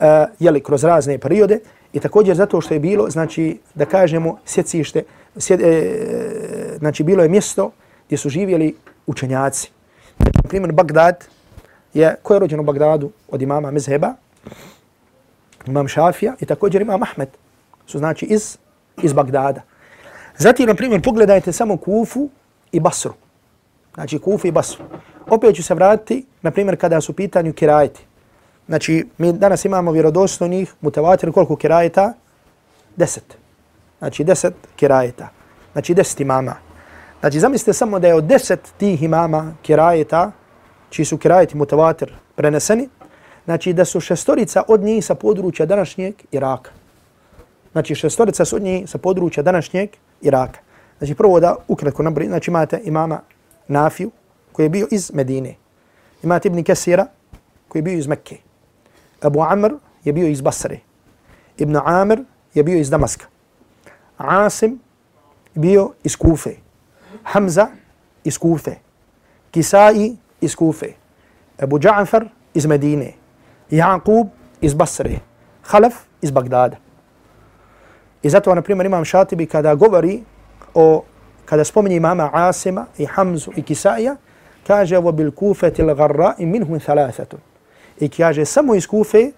e, 0.00 0.26
jeli 0.38 0.62
kroz 0.62 0.84
razne 0.84 1.18
periode, 1.18 1.58
I 1.92 2.00
također 2.00 2.36
zato 2.36 2.60
što 2.60 2.74
je 2.74 2.80
bilo, 2.80 3.10
znači, 3.10 3.58
da 3.74 3.84
kažemo, 3.84 4.38
sjecište, 4.44 5.02
sjed, 5.36 5.60
e, 5.60 6.76
znači, 6.78 7.04
bilo 7.04 7.22
je 7.22 7.28
mjesto 7.28 7.70
gdje 8.06 8.18
su 8.18 8.28
živjeli 8.28 8.74
učenjaci. 9.06 9.70
Znači, 10.16 10.38
na 10.44 10.48
primjer, 10.48 10.72
Bagdad, 10.72 11.24
je, 11.94 12.14
ko 12.22 12.34
je 12.34 12.40
rođen 12.40 12.60
u 12.60 12.62
Bagdadu 12.62 13.10
od 13.28 13.42
imama 13.42 13.70
Mezheba? 13.70 14.14
Imam 15.66 15.88
Šafija 15.88 16.34
i 16.40 16.46
također 16.46 16.82
imam 16.82 17.02
Ahmed, 17.02 17.28
su 17.86 17.98
znači 17.98 18.26
iz, 18.26 18.58
iz 19.02 19.12
Bagdada. 19.12 19.62
Zatim, 20.38 20.66
na 20.66 20.74
primjer, 20.74 21.02
pogledajte 21.02 21.52
samo 21.52 21.76
Kufu 21.76 22.28
i 22.72 22.80
Basru. 22.80 23.12
Znači, 23.94 24.18
Kufu 24.18 24.46
i 24.46 24.50
Basru. 24.50 24.84
Opet 25.28 25.56
ću 25.56 25.62
se 25.62 25.74
vratiti, 25.74 26.26
na 26.42 26.50
primjer, 26.50 26.76
kada 26.80 27.00
su 27.00 27.12
pitanju 27.12 27.52
kirajti. 27.52 28.06
Znači, 28.66 29.06
mi 29.18 29.32
danas 29.32 29.64
imamo 29.64 29.92
vjerodostojnih 29.92 30.74
mutevatir 30.80 31.32
koliko 31.32 31.56
kirajeta? 31.56 32.12
Deset. 32.96 33.36
Znači, 33.98 34.24
deset 34.24 34.54
kirajeta. 34.76 35.28
Znači, 35.72 35.94
deset 35.94 36.20
imama. 36.20 36.54
Znači, 37.20 37.40
zamislite 37.40 37.72
samo 37.72 37.98
da 37.98 38.08
je 38.08 38.14
od 38.14 38.24
deset 38.24 38.60
tih 38.78 39.02
imama 39.02 39.54
kirajeta, 39.62 40.32
čiji 40.90 41.06
su 41.06 41.18
kirajeti 41.18 41.56
mutevatir 41.56 42.12
preneseni, 42.34 42.88
znači 43.44 43.72
da 43.72 43.84
su 43.84 44.00
šestorica 44.00 44.62
od 44.68 44.80
njih 44.80 45.04
sa 45.04 45.14
područja 45.14 45.66
današnjeg 45.66 46.14
Iraka. 46.32 46.70
Znači, 47.72 47.94
šestorica 47.94 48.44
su 48.44 48.56
od 48.56 48.62
njih 48.62 48.90
sa 48.90 48.98
područja 48.98 49.42
današnjeg 49.42 49.90
Iraka. 50.20 50.60
Znači, 50.98 51.14
prvo 51.14 51.40
da 51.40 51.56
ukratko 51.68 52.02
nabri, 52.02 52.26
znači 52.26 52.50
imate 52.50 52.80
imama 52.84 53.20
Nafiju, 53.68 54.10
koji 54.52 54.66
je 54.66 54.70
bio 54.70 54.86
iz 54.90 55.10
Medine. 55.14 55.54
Imate 56.22 56.48
Ibn 56.48 56.62
Kesira, 56.62 57.06
koji 57.68 57.80
je 57.80 57.84
bio 57.84 57.98
iz 57.98 58.06
Mekke. 58.06 58.36
أبو 59.22 59.42
عمر 59.42 59.78
يبيو 60.06 60.32
إز 60.32 60.40
بصري. 60.40 60.80
ابن 61.60 61.76
عامر 61.76 62.24
يبيو 62.56 62.80
إز 62.80 62.88
دمسك 62.88 63.28
عاصم 64.20 64.76
يبيو 65.56 65.94
إز 66.06 66.16
كوفة 66.16 66.54
حمزة 67.24 67.68
إز 68.28 68.38
كوفة 68.38 68.76
كسائي 69.52 70.16
إز 70.44 70.54
كوفة 70.54 70.94
أبو 71.60 71.78
جعفر 71.78 72.28
إز 72.56 72.66
مدينة. 72.66 73.12
يعقوب 73.72 74.28
إز 74.64 74.72
بصري. 74.72 75.18
خلف 75.62 76.06
إز 76.24 76.30
بغداد. 76.30 76.74
إذا 78.24 78.38
توانا 78.38 78.60
بريمان 78.60 78.86
إمام 78.86 79.04
شاطبي 79.04 79.46
كذا 79.46 79.70
قبري 79.70 80.24
أو 80.76 81.04
كذا 81.46 81.62
سبومني 81.62 81.96
إمام 81.96 82.20
عاصمة 82.20 82.86
إحمز 83.04 83.50
كسائية 83.50 84.18
كاجا 84.64 84.98
وبالكوفة 84.98 85.72
الغراء 85.78 86.44
منهم 86.44 86.78
ثلاثة. 86.78 87.38
I 88.00 88.08
kaže 88.08 88.44
samo 88.44 88.74
iz 88.74 88.86
Kufe, 88.86 89.30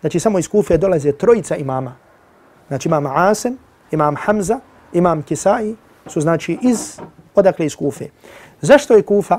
znači 0.00 0.20
samo 0.20 0.38
iz 0.38 0.48
Kufe 0.48 0.78
dolaze 0.78 1.12
trojica 1.12 1.56
imama. 1.56 1.96
Znači 2.68 2.88
imam 2.88 3.06
Asim, 3.06 3.58
imam 3.90 4.16
Hamza, 4.16 4.60
imam 4.92 5.22
Kisai, 5.22 5.74
su 6.06 6.20
znači 6.20 6.58
iz, 6.62 7.00
odakle 7.34 7.66
iz 7.66 7.76
Kufe. 7.76 8.04
Zašto 8.60 8.94
je 8.94 9.02
Kufa, 9.02 9.38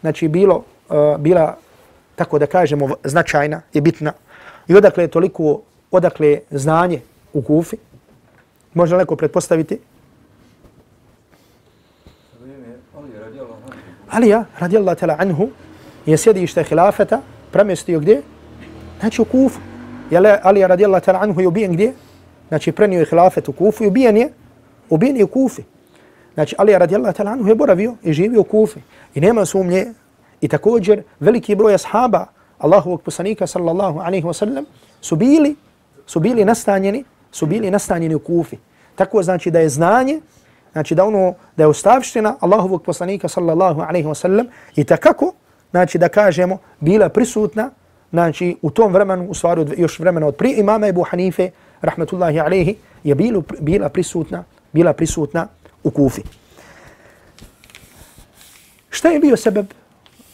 znači 0.00 0.28
bilo, 0.28 0.64
uh, 0.88 1.16
bila, 1.18 1.56
tako 2.16 2.38
da 2.38 2.46
kažemo, 2.46 2.88
značajna 3.04 3.62
i 3.72 3.80
bitna, 3.80 4.12
i 4.68 4.74
odakle 4.74 5.04
je 5.04 5.08
toliko, 5.08 5.60
odakle 5.90 6.26
je 6.26 6.42
znanje 6.50 7.00
u 7.32 7.42
Kufi, 7.42 7.76
može 8.74 8.96
neko 8.96 9.16
pretpostaviti? 9.16 9.78
Alija, 14.10 14.44
radijallahu 14.58 14.98
ta'la 15.00 15.16
anhu, 15.18 15.48
je 16.06 16.16
sjedište 16.16 16.62
hilafeta, 16.62 17.20
premjestio 17.56 18.00
gdje? 18.00 18.22
Znači 19.00 19.22
u 19.22 19.24
Kufu. 19.24 19.60
Jel 20.10 20.26
Ali 20.42 20.66
radijallahu 20.66 21.04
ta'ala 21.04 21.22
anhu 21.22 21.40
je 21.40 21.48
ubijen 21.48 21.72
gdje? 21.72 21.92
Znači 22.48 22.72
prenio 22.72 23.00
je 23.00 23.06
hilafet 23.06 23.48
u 23.48 23.52
Kufu 23.52 23.84
i 23.84 23.86
ubijen 23.86 24.16
je, 24.16 24.32
ubijen 24.90 25.16
je 25.16 25.24
u 25.24 25.28
Kufi. 25.28 25.62
Znači 26.34 26.54
Ali 26.58 26.78
radijallahu 26.78 27.16
ta'ala 27.16 27.32
anhu 27.32 27.48
je 27.48 27.54
boravio 27.54 27.94
i 28.02 28.12
živio 28.12 28.40
u 28.40 28.44
Kufi. 28.44 28.80
I 29.14 29.20
nema 29.20 29.44
sumnje. 29.44 29.86
I 30.40 30.48
također 30.48 31.02
veliki 31.20 31.54
broj 31.54 31.74
ashaba 31.74 32.26
Allahovog 32.58 33.02
poslanika 33.02 33.46
sallallahu 33.46 34.00
alaihi 34.00 34.26
wa 34.26 34.32
sallam 34.32 34.64
su 35.00 35.16
bili, 35.16 35.56
su 36.06 36.20
bili 36.20 36.44
nastanjeni, 36.44 37.04
su 37.32 37.46
bili 37.46 37.70
nastanjeni 37.70 38.14
u 38.14 38.18
Kufi. 38.18 38.56
Tako 38.94 39.22
znači 39.22 39.50
da 39.50 39.60
je 39.60 39.68
znanje, 39.68 40.20
znači 40.72 40.94
da 40.94 41.04
ono, 41.04 41.34
da 41.56 41.62
je 41.62 41.66
ostavština 41.66 42.36
Allahovog 42.40 42.82
poslanika 42.82 43.28
sallallahu 43.28 43.80
alaihi 43.80 44.08
wa 44.08 44.14
sallam 44.14 44.46
i 44.76 44.84
takako, 44.84 45.32
znači 45.76 45.98
da 45.98 46.08
kažemo, 46.08 46.58
bila 46.80 47.08
prisutna, 47.08 47.70
znači 48.10 48.56
u 48.62 48.70
tom 48.70 48.92
vremenu, 48.92 49.28
u 49.28 49.34
stvari 49.34 49.66
još 49.76 49.98
vremena 49.98 50.26
od 50.26 50.36
prije 50.36 50.60
imama 50.60 50.88
Ebu 50.88 51.02
Hanife, 51.02 51.50
rahmetullahi 51.80 52.40
alaihi, 52.40 52.76
je 53.04 53.14
bilo, 53.14 53.42
bila 53.60 53.88
prisutna, 53.88 54.44
bila 54.72 54.92
prisutna 54.92 55.48
u 55.84 55.90
Kufi. 55.90 56.22
Šta 58.90 59.08
je 59.08 59.20
bio 59.20 59.36
sebeb 59.36 59.66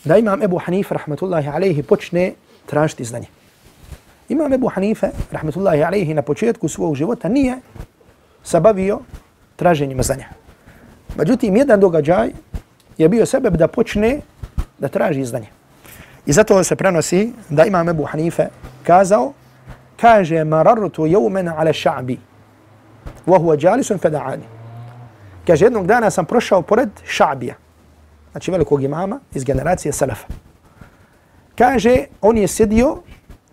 da 0.04 0.16
imam 0.16 0.42
Ebu 0.42 0.58
Hanife, 0.58 0.94
rahmetullahi 0.94 1.48
alaihi, 1.48 1.82
počne 1.82 2.32
tražiti 2.66 3.04
znanje? 3.04 3.26
Imam 4.28 4.52
Ebu 4.52 4.68
Hanife, 4.68 5.10
rahmetullahi 5.32 5.82
alaihi, 5.82 6.14
na 6.14 6.22
početku 6.22 6.68
svog 6.68 6.94
života 6.94 7.28
nije 7.28 7.58
sabavio 8.42 9.00
traženjima 9.56 10.02
znanja. 10.02 10.28
Međutim, 11.16 11.56
jedan 11.56 11.80
događaj 11.80 12.30
je 12.98 13.08
bio 13.08 13.26
sebeb 13.26 13.56
da 13.56 13.66
počne 13.66 14.20
da 14.82 14.88
traži 14.88 15.24
znanje. 15.24 15.46
I 16.26 16.32
zato 16.32 16.64
se 16.64 16.76
prenosi 16.76 17.32
da 17.48 17.64
imam 17.64 17.88
Ebu 17.88 18.04
Hanife 18.04 18.48
kazao, 18.82 19.32
kaže, 20.00 20.44
marartu 20.44 21.06
jevmen 21.06 21.48
ala 21.48 21.72
ša'bi, 21.72 22.18
wa 23.26 23.38
huwa 23.38 23.56
jalisun 23.64 23.98
feda'ani. 23.98 24.46
Kaže, 25.46 25.66
jednog 25.66 25.86
dana 25.86 26.10
sam 26.10 26.26
prošao 26.26 26.62
pored 26.62 26.88
ša'bija, 27.06 27.54
znači 28.32 28.50
velikog 28.50 28.82
imama 28.82 29.20
iz 29.34 29.44
generacije 29.44 29.92
Salafa. 29.92 30.26
Kaže, 31.58 31.96
on 32.20 32.38
je 32.38 32.48
sjedio 32.48 32.96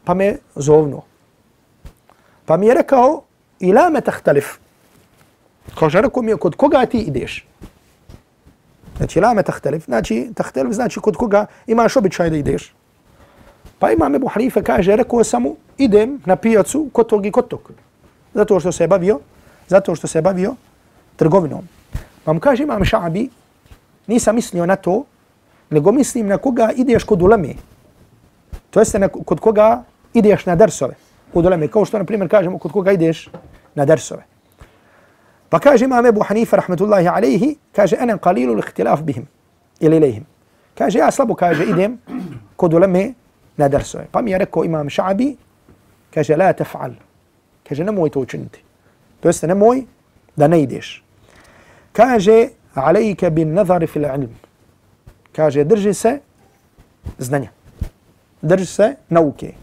pa 0.03 0.13
me 0.13 0.37
zovnuo. 0.55 1.03
Pa 2.45 2.57
mi 2.57 2.67
je 2.67 2.73
rekao, 2.73 3.21
ila 3.59 3.89
me 3.89 4.01
tahtalif. 4.01 4.57
Kaže, 5.79 6.01
rekao 6.01 6.23
mi 6.23 6.31
je, 6.31 6.37
kod 6.37 6.55
koga 6.55 6.85
ti 6.85 6.97
ideš? 6.97 7.45
Znači, 8.99 9.19
ila 9.19 9.33
me 9.33 9.43
tahtalif. 9.43 9.85
Znači, 9.85 10.31
tahtelif 10.35 10.73
znači 10.73 10.99
kod 10.99 11.15
koga 11.15 11.45
imaš 11.67 11.95
običaj 11.95 12.29
da 12.29 12.37
ideš. 12.37 12.73
Pa 13.79 13.91
imam 13.91 14.15
Ebu 14.15 14.27
Hanife 14.27 14.63
kaže, 14.63 14.95
rekao 14.95 15.23
sam 15.23 15.41
mu, 15.41 15.55
idem 15.77 16.19
na 16.25 16.35
pijacu 16.35 16.89
kod 16.91 17.07
tog 17.07 17.25
i 17.25 17.31
kod 17.31 17.47
tog. 17.47 17.71
Zato 18.33 18.59
što 18.59 18.71
se 18.71 18.83
je 18.83 18.87
bavio, 18.87 19.19
zato 19.67 19.95
što 19.95 20.07
se 20.07 20.17
je 20.17 20.21
bavio 20.21 20.55
trgovinom. 21.15 21.63
Pa 22.23 22.33
mu 22.33 22.39
kaže, 22.39 22.63
imam 22.63 22.85
šabi, 22.85 23.29
nisam 24.07 24.35
mislio 24.35 24.65
na 24.65 24.75
to, 24.75 25.03
nego 25.69 25.91
mislim 25.91 26.27
na 26.27 26.37
koga 26.37 26.71
ideš 26.75 27.03
kod 27.03 27.21
uleme. 27.21 27.53
To 28.69 28.79
jeste 28.79 28.99
na, 28.99 29.07
kod 29.07 29.39
koga 29.39 29.83
ideš 30.13 30.45
na 30.45 30.55
dersove. 30.55 30.95
Kod 31.33 31.45
uleme, 31.45 31.67
kao 31.67 31.85
što 31.85 31.97
na 31.97 32.03
primjer 32.03 32.29
kažemo 32.29 32.57
kod 32.57 32.71
koga 32.71 32.91
ideš 32.91 33.29
na 33.75 33.85
dersove. 33.85 34.23
فكاج 35.51 35.83
إمام 35.83 36.05
أبو 36.05 36.23
حنيفة 36.23 36.57
رحمة 36.57 36.77
الله 36.81 37.09
عليه 37.09 37.55
كاج 37.73 37.93
أنا 37.93 38.15
قليل 38.15 38.51
الاختلاف 38.51 39.01
بهم 39.01 39.25
إلى 39.83 39.97
إليهم. 39.97 40.23
كاج 40.75 40.95
يا 40.95 41.07
اصلبو 41.07 41.33
إدم 41.41 41.61
ايدم 41.61 41.97
كودو 42.57 42.77
لمي 42.79 43.15
ندرسوي 43.59 44.05
قام 44.13 44.27
يركو 44.27 44.63
إمام 44.63 44.89
شعبي 44.89 45.37
كاج 46.11 46.31
لا 46.31 46.51
تفعل. 46.51 46.93
كاج 47.65 47.81
نموي 47.81 48.09
توشنتي 48.09 48.61
توست 49.21 49.45
نموي 49.45 49.87
دا 50.37 50.47
نيديش 50.47 51.03
كاج 51.93 52.49
عليك 52.77 53.25
بالنظر 53.25 53.85
في 53.85 53.97
العلم. 53.97 54.33
كاج 55.33 55.61
درجس 55.61 56.07
زنانيا. 57.19 57.51
درجس 58.43 58.83
نوكي. 59.11 59.53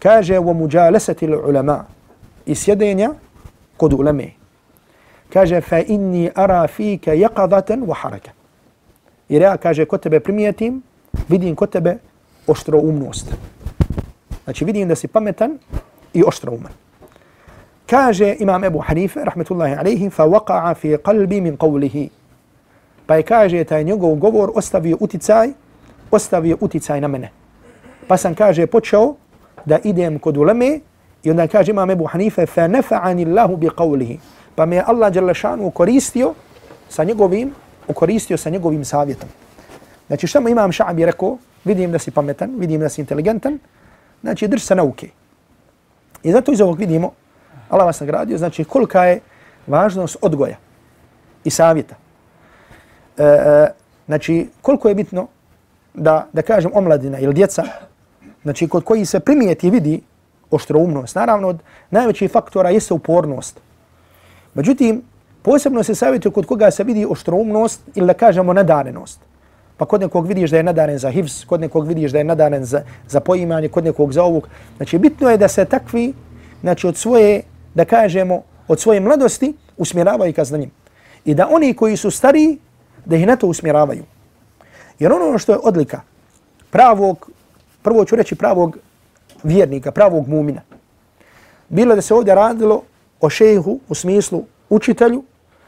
كاج 0.00 0.32
ومجالسة 0.32 1.16
العلماء. 1.22 1.86
اسيا 2.48 2.52
اسيدينيا 2.52 3.14
كودو 3.78 4.02
لمي. 4.02 4.37
Kaže, 5.32 5.60
fa 5.60 5.78
inni 5.80 6.30
ara 6.34 6.66
fika 6.68 7.14
yaqadatan 7.14 7.84
wa 7.86 7.94
haraka. 7.94 8.30
Jer 9.28 9.42
ja, 9.42 9.56
kaže, 9.56 9.84
kod 9.84 10.00
tebe 10.00 10.20
primijetim, 10.20 10.82
vidim 11.28 11.56
kod 11.56 11.70
tebe 11.70 11.98
oštro 12.46 12.78
umnost. 12.78 13.34
Znači, 14.44 14.64
vidim 14.64 14.88
da 14.88 14.94
si 14.94 15.08
pametan 15.08 15.58
i 16.14 16.24
oštro 16.26 16.52
uman. 16.52 16.72
Kaže 17.86 18.36
imam 18.38 18.64
Ebu 18.64 18.78
Hanife, 18.78 19.24
rahmetullahi 19.24 19.74
alaihi, 19.74 20.10
fa 20.10 20.24
waqa'a 20.24 20.74
fi 20.74 20.96
qalbi 20.96 21.40
min 21.40 21.56
qawlihi. 21.56 22.08
Pa 23.06 23.16
je 23.16 23.22
kaže 23.22 23.64
taj 23.64 23.84
njegov 23.84 24.14
govor 24.14 24.52
ostavio 24.54 24.96
uticaj, 25.00 25.48
ostavio 26.10 26.56
uticaj 26.60 27.00
na 27.00 27.08
mene. 27.08 27.30
Pa 28.08 28.16
sam 28.16 28.34
kaže 28.34 28.66
počeo 28.66 29.14
da 29.64 29.78
idem 29.84 30.18
kod 30.18 30.36
uleme 30.36 30.80
i 31.22 31.30
onda 31.30 31.46
kaže 31.46 31.72
imam 31.72 31.90
Ebu 31.90 32.04
Hanife 32.04 32.46
fa 32.46 32.68
nafa'ani 32.68 33.24
Allahu 33.24 33.56
bi 33.56 33.68
qawlihi. 33.68 34.18
Pa 34.58 34.66
me 34.66 34.82
Allah 34.86 35.12
dželle 35.12 35.30
ukoristio 35.30 35.70
koristio 35.70 36.34
sa 36.88 37.04
njegovim, 37.04 37.54
koristio 37.94 38.36
sa 38.36 38.50
njegovim 38.50 38.84
savjetom. 38.84 39.28
Znači 40.06 40.26
šta 40.26 40.40
mu 40.40 40.48
imam 40.48 40.72
Ša'bi 40.72 41.04
rekao, 41.04 41.38
vidim 41.64 41.92
da 41.92 41.98
si 41.98 42.10
pametan, 42.10 42.54
vidim 42.58 42.80
da 42.80 42.88
si 42.88 43.00
inteligentan, 43.00 43.58
znači 44.20 44.48
drž 44.48 44.62
se 44.62 44.74
nauke. 44.74 45.08
I 46.22 46.32
zato 46.32 46.52
iz 46.52 46.60
ovog 46.60 46.78
vidimo, 46.78 47.12
Allah 47.68 47.86
vas 47.86 48.00
nagradio, 48.00 48.38
znači 48.38 48.64
kolika 48.64 49.04
je 49.04 49.20
važnost 49.66 50.16
odgoja 50.22 50.56
i 51.44 51.50
savjeta. 51.50 51.94
E, 53.18 53.24
e, 53.24 53.68
znači, 54.06 54.48
koliko 54.62 54.88
je 54.88 54.94
bitno 54.94 55.28
da, 55.94 56.26
da 56.32 56.42
kažem 56.42 56.70
omladina 56.74 57.18
ili 57.18 57.34
djeca, 57.34 57.62
znači 58.42 58.68
kod 58.68 58.84
koji 58.84 59.06
se 59.06 59.20
primijeti 59.20 59.70
vidi 59.70 60.00
oštroumnost, 60.50 61.14
naravno 61.14 61.48
od 61.48 61.62
najvećih 61.90 62.30
faktora 62.30 62.70
jeste 62.70 62.94
upornost. 62.94 63.67
Međutim, 64.58 65.02
posebno 65.42 65.82
se 65.82 65.94
savjetuje 65.94 66.32
kod 66.32 66.46
koga 66.46 66.70
se 66.70 66.84
vidi 66.84 67.06
oštroumnost 67.10 67.80
ili 67.94 68.06
da 68.06 68.14
kažemo 68.14 68.52
nadarenost. 68.52 69.20
Pa 69.76 69.86
kod 69.86 70.00
nekog 70.00 70.26
vidiš 70.26 70.50
da 70.50 70.56
je 70.56 70.62
nadaren 70.62 70.98
za 70.98 71.10
hivs, 71.10 71.44
kod 71.44 71.60
nekog 71.60 71.86
vidiš 71.86 72.12
da 72.12 72.18
je 72.18 72.24
nadaren 72.24 72.64
za, 72.64 72.82
za 73.08 73.20
poimanje, 73.20 73.68
kod 73.68 73.84
nekog 73.84 74.12
za 74.12 74.24
ovog. 74.24 74.48
Znači, 74.76 74.98
bitno 74.98 75.30
je 75.30 75.38
da 75.38 75.48
se 75.48 75.64
takvi, 75.64 76.12
znači 76.60 76.86
od 76.86 76.96
svoje, 76.96 77.42
da 77.74 77.84
kažemo, 77.84 78.42
od 78.68 78.80
svoje 78.80 79.00
mladosti 79.00 79.54
usmjeravaju 79.76 80.34
ka 80.34 80.44
znanjem. 80.44 80.70
I 81.24 81.34
da 81.34 81.48
oni 81.50 81.74
koji 81.74 81.96
su 81.96 82.10
stariji, 82.10 82.58
da 83.04 83.16
ih 83.16 83.26
na 83.26 83.36
to 83.36 83.46
usmjeravaju. 83.46 84.04
Jer 84.98 85.12
ono 85.12 85.38
što 85.38 85.52
je 85.52 85.58
odlika 85.62 86.00
pravog, 86.70 87.30
prvo 87.82 88.04
ću 88.04 88.16
reći 88.16 88.34
pravog 88.34 88.78
vjernika, 89.42 89.92
pravog 89.92 90.28
mumina, 90.28 90.60
bilo 91.68 91.94
da 91.94 92.02
se 92.02 92.14
ovdje 92.14 92.34
radilo 92.34 92.82
o 93.20 93.30
šehu 93.30 93.80
u 93.88 93.94
smislu 93.94 94.44
učitelju, 94.68 95.22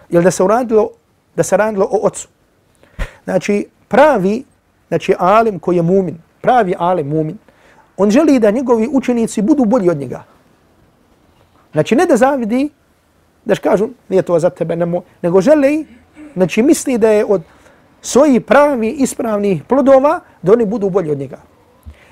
ili 0.09 0.25
da 0.25 0.31
se 0.31 0.43
uradilo, 0.43 0.91
da 1.37 1.43
se 1.43 1.57
radilo 1.57 1.89
o 1.91 2.07
ocu. 2.07 2.29
Znači, 3.25 3.67
pravi, 3.89 4.45
znači 4.89 5.15
alim 5.19 5.59
koji 5.59 5.77
je 5.77 5.83
mumin, 5.83 6.19
pravi 6.41 6.75
alim 6.79 7.09
mumin, 7.09 7.39
on 7.97 8.11
želi 8.11 8.39
da 8.39 8.51
njegovi 8.51 8.89
učenici 8.93 9.43
budu 9.43 9.65
bolji 9.65 9.91
od 9.91 9.97
njega. 9.97 10.25
Znači, 11.73 11.97
ne 11.97 12.07
da 12.07 12.17
zavidi, 12.17 12.69
da 13.45 13.57
kažu, 13.57 13.89
nije 14.09 14.23
to 14.23 14.39
za 14.39 14.51
tebe, 14.51 14.77
nemo, 14.77 15.03
nego 15.23 15.41
želi 15.41 15.87
znači 16.35 16.63
misli 16.63 16.99
da 16.99 17.09
je 17.09 17.25
od 17.25 17.43
svojih 18.03 18.41
pravi 18.43 18.91
ispravnih 18.91 19.65
plodova 19.65 20.21
da 20.43 20.53
oni 20.53 20.67
budu 20.67 20.91
bolji 20.91 21.11
od 21.11 21.19
njega. 21.19 21.39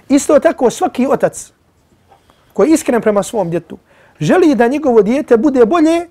Isto 0.09 0.39
tako 0.39 0.71
svaki 0.71 1.07
otac 1.07 1.53
koji 2.53 2.69
je 2.69 2.75
iskren 2.75 3.03
prema 3.03 3.23
svom 3.23 3.51
djetu 3.51 3.79
želi 4.21 4.55
da 4.55 4.69
njegovo 4.69 5.03
dijete 5.03 5.37
bude 5.37 5.67
bolje, 5.67 6.07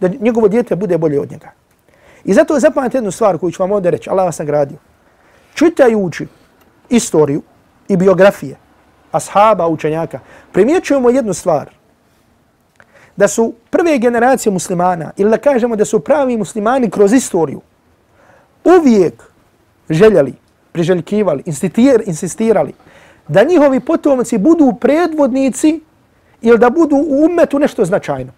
da 0.00 0.08
njegovo 0.20 0.48
dijete 0.48 0.76
bude 0.76 0.98
bolje 0.98 1.20
od 1.20 1.30
njega. 1.30 1.50
I 2.24 2.32
zato 2.32 2.60
zapamate 2.60 2.96
jednu 2.96 3.10
stvar 3.10 3.38
koju 3.38 3.50
ću 3.50 3.62
vam 3.62 3.72
ovdje 3.72 3.90
reći, 3.90 4.10
Allah 4.10 4.24
vas 4.24 4.38
nagradio. 4.38 4.78
Čitajući 5.54 6.26
istoriju 6.88 7.42
i 7.88 7.96
biografije 7.96 8.56
ashaba, 9.12 9.68
učenjaka, 9.68 10.20
primjećujemo 10.52 11.10
jednu 11.10 11.34
stvar. 11.34 11.70
Da 13.16 13.28
su 13.28 13.54
prve 13.70 13.98
generacije 13.98 14.52
muslimana, 14.52 15.10
ili 15.16 15.30
da 15.30 15.36
kažemo 15.36 15.76
da 15.76 15.84
su 15.84 16.00
pravi 16.00 16.36
muslimani 16.36 16.90
kroz 16.90 17.12
istoriju, 17.12 17.60
uvijek 18.64 19.22
željeli, 19.90 20.34
priželjkivali, 20.72 21.42
insistirali 22.06 22.72
da 23.28 23.44
njihovi 23.44 23.80
potomci 23.80 24.38
budu 24.38 24.72
predvodnici 24.80 25.80
ili 26.42 26.58
da 26.58 26.70
budu 26.70 26.96
u 26.96 27.24
umetu 27.24 27.58
nešto 27.58 27.84
značajno. 27.84 28.32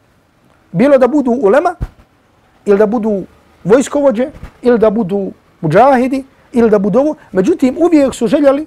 Bilo 0.72 0.98
da 0.98 1.08
budu 1.08 1.30
ulema, 1.30 1.74
ili 2.64 2.78
da 2.78 2.86
budu 2.86 3.22
vojskovođe, 3.64 4.30
ili 4.62 4.78
da 4.78 4.90
budu 4.90 5.32
muđahidi, 5.60 6.24
ili 6.52 6.70
da 6.70 6.78
budu 6.78 6.98
ovo. 6.98 7.14
Međutim, 7.32 7.76
uvijek 7.78 8.14
su 8.14 8.26
željeli 8.26 8.66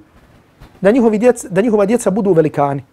da, 0.82 0.92
njihovi 0.92 1.18
djeca, 1.18 1.48
da 1.50 1.62
njihova 1.62 1.86
djeca 1.86 2.12
budu 2.12 2.34
velikani, 2.34 2.84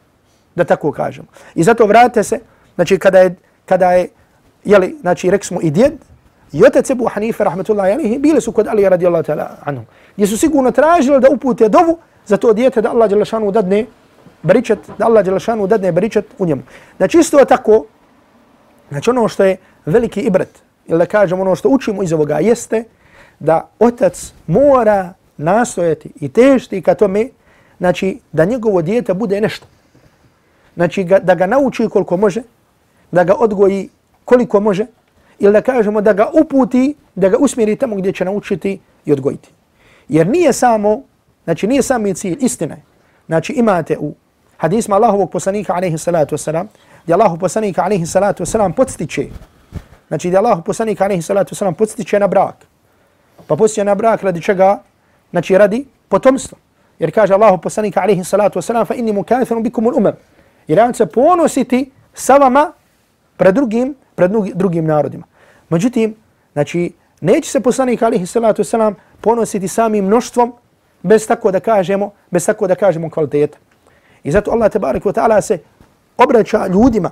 da 0.54 0.64
tako 0.64 0.92
kažemo. 0.92 1.28
I 1.54 1.62
zato 1.62 1.86
vrate 1.86 2.22
se, 2.22 2.40
znači 2.74 2.98
kada 2.98 3.18
je, 3.18 3.36
kada 3.66 3.92
je 3.92 4.08
jeli, 4.64 4.96
znači 5.00 5.30
rekli 5.30 5.46
smo 5.46 5.60
i 5.62 5.70
djed, 5.70 5.92
i 6.52 6.64
otac 6.64 6.90
Ebu 6.90 7.08
Hanife, 7.08 7.44
rahmetullahi 7.44 7.92
alihi, 7.92 8.18
bili 8.18 8.40
su 8.40 8.52
kod 8.52 8.68
Ali 8.68 8.88
radijallahu 8.88 9.24
ta'ala 9.24 9.46
anhu. 9.64 9.84
Gdje 10.16 10.26
su 10.26 10.38
sigurno 10.38 10.70
tražili 10.70 11.20
da 11.20 11.30
upute 11.30 11.68
dovu 11.68 11.98
za 12.26 12.36
to 12.36 12.52
djete 12.52 12.80
da 12.80 12.90
Allah 12.90 13.10
Đelešanu 13.10 13.50
dadne 13.50 13.86
beričet, 14.42 14.78
da 14.98 15.06
Allah 15.06 15.24
Đelešanu 15.24 15.66
dadne 15.66 15.92
beričet 15.92 16.26
u 16.38 16.46
njemu. 16.46 16.62
Znači 16.96 17.18
isto 17.18 17.44
tako, 17.44 17.84
znači 18.90 19.10
ono 19.10 19.28
što 19.28 19.44
je 19.44 19.56
veliki 19.86 20.20
ibret, 20.20 20.62
ili 20.86 20.98
da 20.98 21.06
kažem 21.06 21.40
ono 21.40 21.56
što 21.56 21.68
učimo 21.68 22.02
iz 22.02 22.12
ovoga 22.12 22.38
jeste 22.38 22.84
da 23.38 23.68
otac 23.78 24.32
mora 24.46 25.12
nastojati 25.36 26.10
i 26.20 26.28
težiti 26.28 26.82
ka 26.82 26.94
tome, 26.94 27.28
znači 27.78 28.18
da 28.32 28.44
njegovo 28.44 28.82
dijete 28.82 29.14
bude 29.14 29.40
nešto. 29.40 29.66
Znači 30.74 31.04
ga, 31.04 31.18
da 31.18 31.34
ga 31.34 31.46
nauči 31.46 31.88
koliko 31.88 32.16
može, 32.16 32.42
da 33.10 33.24
ga 33.24 33.34
odgoji 33.34 33.88
koliko 34.24 34.60
može, 34.60 34.86
ili 35.38 35.52
da 35.52 35.60
kažemo 35.60 36.00
da 36.00 36.12
ga 36.12 36.30
uputi, 36.32 36.94
da 37.14 37.28
ga 37.28 37.36
usmjeri 37.38 37.76
tamo 37.76 37.96
gdje 37.96 38.12
će 38.12 38.24
naučiti 38.24 38.80
i 39.04 39.12
odgojiti. 39.12 39.50
Jer 40.08 40.26
nije 40.26 40.52
samo, 40.52 41.02
znači 41.44 41.66
nije 41.66 41.82
sami 41.82 42.14
cilj, 42.14 42.36
istina 42.40 42.74
je. 42.74 42.82
Znači 43.26 43.52
imate 43.52 43.98
u 43.98 44.14
hadisma 44.62 44.96
Allahovog 44.96 45.30
poslanika 45.30 45.74
alaihi 45.74 45.98
salatu 45.98 46.36
wasalam, 46.36 46.66
gdje 47.02 47.14
Allahov 47.14 47.38
poslanika 47.38 47.82
alaihi 47.82 48.06
salatu 48.06 48.44
wasalam 48.44 48.72
podstiče, 48.72 49.26
znači 50.08 50.28
gdje 50.28 50.38
Allahov 50.38 50.62
poslanika 50.62 51.04
alaihi 51.04 51.22
salatu 51.22 51.54
wasalam 51.54 51.74
podstiče 51.74 52.18
na 52.18 52.28
brak. 52.28 52.54
Pa 53.46 53.56
podstiče 53.56 53.84
na 53.84 53.94
brak 53.94 54.22
radi 54.22 54.42
čega? 54.42 54.78
Znači 55.30 55.58
radi 55.58 55.86
potomstva. 56.08 56.58
Jer 56.98 57.10
kaže 57.14 57.34
Allahov 57.34 57.58
poslanika 57.58 58.00
alaihi 58.00 58.24
salatu 58.24 58.58
wasalam, 58.58 58.86
fa 58.86 58.94
inni 58.94 59.12
mukathirum 59.12 59.62
bikum 59.62 59.86
ul 59.86 59.96
umam. 59.96 60.14
Jer 60.68 60.78
ja 60.78 60.92
se 60.94 61.06
ponositi 61.06 61.90
sa 62.14 62.36
vama 62.36 62.72
pred 63.36 63.54
drugim, 63.54 63.94
pred 64.14 64.30
drugim 64.54 64.84
narodima. 64.84 65.26
Međutim, 65.68 66.14
znači, 66.52 66.92
neće 67.20 67.50
se 67.50 67.60
poslanik 67.60 68.02
alaihi 68.02 68.26
salatu 68.26 68.62
wasalam 68.62 68.94
ponositi 69.20 69.68
samim 69.68 70.04
mnoštvom 70.04 70.52
bez 71.02 71.26
tako 71.26 71.50
da 71.50 71.60
kažemo, 71.60 72.10
bez 72.30 72.46
tako 72.46 72.66
da 72.66 72.74
kažemo 72.74 73.10
kvaliteta. 73.10 73.58
I 74.24 74.30
zato 74.30 74.50
Allah 74.50 74.70
tebareku 74.70 75.08
wa 75.08 75.14
ta'ala 75.14 75.40
se 75.40 75.58
obraća 76.16 76.66
ljudima, 76.66 77.10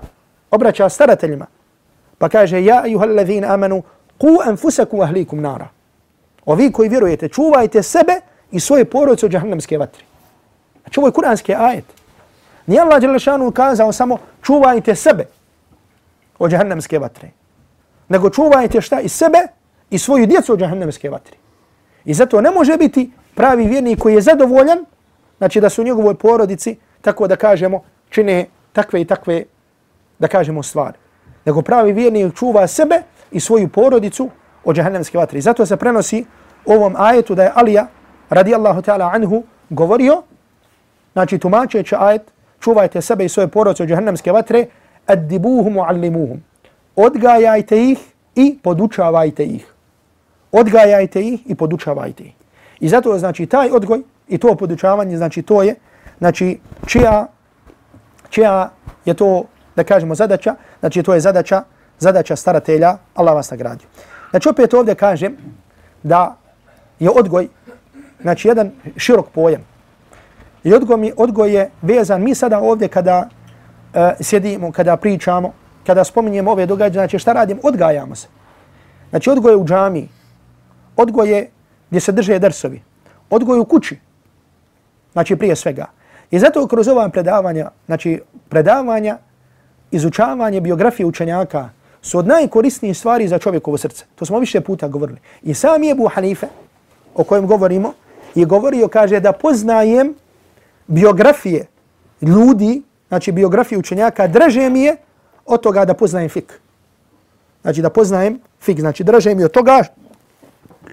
obraća 0.50 0.88
starateljima, 0.88 1.46
pa 2.18 2.28
kaže, 2.28 2.64
ja 2.64 2.82
ayuhal 2.84 3.16
ladhina 3.16 3.54
amanu, 3.54 3.82
ku 4.18 4.38
anfusakum 4.44 5.00
ahlikum 5.00 5.40
nara. 5.40 5.68
Ovi 6.46 6.72
koji 6.72 6.88
vjerujete, 6.88 7.28
čuvajte 7.28 7.82
sebe 7.82 8.20
i 8.50 8.60
svoje 8.60 8.84
porodice 8.84 9.26
od 9.26 9.32
džahannamske 9.32 9.78
vatre. 9.78 10.04
Znači 10.82 11.00
ovo 11.00 11.08
je 11.08 11.12
kuranski 11.12 11.54
ajet. 11.54 11.84
Nije 12.66 12.80
Allah 12.80 13.00
Đelešanu 13.00 13.50
kazao 13.50 13.92
samo 13.92 14.18
čuvajte 14.42 14.94
sebe 14.94 15.26
od 16.38 16.50
džahannamske 16.50 16.98
vatre. 16.98 17.30
Nego 18.08 18.30
čuvajte 18.30 18.80
šta 18.80 19.00
i 19.00 19.08
sebe 19.08 19.38
i 19.90 19.98
svoju 19.98 20.26
djecu 20.26 20.52
od 20.52 20.58
džahannamske 20.58 21.10
vatre. 21.10 21.36
I 22.04 22.14
zato 22.14 22.40
ne 22.40 22.50
može 22.50 22.76
biti 22.76 23.10
pravi 23.34 23.66
vjernik 23.66 23.98
koji 23.98 24.14
je 24.14 24.20
zadovoljan, 24.20 24.84
znači 25.38 25.60
da 25.60 25.68
su 25.68 25.82
u 25.82 25.84
njegovoj 25.84 26.14
porodici, 26.14 26.76
tako 27.00 27.26
da 27.26 27.36
kažemo, 27.36 27.82
čine 28.08 28.46
takve 28.72 29.00
i 29.00 29.04
takve, 29.04 29.44
da 30.18 30.28
kažemo, 30.28 30.62
stvari. 30.62 30.98
Nego 31.44 31.62
pravi 31.62 31.92
vjernik 31.92 32.34
čuva 32.34 32.66
sebe 32.66 33.02
i 33.30 33.40
svoju 33.40 33.68
porodicu 33.68 34.30
od 34.64 34.76
džahennemske 34.76 35.18
vatre. 35.18 35.38
I 35.38 35.42
zato 35.42 35.66
se 35.66 35.76
prenosi 35.76 36.24
ovom 36.66 36.94
ajetu 36.98 37.34
da 37.34 37.42
je 37.42 37.52
Alija, 37.54 37.86
radijallahu 38.28 38.80
ta'ala 38.80 39.14
anhu, 39.14 39.42
govorio, 39.70 40.22
znači 41.12 41.38
tumačeći 41.38 41.94
ajet, 41.98 42.22
čuvajte 42.60 43.02
sebe 43.02 43.24
i 43.24 43.28
svoje 43.28 43.48
porodice 43.48 43.82
od 43.82 43.88
džahennemske 43.88 44.32
vatre, 44.32 44.66
addibuhum 45.06 45.76
uallimuhum. 45.76 46.42
Odgajajte 46.96 47.84
ih 47.90 47.98
i 48.34 48.58
podučavajte 48.62 49.44
ih. 49.44 49.74
Odgajajte 50.52 51.22
ih 51.22 51.50
i 51.50 51.54
podučavajte 51.54 52.24
ih. 52.24 52.32
I 52.80 52.88
zato 52.88 53.18
znači 53.18 53.46
taj 53.46 53.70
odgoj 53.70 54.02
i 54.28 54.38
to 54.38 54.54
podučavanje, 54.54 55.16
znači 55.16 55.42
to 55.42 55.62
je, 55.62 55.74
znači 56.20 56.60
čija, 56.86 57.26
čija 58.30 58.70
je 59.04 59.14
to, 59.14 59.44
da 59.76 59.84
kažemo, 59.84 60.14
zadaća, 60.14 60.54
znači 60.80 61.02
to 61.02 61.14
je 61.14 61.20
zadaća, 61.20 61.62
zadaća 61.98 62.36
staratelja, 62.36 62.96
Allah 63.14 63.34
vas 63.34 63.50
nagradi. 63.50 63.84
Znači 64.30 64.48
opet 64.48 64.74
ovdje 64.74 64.94
kažem 64.94 65.36
da 66.02 66.36
je 66.98 67.10
odgoj, 67.10 67.48
znači 68.20 68.48
jedan 68.48 68.70
širok 68.96 69.30
pojam. 69.34 69.62
I 70.64 70.74
odgoj, 70.74 71.12
odgoj 71.16 71.54
je 71.54 71.70
vezan, 71.82 72.22
mi 72.22 72.34
sada 72.34 72.60
ovdje 72.60 72.88
kada 72.88 73.28
uh, 73.28 74.00
sjedimo, 74.20 74.72
kada 74.72 74.96
pričamo, 74.96 75.52
kada 75.86 76.04
spominjemo 76.04 76.50
ove 76.50 76.66
događaje, 76.66 77.06
znači 77.06 77.18
šta 77.18 77.32
radimo? 77.32 77.60
Odgajamo 77.64 78.14
se. 78.14 78.28
Znači 79.10 79.30
odgoj 79.30 79.52
je 79.52 79.56
u 79.56 79.64
džamiji, 79.64 80.08
odgoj 80.96 81.30
je 81.30 81.50
gdje 81.90 82.00
se 82.00 82.12
drže 82.12 82.38
drsovi, 82.38 82.82
odgoj 83.30 83.58
u 83.58 83.64
kući, 83.64 83.98
znači 85.12 85.36
prije 85.36 85.56
svega. 85.56 85.86
I 86.30 86.38
zato 86.38 86.66
kroz 86.66 86.88
ova 86.88 87.08
predavanja, 87.08 87.70
znači 87.86 88.20
predavanja, 88.48 89.18
izučavanje 89.90 90.60
biografije 90.60 91.06
učenjaka 91.06 91.68
su 92.02 92.18
od 92.18 92.26
najkorisnijih 92.26 92.98
stvari 92.98 93.28
za 93.28 93.38
čovjekovo 93.38 93.78
srce. 93.78 94.04
To 94.14 94.24
smo 94.24 94.38
više 94.38 94.60
puta 94.60 94.88
govorili. 94.88 95.18
I 95.42 95.54
sam 95.54 95.82
je 95.82 95.92
Abu 95.92 96.08
Hanife, 96.08 96.46
o 97.14 97.24
kojem 97.24 97.46
govorimo, 97.46 97.92
je 98.34 98.44
govorio, 98.44 98.88
kaže, 98.88 99.20
da 99.20 99.32
poznajem 99.32 100.14
biografije 100.86 101.66
ljudi, 102.22 102.82
znači 103.08 103.32
biografije 103.32 103.78
učenjaka, 103.78 104.26
draže 104.26 104.70
mi 104.70 104.82
je 104.82 104.96
od 105.46 105.60
toga 105.60 105.84
da 105.84 105.94
poznajem 105.94 106.28
fik. 106.28 106.60
Znači 107.62 107.82
da 107.82 107.90
poznajem 107.90 108.40
fik, 108.60 108.80
znači 108.80 109.04
draže 109.04 109.34
mi 109.34 109.44
od 109.44 109.50
toga 109.50 109.84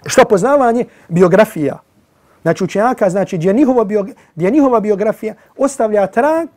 što 0.06 0.26
poznavanje 0.26 0.86
biografija. 1.08 1.80
Znači 2.48 2.64
učenjaka, 2.64 3.10
znači 3.10 3.38
gdje 3.38 3.54
njihova, 3.54 3.84
bio, 3.84 4.06
gdje 4.36 4.52
njihova 4.52 4.80
biografija 4.80 5.34
ostavlja 5.58 6.08
trag, 6.08 6.48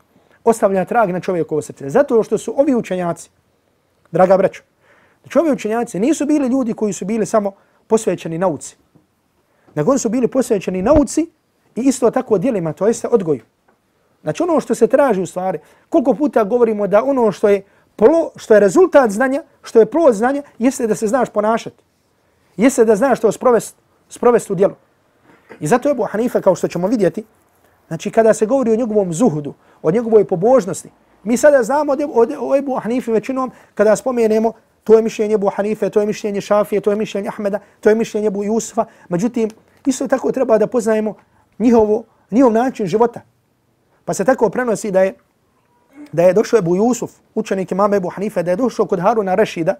ostavlja 0.44 0.84
trag 0.84 1.10
na 1.10 1.20
čovjekovo 1.20 1.62
srce. 1.62 1.90
Zato 1.90 2.22
što 2.22 2.38
su 2.38 2.54
ovi 2.56 2.74
učenjaci, 2.74 3.30
draga 4.12 4.36
braćo, 4.36 4.62
znači 5.22 5.38
ovi 5.38 5.52
učenjaci 5.52 6.00
nisu 6.00 6.26
bili 6.26 6.48
ljudi 6.48 6.74
koji 6.74 6.92
su 6.92 7.04
bili 7.04 7.26
samo 7.26 7.52
posvećeni 7.86 8.38
nauci. 8.38 8.76
Nego 9.74 9.98
su 9.98 10.08
bili 10.08 10.28
posvećeni 10.28 10.82
nauci 10.82 11.26
i 11.76 11.80
isto 11.80 12.10
tako 12.10 12.38
dijelima, 12.38 12.72
to 12.72 12.86
jeste 12.86 13.08
odgoju. 13.08 13.42
Znači 14.22 14.42
ono 14.42 14.60
što 14.60 14.74
se 14.74 14.86
traži 14.86 15.22
u 15.22 15.26
stvari, 15.26 15.58
koliko 15.88 16.14
puta 16.14 16.44
govorimo 16.44 16.86
da 16.86 17.04
ono 17.04 17.32
što 17.32 17.48
je, 17.48 17.62
plo, 17.96 18.30
što 18.36 18.54
je 18.54 18.60
rezultat 18.60 19.10
znanja, 19.10 19.42
što 19.62 19.78
je 19.78 19.86
plod 19.86 20.14
znanja, 20.14 20.42
jeste 20.58 20.86
da 20.86 20.94
se 20.94 21.06
znaš 21.06 21.28
ponašati 21.30 21.82
jeste 22.56 22.84
da 22.84 22.96
znaš 22.96 23.20
to 23.20 23.32
sprovesti, 23.32 23.78
sprovest 24.08 24.50
u 24.50 24.54
djelu. 24.54 24.74
I 25.60 25.66
zato 25.66 25.88
je 25.88 25.92
Ebu 25.92 26.04
Hanife, 26.04 26.40
kao 26.40 26.54
što 26.54 26.68
ćemo 26.68 26.86
vidjeti, 26.86 27.24
znači 27.88 28.10
kada 28.10 28.34
se 28.34 28.46
govori 28.46 28.72
o 28.72 28.76
njegovom 28.76 29.12
zuhudu, 29.12 29.54
o 29.82 29.90
njegovoj 29.90 30.24
pobožnosti, 30.24 30.90
mi 31.24 31.36
sada 31.36 31.62
znamo 31.62 31.96
o 32.40 32.56
Ebu 32.56 32.78
Hanife 32.82 33.12
većinom 33.12 33.50
kada 33.74 33.96
spomenemo 33.96 34.52
to 34.84 34.96
je 34.96 35.02
mišljenje 35.02 35.34
Ebu 35.34 35.50
Hanife, 35.56 35.90
to 35.90 36.00
je 36.00 36.06
mišljenje 36.06 36.40
Šafije, 36.40 36.80
to 36.80 36.90
je 36.90 36.96
mišljenje 36.96 37.28
Ahmeda, 37.28 37.58
to 37.80 37.88
je 37.88 37.94
mišljenje 37.94 38.26
Ebu 38.26 38.44
Jusufa. 38.44 38.84
Međutim, 39.08 39.50
isto 39.86 40.08
tako 40.08 40.32
treba 40.32 40.58
da 40.58 40.66
poznajemo 40.66 41.14
njihovo, 41.58 42.04
njihov 42.30 42.52
način 42.52 42.86
života. 42.86 43.20
Pa 44.04 44.14
se 44.14 44.24
tako 44.24 44.48
prenosi 44.48 44.90
da 44.90 45.02
je 45.02 45.14
da 46.12 46.22
je 46.22 46.32
došao 46.32 46.58
Ebu 46.58 46.76
Jusuf, 46.76 47.10
učenik 47.34 47.72
imama 47.72 47.96
Ebu 47.96 48.08
Hanife, 48.08 48.42
da 48.42 48.50
je 48.50 48.56
došao 48.56 48.86
kod 48.86 49.00
Haruna 49.00 49.34
Rešida 49.34 49.74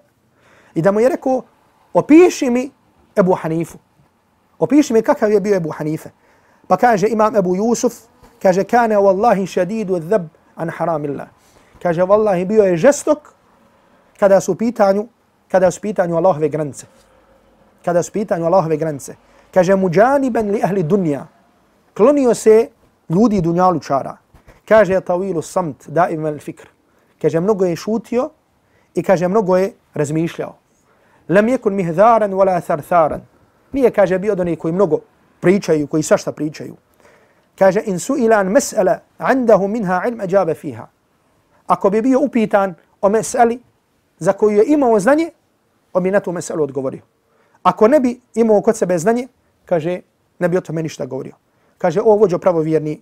i 0.75 0.83
da 0.83 0.93
mu 0.93 1.01
je 1.01 1.09
rekao, 1.09 1.43
opiši 1.93 2.51
mi 2.51 2.71
Ebu 3.17 3.33
Hanifu. 3.35 3.79
Opiši 4.61 4.93
mi 4.93 5.03
kakav 5.03 5.33
je 5.33 5.41
bio 5.41 5.57
Ebu 5.57 5.71
Hanife. 5.71 6.11
Pa 6.69 6.77
kaže 6.77 7.09
imam 7.09 7.37
Ebu 7.37 7.57
Jusuf, 7.57 7.95
kaže, 8.43 8.65
kane 8.65 8.97
wallahi 8.97 9.47
šadidu 9.47 9.99
dhab 9.99 10.29
an 10.57 10.71
haramillah. 10.71 11.29
Kaže, 11.83 12.03
wallahi 12.03 12.45
bio 12.45 12.65
je 12.65 12.77
žestok 12.77 13.33
kada 14.21 14.41
su 14.41 14.55
pitanju, 14.55 15.07
kada 15.49 15.71
su 15.71 15.81
pitanju 15.81 16.17
Allahove 16.17 16.49
granice. 16.49 16.87
Kada 17.85 18.03
su 18.03 18.13
pitanju 18.13 18.47
Allahove 18.47 18.77
granice. 18.77 19.17
Kaže, 19.55 19.77
muđaniben 19.77 20.51
li 20.51 20.61
ahli 20.65 20.83
dunja. 20.83 21.27
Klonio 21.97 22.35
se 22.35 22.69
ljudi 23.09 23.41
dunjalučara. 23.41 24.17
Kaže 24.69 25.01
tawilu 25.01 25.43
samt 25.43 25.89
daim 25.89 26.25
al 26.25 26.39
fikr. 26.39 26.69
Kaže 27.23 27.41
mnogo 27.41 27.65
je 27.65 27.77
šutio 27.77 28.31
i 28.95 29.03
kaže 29.03 29.29
mnogo 29.29 29.57
je 29.57 29.73
razmišljao. 29.95 30.55
Lam 31.29 31.47
yakun 31.47 31.73
mihdaran 31.73 32.33
wala 32.33 32.61
thartharan. 32.61 33.21
Nije 33.73 33.91
kaže 33.91 34.19
bio 34.19 34.35
do 34.35 34.45
koji 34.59 34.73
mnogo 34.73 34.99
pričaju, 35.41 35.87
koji 35.87 36.03
svašta 36.03 36.33
pričaju. 36.33 36.77
Kaže 37.59 37.83
in 37.87 37.99
su 37.99 38.17
ilan 38.19 38.49
mas'ala 38.49 38.99
andahu 39.19 39.69
minha 39.69 40.03
ilm 40.09 40.21
ajaba 40.21 40.55
fiha. 40.55 40.87
Ako 41.67 41.91
bi 41.91 42.03
bio 42.03 42.21
upitan 42.21 42.75
o 43.01 43.09
meseli 43.09 43.61
za 44.19 44.33
koju 44.33 44.57
je 44.57 44.65
imao 44.67 45.01
znanje, 45.01 45.31
on 45.93 46.03
bi 46.03 46.11
na 46.11 46.21
tu 46.21 46.33
meselu 46.33 46.65
odgovorio. 46.65 47.03
Ako 47.63 47.89
ne 47.89 48.01
bi 48.01 48.21
imao 48.35 48.61
kod 48.63 48.77
sebe 48.77 48.99
znanje, 48.99 49.29
kaže, 49.65 50.01
ne 50.39 50.49
bi 50.49 50.57
o 50.57 50.61
tome 50.61 50.83
ništa 50.83 51.07
govorio. 51.07 51.35
Kaže, 51.79 52.01
o 52.01 52.17
vođo 52.17 52.39
pravovjerni, 52.39 53.01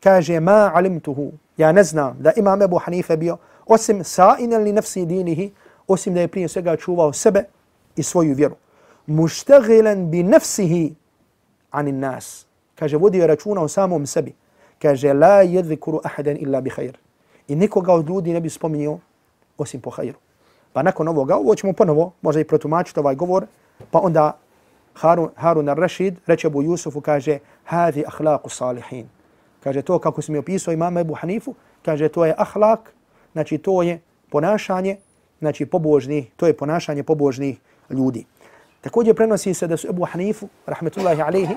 kaže, 0.00 0.40
ma 0.40 0.70
alimtuhu, 0.74 1.32
ja 1.56 1.72
ne 1.72 1.84
znam 1.84 2.16
da 2.20 2.32
imam 2.36 2.62
Ebu 2.62 2.78
Hanife 2.78 3.16
bio, 3.16 3.36
osim 3.66 4.04
sa'in 4.04 4.56
li 4.62 4.72
nafsi 4.72 5.06
dinihi, 5.06 5.52
osim 5.88 6.14
da 6.14 6.20
je 6.20 6.28
prije 6.28 6.48
svega 6.48 6.76
čuvao 6.76 7.12
sebe 7.12 7.44
i 7.96 8.02
svoju 8.02 8.34
vjeru. 8.34 8.56
Muštagilan 9.08 10.10
bi 10.10 10.22
nafsihi 10.22 10.94
anin 11.70 12.00
nas. 12.00 12.46
Kaže, 12.74 12.96
vodio 12.96 13.26
računa 13.26 13.62
o 13.62 13.68
samom 13.68 14.06
sebi. 14.06 14.34
Kaže, 14.82 15.12
la 15.12 15.40
jedvikuru 15.42 16.00
ahadan 16.04 16.36
illa 16.36 16.60
bi 16.60 16.70
hajr. 16.70 16.98
I 17.48 17.56
nikoga 17.56 17.92
od 17.92 18.08
ljudi 18.08 18.32
ne 18.32 18.40
bi 18.40 18.50
spominio 18.50 18.98
osim 19.58 19.80
po 19.80 19.90
hajru. 19.90 20.18
Pa 20.72 20.82
nakon 20.82 21.08
ovoga, 21.08 21.36
ovo 21.36 21.54
ćemo 21.54 21.72
ponovo, 21.72 22.12
možda 22.22 22.40
i 22.40 22.44
protumačiti 22.44 23.00
ovaj 23.00 23.14
govor, 23.14 23.46
pa 23.90 23.98
onda 23.98 24.38
Harun, 24.94 25.30
Harun 25.36 25.66
al-Rashid 25.66 26.14
reče 26.26 26.46
Abu 26.46 26.62
Jusufu, 26.62 27.00
kaže, 27.00 27.38
hadi 27.64 28.04
ahlaku 28.06 28.50
salihin. 28.50 29.08
Kaže, 29.64 29.82
to 29.82 29.98
kako 29.98 30.22
si 30.22 30.32
mi 30.32 30.38
opisao 30.38 30.72
imama 30.72 31.00
Ebu 31.00 31.14
Hanifu, 31.14 31.54
kaže, 31.84 32.08
to 32.08 32.26
je 32.26 32.34
ahlak, 32.38 32.92
znači 33.32 33.58
to 33.58 33.82
je 33.82 34.00
ponašanje, 34.30 34.96
znači 35.38 35.66
pobožnih, 35.66 36.30
to 36.36 36.46
je 36.46 36.56
ponašanje 36.56 37.02
pobožnih 37.02 37.58
ljudi. 37.90 38.26
Također 38.80 39.16
prenosi 39.16 39.54
se 39.54 39.66
da 39.66 39.76
su 39.76 39.88
Ebu 39.88 40.04
Hanifu, 40.04 40.48
rahmetullahi 40.66 41.22
alaihi, 41.22 41.56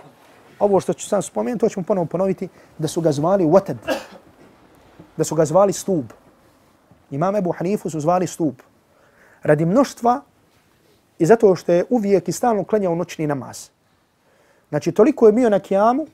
ovo 0.59 0.79
što 0.79 0.93
ću 0.93 1.07
sam 1.07 1.21
spomenuti, 1.21 1.59
to 1.59 1.69
ćemo 1.69 1.85
ponovo 1.85 2.05
ponoviti, 2.05 2.47
da 2.77 2.87
su 2.87 3.01
ga 3.01 3.11
zvali 3.11 3.45
Watad, 3.45 3.77
da 5.17 5.23
su 5.23 5.35
ga 5.35 5.45
zvali 5.45 5.73
stub. 5.73 6.05
Imam 7.11 7.35
Ebu 7.35 7.51
Hanifu 7.51 7.89
su 7.89 7.99
zvali 7.99 8.27
stub. 8.27 8.55
Radi 9.43 9.65
mnoštva 9.65 10.21
i 11.19 11.25
zato 11.25 11.55
što 11.55 11.71
je 11.71 11.85
uvijek 11.89 12.27
i 12.27 12.31
stalno 12.31 12.63
klanjao 12.63 12.95
noćni 12.95 13.27
namaz. 13.27 13.69
Znači, 14.69 14.91
toliko 14.91 15.27
je 15.27 15.33
bio 15.33 15.49
na 15.49 15.59
kijamu, 15.59 16.07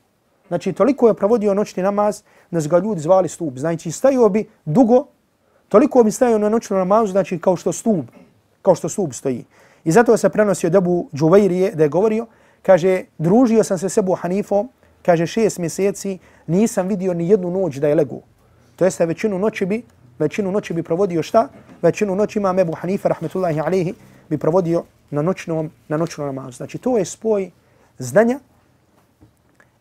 znači, 0.48 0.74
toliko 0.74 1.08
je 1.08 1.14
provodio 1.14 1.54
noćni 1.54 1.84
namaz, 1.84 2.22
da 2.52 2.62
su 2.62 2.70
ga 2.70 2.78
ljudi 2.78 3.02
zvali 3.02 3.30
stub. 3.30 3.58
Znači, 3.58 3.92
stajio 3.92 4.30
bi 4.30 4.50
dugo, 4.66 5.06
toliko 5.70 6.04
bi 6.04 6.12
stajio 6.12 6.38
na 6.38 6.50
noćnom 6.50 6.80
namazu, 6.80 7.12
znači, 7.12 7.40
kao 7.40 7.56
što 7.56 7.72
stub, 7.72 8.06
kao 8.62 8.76
što 8.76 8.90
stub 8.90 9.14
stoji. 9.14 9.46
I 9.88 9.92
zato 9.92 10.18
se 10.18 10.30
prenosio 10.30 10.68
Ebu 10.68 11.10
Džuvajrije 11.14 11.72
da 11.72 11.84
je 11.84 11.90
govorio, 11.90 12.26
kaže, 12.62 13.04
družio 13.18 13.64
sam 13.64 13.78
se 13.78 13.90
sebu 13.90 14.16
Hanifom, 14.16 14.70
kaže, 15.02 15.26
šest 15.28 15.60
mjeseci, 15.60 16.18
nisam 16.48 16.88
vidio 16.88 17.14
ni 17.14 17.30
jednu 17.30 17.52
noć 17.52 17.78
da 17.78 17.88
je 17.88 17.96
legu. 17.96 18.22
To 18.76 18.86
jeste, 18.86 19.06
većinu 19.06 19.40
noći 19.40 19.66
bi, 19.66 19.84
većinu 20.20 20.52
noći 20.52 20.74
bi 20.74 20.84
provodio 20.84 21.24
šta? 21.24 21.48
Većinu 21.82 22.16
noći 22.16 22.40
ima 22.40 22.56
Ebu 22.60 22.74
Hanifa, 22.74 23.10
rahmetullahi 23.10 23.60
alihi, 23.60 23.94
bi 24.30 24.38
provodio 24.38 24.84
na 25.10 25.22
noćnom, 25.22 25.72
na 25.88 25.98
noćnom 25.98 26.28
namazu. 26.28 26.58
Znači, 26.58 26.78
to 26.78 26.98
je 26.98 27.06
spoj 27.06 27.52
znanja 27.98 28.40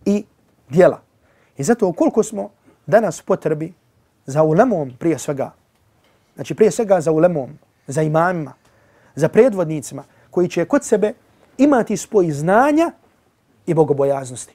i 0.04 0.24
dijela. 0.68 1.00
I 1.56 1.62
zato 1.62 1.92
koliko 1.92 2.22
smo 2.22 2.50
danas 2.86 3.22
potrebi 3.22 3.72
za 4.26 4.42
ulemom 4.42 4.92
prije 4.98 5.18
svega, 5.18 5.50
znači 6.34 6.54
prije 6.54 6.70
svega 6.70 7.00
za 7.00 7.10
ulemom, 7.12 7.58
za 7.86 8.02
imamima, 8.02 8.52
za 9.16 9.28
predvodnicima 9.28 10.04
koji 10.30 10.48
će 10.48 10.64
kod 10.64 10.84
sebe 10.84 11.12
imati 11.58 11.96
spoj 11.96 12.30
znanja 12.30 12.92
i 13.66 13.74
bogobojaznosti. 13.74 14.54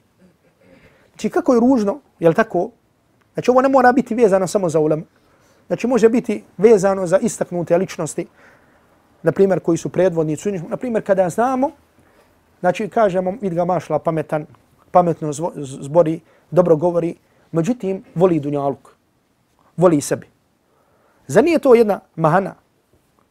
Znači 1.10 1.30
kako 1.30 1.54
je 1.54 1.60
ružno, 1.60 2.00
je 2.18 2.28
li 2.28 2.34
tako? 2.34 2.70
Znači 3.34 3.50
ovo 3.50 3.60
ne 3.60 3.68
mora 3.68 3.92
biti 3.92 4.14
vezano 4.14 4.46
samo 4.46 4.68
za 4.68 4.80
ulemu. 4.80 5.02
Znači 5.66 5.86
može 5.86 6.08
biti 6.08 6.44
vezano 6.58 7.06
za 7.06 7.18
istaknute 7.18 7.78
ličnosti, 7.78 8.26
na 9.22 9.32
primjer 9.32 9.60
koji 9.60 9.78
su 9.78 9.88
predvodnici, 9.88 10.52
na 10.52 10.76
primjer 10.76 11.04
kada 11.06 11.28
znamo, 11.28 11.70
znači 12.60 12.88
kažemo 12.88 13.34
vid 13.40 13.54
ga 13.54 13.64
mašla 13.64 13.98
pametan, 13.98 14.46
pametno 14.90 15.32
zbori, 15.56 16.20
dobro 16.50 16.76
govori, 16.76 17.14
međutim 17.52 18.04
voli 18.14 18.40
dunjaluk, 18.40 18.90
voli 19.76 20.00
sebi. 20.00 20.26
Za 21.26 21.42
nije 21.42 21.58
to 21.58 21.74
jedna 21.74 22.00
mahana, 22.16 22.54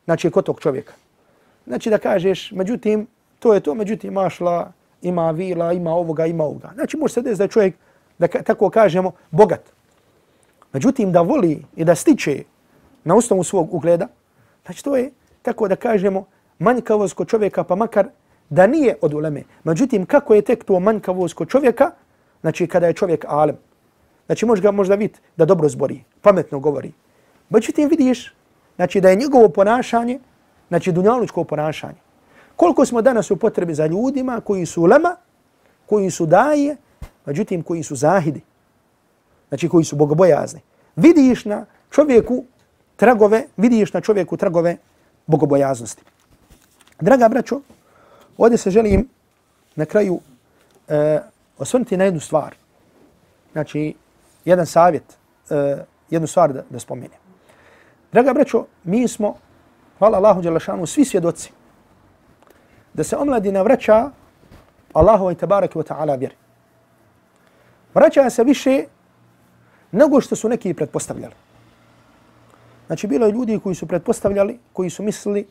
znači 0.05 0.31
kod 0.31 0.45
tog 0.45 0.59
čovjeka? 0.59 0.93
Znači 1.71 1.89
da 1.89 1.97
kažeš, 1.97 2.51
međutim, 2.51 3.07
to 3.39 3.53
je 3.53 3.59
to, 3.59 3.73
međutim, 3.75 4.13
mašla, 4.13 4.71
ima 5.01 5.31
vila, 5.31 5.73
ima 5.73 5.91
ovoga, 5.91 6.25
ima 6.25 6.43
ovoga. 6.43 6.71
Znači 6.73 6.97
može 6.97 7.13
se 7.13 7.21
desiti 7.21 7.43
da 7.43 7.47
čovjek, 7.47 7.75
da 8.19 8.27
tako 8.27 8.69
kažemo, 8.69 9.11
bogat. 9.31 9.61
Međutim, 10.73 11.11
da 11.11 11.21
voli 11.21 11.63
i 11.75 11.85
da 11.85 11.95
stiče 11.95 12.43
na 13.03 13.15
ustavu 13.15 13.43
svog 13.43 13.73
ugleda, 13.73 14.07
znači 14.65 14.83
to 14.83 14.97
je, 14.97 15.11
tako 15.41 15.67
da 15.67 15.75
kažemo, 15.75 16.25
manjkavost 16.59 17.13
kod 17.13 17.27
čovjeka, 17.27 17.63
pa 17.63 17.75
makar 17.75 18.09
da 18.49 18.67
nije 18.67 18.97
od 19.01 19.13
uleme. 19.13 19.43
Međutim, 19.63 20.05
kako 20.05 20.35
je 20.35 20.41
tek 20.41 20.63
to 20.63 20.79
manjkavost 20.79 21.33
kod 21.33 21.47
čovjeka, 21.47 21.91
znači 22.41 22.67
kada 22.67 22.87
je 22.87 22.93
čovjek 22.93 23.25
alem. 23.27 23.55
Znači 24.25 24.45
može 24.45 24.61
ga 24.61 24.71
možda 24.71 24.95
vidjeti 24.95 25.23
da 25.37 25.45
dobro 25.45 25.69
zbori, 25.69 26.03
pametno 26.21 26.59
govori. 26.59 26.91
Međutim, 27.49 27.89
vidiš, 27.89 28.33
znači 28.75 29.01
da 29.01 29.09
je 29.09 29.15
njegovo 29.15 29.49
ponašanje, 29.49 30.19
znači 30.71 30.91
dunjalučko 30.91 31.43
ponašanje. 31.43 31.99
Koliko 32.55 32.85
smo 32.85 33.01
danas 33.01 33.31
u 33.31 33.35
potrebi 33.35 33.73
za 33.73 33.85
ljudima 33.85 34.41
koji 34.41 34.65
su 34.65 34.81
ulema, 34.81 35.15
koji 35.85 36.11
su 36.11 36.25
daje, 36.25 36.77
međutim 37.25 37.63
koji 37.63 37.83
su 37.83 37.95
zahidi 37.95 38.41
znači 39.49 39.69
koji 39.69 39.83
su 39.85 39.95
bogobojazni. 39.95 40.61
Vidiš 40.95 41.45
na 41.45 41.65
čovjeku 41.89 42.43
tragove, 42.95 43.43
vidiš 43.57 43.93
na 43.93 44.01
čovjeku 44.01 44.37
tragove 44.37 44.77
bogobojaznosti. 45.27 46.03
Draga 46.99 47.29
braćo, 47.29 47.59
ovdje 48.37 48.57
se 48.57 48.71
želim 48.71 49.09
na 49.75 49.85
kraju 49.85 50.19
e, 50.87 51.19
osvrnuti 51.57 51.97
na 51.97 52.03
jednu 52.03 52.19
stvar. 52.19 52.55
Znači, 53.51 53.93
jedan 54.45 54.65
savjet, 54.65 55.03
e, 55.49 55.83
jednu 56.09 56.27
stvar 56.27 56.53
da, 56.53 56.63
da 56.69 56.79
spomenem. 56.79 57.19
Draga 58.11 58.33
braćo, 58.33 58.65
mi 58.83 59.07
smo, 59.07 59.35
hvala 60.01 60.17
Allahu 60.17 60.41
Đelešanu, 60.41 60.85
svi 60.85 61.05
svjedoci 61.05 61.51
da 62.93 63.03
se 63.03 63.17
omladina 63.17 63.61
vraća 63.61 64.09
Allahu 64.93 65.31
i 65.31 65.35
tabaraki 65.35 65.77
wa 65.77 65.83
ta'ala 65.83 66.19
vjeri. 66.19 66.35
Vraća 67.93 68.29
se 68.29 68.43
više 68.43 68.83
nego 69.91 70.21
što 70.21 70.35
su 70.35 70.49
neki 70.49 70.73
pretpostavljali. 70.73 71.33
Znači, 72.87 73.07
bilo 73.07 73.25
je 73.25 73.31
ljudi 73.31 73.59
koji 73.59 73.75
su 73.75 73.87
pretpostavljali, 73.87 74.59
koji 74.73 74.89
su 74.89 75.03
mislili 75.03 75.47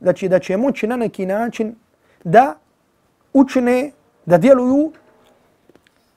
da 0.00 0.12
će, 0.12 0.28
da 0.28 0.38
će 0.38 0.56
moći 0.56 0.86
na 0.86 0.96
neki 0.96 1.26
način 1.26 1.74
da 2.24 2.54
učine, 3.32 3.90
da 4.26 4.38
djeluju 4.38 4.92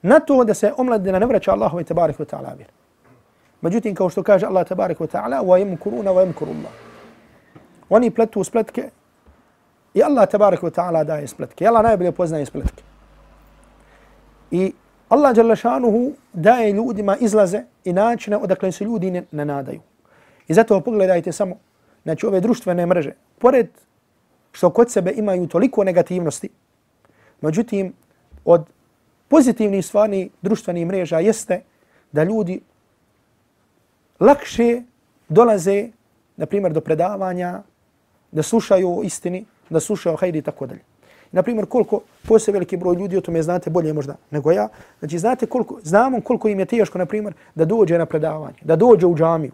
na 0.02 0.20
to 0.20 0.44
da 0.44 0.54
se 0.54 0.72
omladina 0.76 1.18
ne 1.18 1.26
vraća 1.26 1.52
Allahu 1.52 1.80
i 1.80 1.84
tabarik 1.84 2.18
wa 2.18 2.34
ta'ala 2.34 2.56
vjeri. 2.56 2.72
Međutim, 3.60 3.94
kao 3.94 4.10
što 4.10 4.22
kaže 4.22 4.46
Allah 4.46 4.68
tabarik 4.68 4.98
wa 4.98 5.10
ta'ala, 5.10 5.42
wa 5.42 5.62
im 5.62 5.78
wa 5.78 6.22
im. 6.22 6.87
Oni 7.90 8.10
pletu 8.10 8.44
spletke 8.44 8.90
i 9.94 10.02
Allah 10.02 10.28
tabarak 10.28 10.62
wa 10.62 10.70
ta'ala 10.70 11.04
daje 11.04 11.26
spletke. 11.26 11.66
Allah 11.66 11.82
najbolje 11.82 12.12
poznaje 12.12 12.46
spletke. 12.46 12.82
I 14.50 14.72
Allah 15.08 15.34
dželle 15.34 15.56
daje 16.32 16.72
ljudima 16.72 17.16
izlaze 17.16 17.62
i 17.84 17.92
načine 17.92 18.36
odakle 18.36 18.72
se 18.72 18.84
ljudi 18.84 19.10
ne, 19.10 19.24
ne 19.32 19.44
nadaju. 19.44 19.80
I 20.48 20.54
zato 20.54 20.80
pogledajte 20.80 21.32
samo 21.32 21.56
znači 22.02 22.26
ove 22.26 22.40
društvene 22.40 22.86
mreže. 22.86 23.12
Pored 23.38 23.68
što 24.52 24.70
kod 24.70 24.90
sebe 24.90 25.12
imaju 25.16 25.46
toliko 25.46 25.84
negativnosti, 25.84 26.48
međutim, 27.40 27.92
od 28.44 28.66
pozitivnih 29.28 29.86
stvari 29.86 30.30
društvenih 30.42 30.86
mreža 30.86 31.18
jeste 31.18 31.60
da 32.12 32.24
ljudi 32.24 32.60
lakše 34.20 34.82
dolaze, 35.28 35.88
na 36.36 36.46
primjer, 36.46 36.72
do 36.72 36.80
predavanja, 36.80 37.62
da 38.32 38.42
slušaju 38.42 38.98
o 38.98 39.02
istini, 39.02 39.44
da 39.70 39.80
slušaju 39.80 40.14
o 40.14 40.16
hajri 40.16 40.38
i 40.38 40.42
tako 40.42 40.66
dalje. 40.66 40.80
Na 41.32 41.42
primjer, 41.42 41.66
koliko 41.66 42.00
postoje 42.28 42.52
veliki 42.52 42.76
broj 42.76 42.96
ljudi, 42.96 43.16
o 43.16 43.20
tome 43.20 43.42
znate 43.42 43.70
bolje 43.70 43.92
možda 43.92 44.16
nego 44.30 44.52
ja. 44.52 44.68
Znači, 44.98 45.18
znate 45.18 45.46
koliko, 45.46 45.78
znamo 45.82 46.20
koliko 46.20 46.48
im 46.48 46.60
je 46.60 46.66
teško, 46.66 46.98
na 46.98 47.06
primjer, 47.06 47.34
da 47.54 47.64
dođe 47.64 47.98
na 47.98 48.06
predavanje, 48.06 48.56
da 48.62 48.76
dođe 48.76 49.06
u 49.06 49.14
džamiju. 49.14 49.52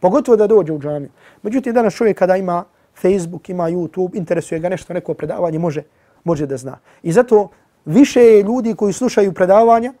Pogotovo 0.00 0.36
da 0.36 0.46
dođe 0.46 0.72
u 0.72 0.78
džamiju. 0.78 1.10
Međutim, 1.42 1.74
danas 1.74 1.94
čovjek 1.94 2.18
kada 2.18 2.36
ima 2.36 2.64
Facebook, 3.02 3.48
ima 3.48 3.70
YouTube, 3.70 4.16
interesuje 4.16 4.60
ga 4.60 4.68
nešto, 4.68 4.94
neko 4.94 5.14
predavanje, 5.14 5.58
može, 5.58 5.82
može 6.24 6.46
da 6.46 6.56
zna. 6.56 6.78
I 7.02 7.12
zato 7.12 7.48
više 7.84 8.22
je 8.22 8.42
ljudi 8.42 8.74
koji 8.74 8.92
slušaju 8.92 9.32
predavanja 9.32 9.92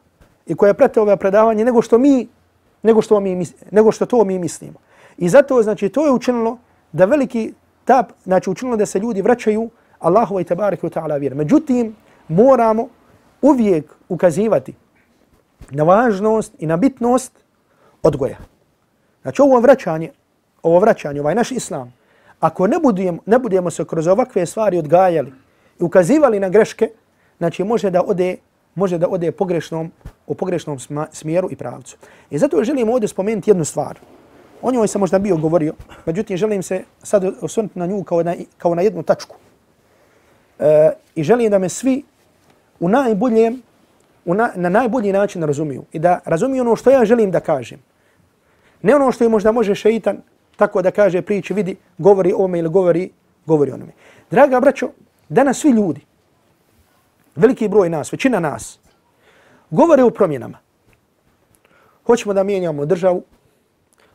i 0.46 0.54
koje 0.54 0.74
prate 0.74 1.00
ove 1.00 1.16
predavanje 1.16 1.64
nego 1.64 1.82
što 1.82 1.98
mi 1.98 2.28
nego 2.82 3.02
što, 3.02 3.20
mi, 3.20 3.46
nego 3.70 3.92
što 3.92 4.06
to 4.06 4.24
mi 4.24 4.38
mislimo. 4.38 4.78
I 5.18 5.28
zato, 5.28 5.62
znači, 5.62 5.88
to 5.88 6.06
je 6.06 6.12
učinilo 6.12 6.58
da 6.92 7.04
veliki 7.04 7.52
ta, 7.88 8.04
znači 8.24 8.50
učinilo 8.50 8.76
da 8.76 8.86
se 8.86 8.98
ljudi 8.98 9.22
vraćaju 9.22 9.70
Allahu 9.98 10.40
i 10.40 10.44
tabaraka 10.44 10.86
u 10.86 10.90
ta'ala 10.90 11.20
vjeru. 11.20 11.36
Međutim, 11.36 11.94
moramo 12.28 12.88
uvijek 13.42 13.94
ukazivati 14.08 14.74
na 15.70 15.84
važnost 15.84 16.52
i 16.58 16.66
na 16.66 16.76
bitnost 16.76 17.32
odgoja. 18.02 18.36
Znači 19.22 19.42
ovo 19.42 19.60
vraćanje, 19.60 20.10
ovo 20.62 20.78
vraćanje, 20.78 21.20
ovaj 21.20 21.34
naš 21.34 21.52
islam, 21.52 21.94
ako 22.40 22.66
ne 22.66 22.78
budemo, 22.82 23.18
ne 23.26 23.38
budemo 23.38 23.70
se 23.70 23.84
kroz 23.84 24.06
ovakve 24.06 24.46
stvari 24.46 24.78
odgajali 24.78 25.32
i 25.80 25.82
ukazivali 25.82 26.40
na 26.40 26.48
greške, 26.48 26.90
znači 27.38 27.64
može 27.64 27.90
da 27.90 28.02
ode 28.06 28.36
može 28.74 28.98
da 28.98 29.08
ode 29.08 29.32
pogrešnom, 29.32 29.90
u 30.26 30.34
pogrešnom 30.34 30.78
smjeru 31.12 31.48
i 31.50 31.56
pravcu. 31.56 31.96
I 32.30 32.38
zato 32.38 32.64
želim 32.64 32.88
ovdje 32.88 33.08
spomenuti 33.08 33.50
jednu 33.50 33.64
stvar. 33.64 33.98
O 34.62 34.72
njoj 34.72 34.88
sam 34.88 35.00
možda 35.00 35.18
bio 35.18 35.36
govorio, 35.36 35.74
međutim 36.06 36.36
želim 36.36 36.62
se 36.62 36.84
sad 37.02 37.24
osvrnuti 37.40 37.78
na 37.78 37.86
nju 37.86 38.02
kao 38.04 38.22
na, 38.22 38.34
kao 38.58 38.74
na 38.74 38.82
jednu 38.82 39.02
tačku. 39.02 39.36
E, 40.58 40.90
I 41.14 41.22
želim 41.22 41.50
da 41.50 41.58
me 41.58 41.68
svi 41.68 42.02
u 42.80 42.88
najboljem, 42.88 43.62
u 44.24 44.34
na, 44.34 44.50
na 44.54 44.68
najbolji 44.68 45.12
način 45.12 45.42
razumiju 45.42 45.84
i 45.92 45.98
da 45.98 46.20
razumiju 46.24 46.62
ono 46.62 46.76
što 46.76 46.90
ja 46.90 47.04
želim 47.04 47.30
da 47.30 47.40
kažem. 47.40 47.78
Ne 48.82 48.94
ono 48.94 49.12
što 49.12 49.24
je 49.24 49.30
možda 49.30 49.52
može 49.52 49.74
šeitan 49.74 50.22
tako 50.56 50.82
da 50.82 50.90
kaže 50.90 51.22
priči, 51.22 51.54
vidi, 51.54 51.76
govori 51.98 52.32
ome 52.36 52.58
ili 52.58 52.68
govori, 52.68 53.10
govori 53.46 53.70
onome. 53.72 53.92
Draga 54.30 54.60
braćo, 54.60 54.90
danas 55.28 55.58
svi 55.58 55.70
ljudi, 55.70 56.00
veliki 57.36 57.68
broj 57.68 57.88
nas, 57.90 58.12
većina 58.12 58.40
nas, 58.40 58.78
govore 59.70 60.02
o 60.02 60.10
promjenama. 60.10 60.58
Hoćemo 62.06 62.34
da 62.34 62.42
mijenjamo 62.42 62.86
državu, 62.86 63.22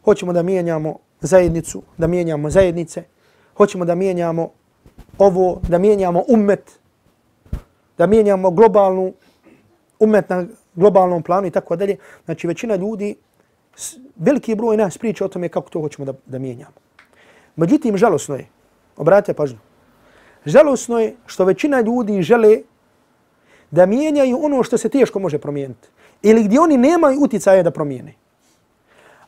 hoćemo 0.05 0.33
da 0.33 0.43
mijenjamo 0.43 0.99
zajednicu, 1.21 1.81
da 1.97 2.07
mijenjamo 2.07 2.49
zajednice, 2.49 3.03
hoćemo 3.57 3.85
da 3.85 3.95
mijenjamo 3.95 4.51
ovo, 5.17 5.61
da 5.67 5.77
mijenjamo 5.77 6.23
umet, 6.27 6.79
da 7.97 8.07
mijenjamo 8.07 8.51
globalnu 8.51 9.13
umet 9.99 10.29
na 10.29 10.45
globalnom 10.75 11.23
planu 11.23 11.47
i 11.47 11.51
tako 11.51 11.75
dalje. 11.75 11.97
Znači 12.25 12.47
većina 12.47 12.75
ljudi, 12.75 13.15
veliki 14.15 14.55
broj 14.55 14.77
nas 14.77 14.97
priča 14.97 15.25
o 15.25 15.27
tome 15.27 15.49
kako 15.49 15.69
to 15.69 15.81
hoćemo 15.81 16.05
da, 16.05 16.13
da 16.25 16.39
mijenjamo. 16.39 16.75
Međutim, 17.55 17.97
žalosno 17.97 18.35
je, 18.35 18.47
obratite 18.97 19.33
pažnju, 19.33 19.59
žalosno 20.45 20.99
je 20.99 21.15
što 21.25 21.45
većina 21.45 21.81
ljudi 21.81 22.21
žele 22.21 22.61
da 23.71 23.85
mijenjaju 23.85 24.45
ono 24.45 24.63
što 24.63 24.77
se 24.77 24.89
teško 24.89 25.19
može 25.19 25.37
promijeniti. 25.37 25.87
Ili 26.21 26.43
gdje 26.43 26.59
oni 26.59 26.77
nemaju 26.77 27.19
uticaja 27.19 27.63
da 27.63 27.71
promijene. 27.71 28.13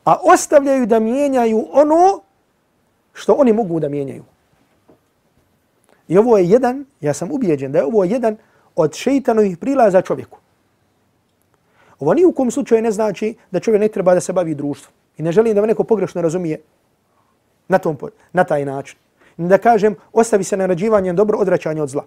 A 0.05 0.17
ostavljaju 0.23 0.85
da 0.85 0.99
mijenjaju 0.99 1.67
ono 1.71 2.21
što 3.13 3.33
oni 3.33 3.53
mogu 3.53 3.79
da 3.79 3.89
mijenjaju. 3.89 4.23
I 6.07 6.17
ovo 6.17 6.37
je 6.37 6.49
jedan, 6.49 6.85
ja 7.01 7.13
sam 7.13 7.31
ubijeđen 7.31 7.71
da 7.71 7.79
je 7.79 7.85
ovo 7.85 8.03
jedan 8.03 8.37
od 8.75 8.93
šeitanovih 8.93 9.57
prilaza 9.57 10.01
čovjeku. 10.01 10.39
Ovo 11.99 12.13
ni 12.13 12.25
u 12.25 12.31
kom 12.31 12.51
slučaju 12.51 12.81
ne 12.81 12.91
znači 12.91 13.35
da 13.51 13.59
čovjek 13.59 13.81
ne 13.81 13.87
treba 13.87 14.13
da 14.13 14.19
se 14.19 14.33
bavi 14.33 14.55
društvom. 14.55 14.93
I 15.17 15.23
ne 15.23 15.31
želim 15.31 15.55
da 15.55 15.61
me 15.61 15.67
neko 15.67 15.83
pogrešno 15.83 16.21
razumije 16.21 16.61
na, 17.67 17.77
tom, 17.77 17.97
na 18.33 18.43
taj 18.43 18.65
način. 18.65 18.97
Da 19.37 19.57
kažem, 19.57 19.95
ostavi 20.13 20.43
se 20.43 20.57
narađivanjem 20.57 21.15
dobro 21.15 21.37
odraćanje 21.37 21.81
od 21.81 21.89
zla. 21.89 22.05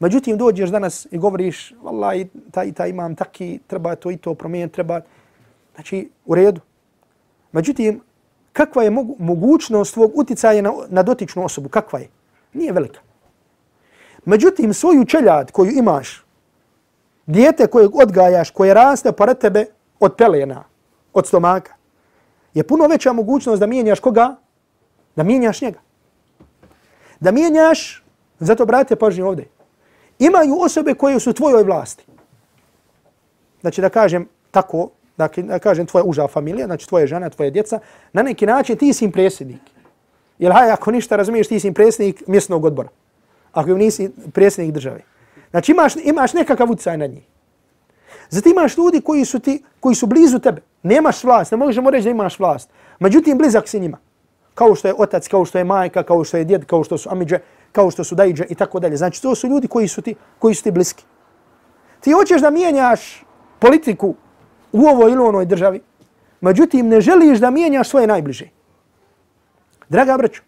Međutim, 0.00 0.36
dođeš 0.36 0.70
danas 0.70 1.06
i 1.10 1.18
govoriš, 1.18 1.74
vallaj, 1.82 2.26
taj, 2.50 2.72
taj 2.72 2.90
imam 2.90 3.14
taki, 3.14 3.58
treba 3.66 3.94
to 3.94 4.10
i 4.10 4.16
to 4.16 4.34
promijeniti, 4.34 4.74
treba... 4.74 5.00
Znači, 5.74 6.10
u 6.26 6.34
redu. 6.34 6.60
Međutim, 7.52 8.00
kakva 8.52 8.82
je 8.82 8.90
mogu, 8.90 9.16
mogućnost 9.18 9.94
tvog 9.94 10.12
uticaja 10.14 10.62
na, 10.62 10.72
na 10.88 11.02
dotičnu 11.02 11.44
osobu? 11.44 11.68
Kakva 11.68 11.98
je? 11.98 12.08
Nije 12.52 12.72
velika. 12.72 13.00
Međutim, 14.24 14.74
svoju 14.74 15.04
čeljad 15.04 15.50
koju 15.50 15.70
imaš, 15.70 16.24
dijete 17.26 17.66
koje 17.66 17.88
odgajaš, 17.94 18.50
koje 18.50 18.74
raste 18.74 19.12
pored 19.12 19.38
tebe 19.38 19.66
od 20.00 20.14
pelena, 20.16 20.64
od 21.12 21.26
stomaka, 21.26 21.74
je 22.54 22.66
puno 22.66 22.86
veća 22.86 23.12
mogućnost 23.12 23.60
da 23.60 23.66
mijenjaš 23.66 24.00
koga? 24.00 24.36
Da 25.16 25.22
mijenjaš 25.22 25.62
njega. 25.62 25.78
Da 27.20 27.30
mijenjaš, 27.30 28.04
zato 28.38 28.66
brate 28.66 28.96
pažnje 28.96 29.24
ovdje, 29.24 29.48
imaju 30.18 30.60
osobe 30.60 30.94
koje 30.94 31.20
su 31.20 31.32
tvojoj 31.32 31.62
vlasti. 31.62 32.04
Znači 33.60 33.80
da 33.80 33.88
kažem 33.88 34.28
tako, 34.50 34.90
da, 35.18 35.28
da 35.36 35.58
kažem 35.58 35.86
tvoja 35.86 36.04
uža 36.04 36.26
familija, 36.28 36.66
znači 36.66 36.88
tvoje 36.88 37.06
žena, 37.06 37.30
tvoje 37.30 37.50
djeca, 37.50 37.78
na 38.12 38.22
neki 38.22 38.46
način 38.46 38.76
ti 38.76 38.92
si 38.92 39.04
im 39.04 39.12
predsjednik. 39.12 39.60
Jer 40.38 40.52
haj, 40.52 40.70
ako 40.70 40.90
ništa 40.90 41.16
razumiješ, 41.16 41.48
ti 41.48 41.60
si 41.60 41.68
im 41.68 41.74
predsjednik 41.74 42.22
mjesnog 42.26 42.64
odbora. 42.64 42.88
Ako 43.52 43.74
nisi 43.74 44.10
predsjednik 44.32 44.74
države. 44.74 45.00
Znači 45.50 45.72
imaš, 45.72 45.92
imaš 46.04 46.32
nekakav 46.32 46.70
utjecaj 46.70 46.98
na 46.98 47.06
njih. 47.06 47.22
Zato 48.30 48.48
imaš 48.48 48.76
ljudi 48.76 49.00
koji 49.00 49.24
su, 49.24 49.38
ti, 49.38 49.62
koji 49.80 49.94
su 49.94 50.06
blizu 50.06 50.38
tebe. 50.38 50.62
Nemaš 50.82 51.24
vlast, 51.24 51.50
ne 51.50 51.56
možemo 51.58 51.90
reći 51.90 52.04
da 52.04 52.10
imaš 52.10 52.38
vlast. 52.38 52.70
Međutim, 52.98 53.38
blizak 53.38 53.68
si 53.68 53.80
njima. 53.80 53.98
Kao 54.54 54.74
što 54.74 54.88
je 54.88 54.94
otac, 54.98 55.28
kao 55.28 55.44
što 55.44 55.58
je 55.58 55.64
majka, 55.64 56.02
kao 56.02 56.24
što 56.24 56.36
je 56.36 56.44
djed, 56.44 56.64
kao 56.64 56.84
što 56.84 56.98
su 56.98 57.08
amidže, 57.12 57.38
kao 57.72 57.90
što 57.90 58.04
su 58.04 58.14
dajđe 58.14 58.44
i 58.48 58.54
tako 58.54 58.80
dalje. 58.80 58.96
Znači, 58.96 59.22
to 59.22 59.34
su 59.34 59.48
ljudi 59.48 59.68
koji 59.68 59.88
su 59.88 60.02
ti, 60.02 60.14
koji 60.38 60.54
su 60.54 60.62
ti 60.62 60.70
bliski. 60.70 61.04
Ti 62.00 62.12
hoćeš 62.12 62.40
da 62.40 62.50
mijenjaš 62.50 63.24
politiku 63.58 64.14
u 64.72 64.86
ovoj 64.86 65.12
ili 65.12 65.22
onoj 65.22 65.46
državi, 65.46 65.80
međutim, 66.40 66.88
ne 66.88 67.00
želiš 67.00 67.38
da 67.38 67.50
mijenjaš 67.50 67.88
svoje 67.88 68.06
najbliže. 68.06 68.48
Draga 69.88 70.16
braću, 70.16 70.42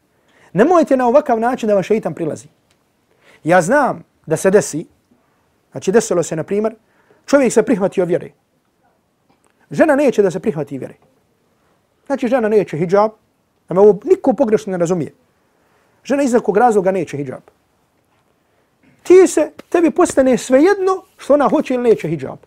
nemojte 0.52 0.96
na 0.96 1.06
ovakav 1.06 1.40
način 1.40 1.66
da 1.66 1.74
vam 1.74 1.82
šeitan 1.82 2.14
prilazi. 2.14 2.48
Ja 3.44 3.62
znam 3.62 4.04
da 4.26 4.36
se 4.36 4.50
desi, 4.50 4.86
znači 5.72 5.92
desilo 5.92 6.22
se, 6.22 6.36
na 6.36 6.44
primjer, 6.44 6.74
čovjek 7.26 7.52
se 7.52 7.62
prihvatio 7.62 8.04
vjere. 8.04 8.30
Žena 9.70 9.96
neće 9.96 10.22
da 10.22 10.30
se 10.30 10.40
prihvati 10.40 10.78
vjere. 10.78 10.94
Znači, 12.06 12.28
žena 12.28 12.48
neće 12.48 12.76
hijab, 12.76 13.10
a 13.68 13.74
me 13.74 13.80
ovo 13.80 14.00
niko 14.04 14.32
pogrešno 14.32 14.70
ne 14.72 14.78
razumije. 14.78 15.12
Žena 16.04 16.22
iz 16.22 16.32
nekog 16.32 16.56
razloga 16.56 16.90
neće 16.90 17.16
hijab. 17.16 17.42
Ti 19.02 19.26
se, 19.26 19.50
tebi 19.68 19.90
postane 19.90 20.38
svejedno 20.38 21.02
što 21.16 21.34
ona 21.34 21.48
hoće 21.48 21.74
ili 21.74 21.82
neće 21.82 22.08
hijab. 22.08 22.38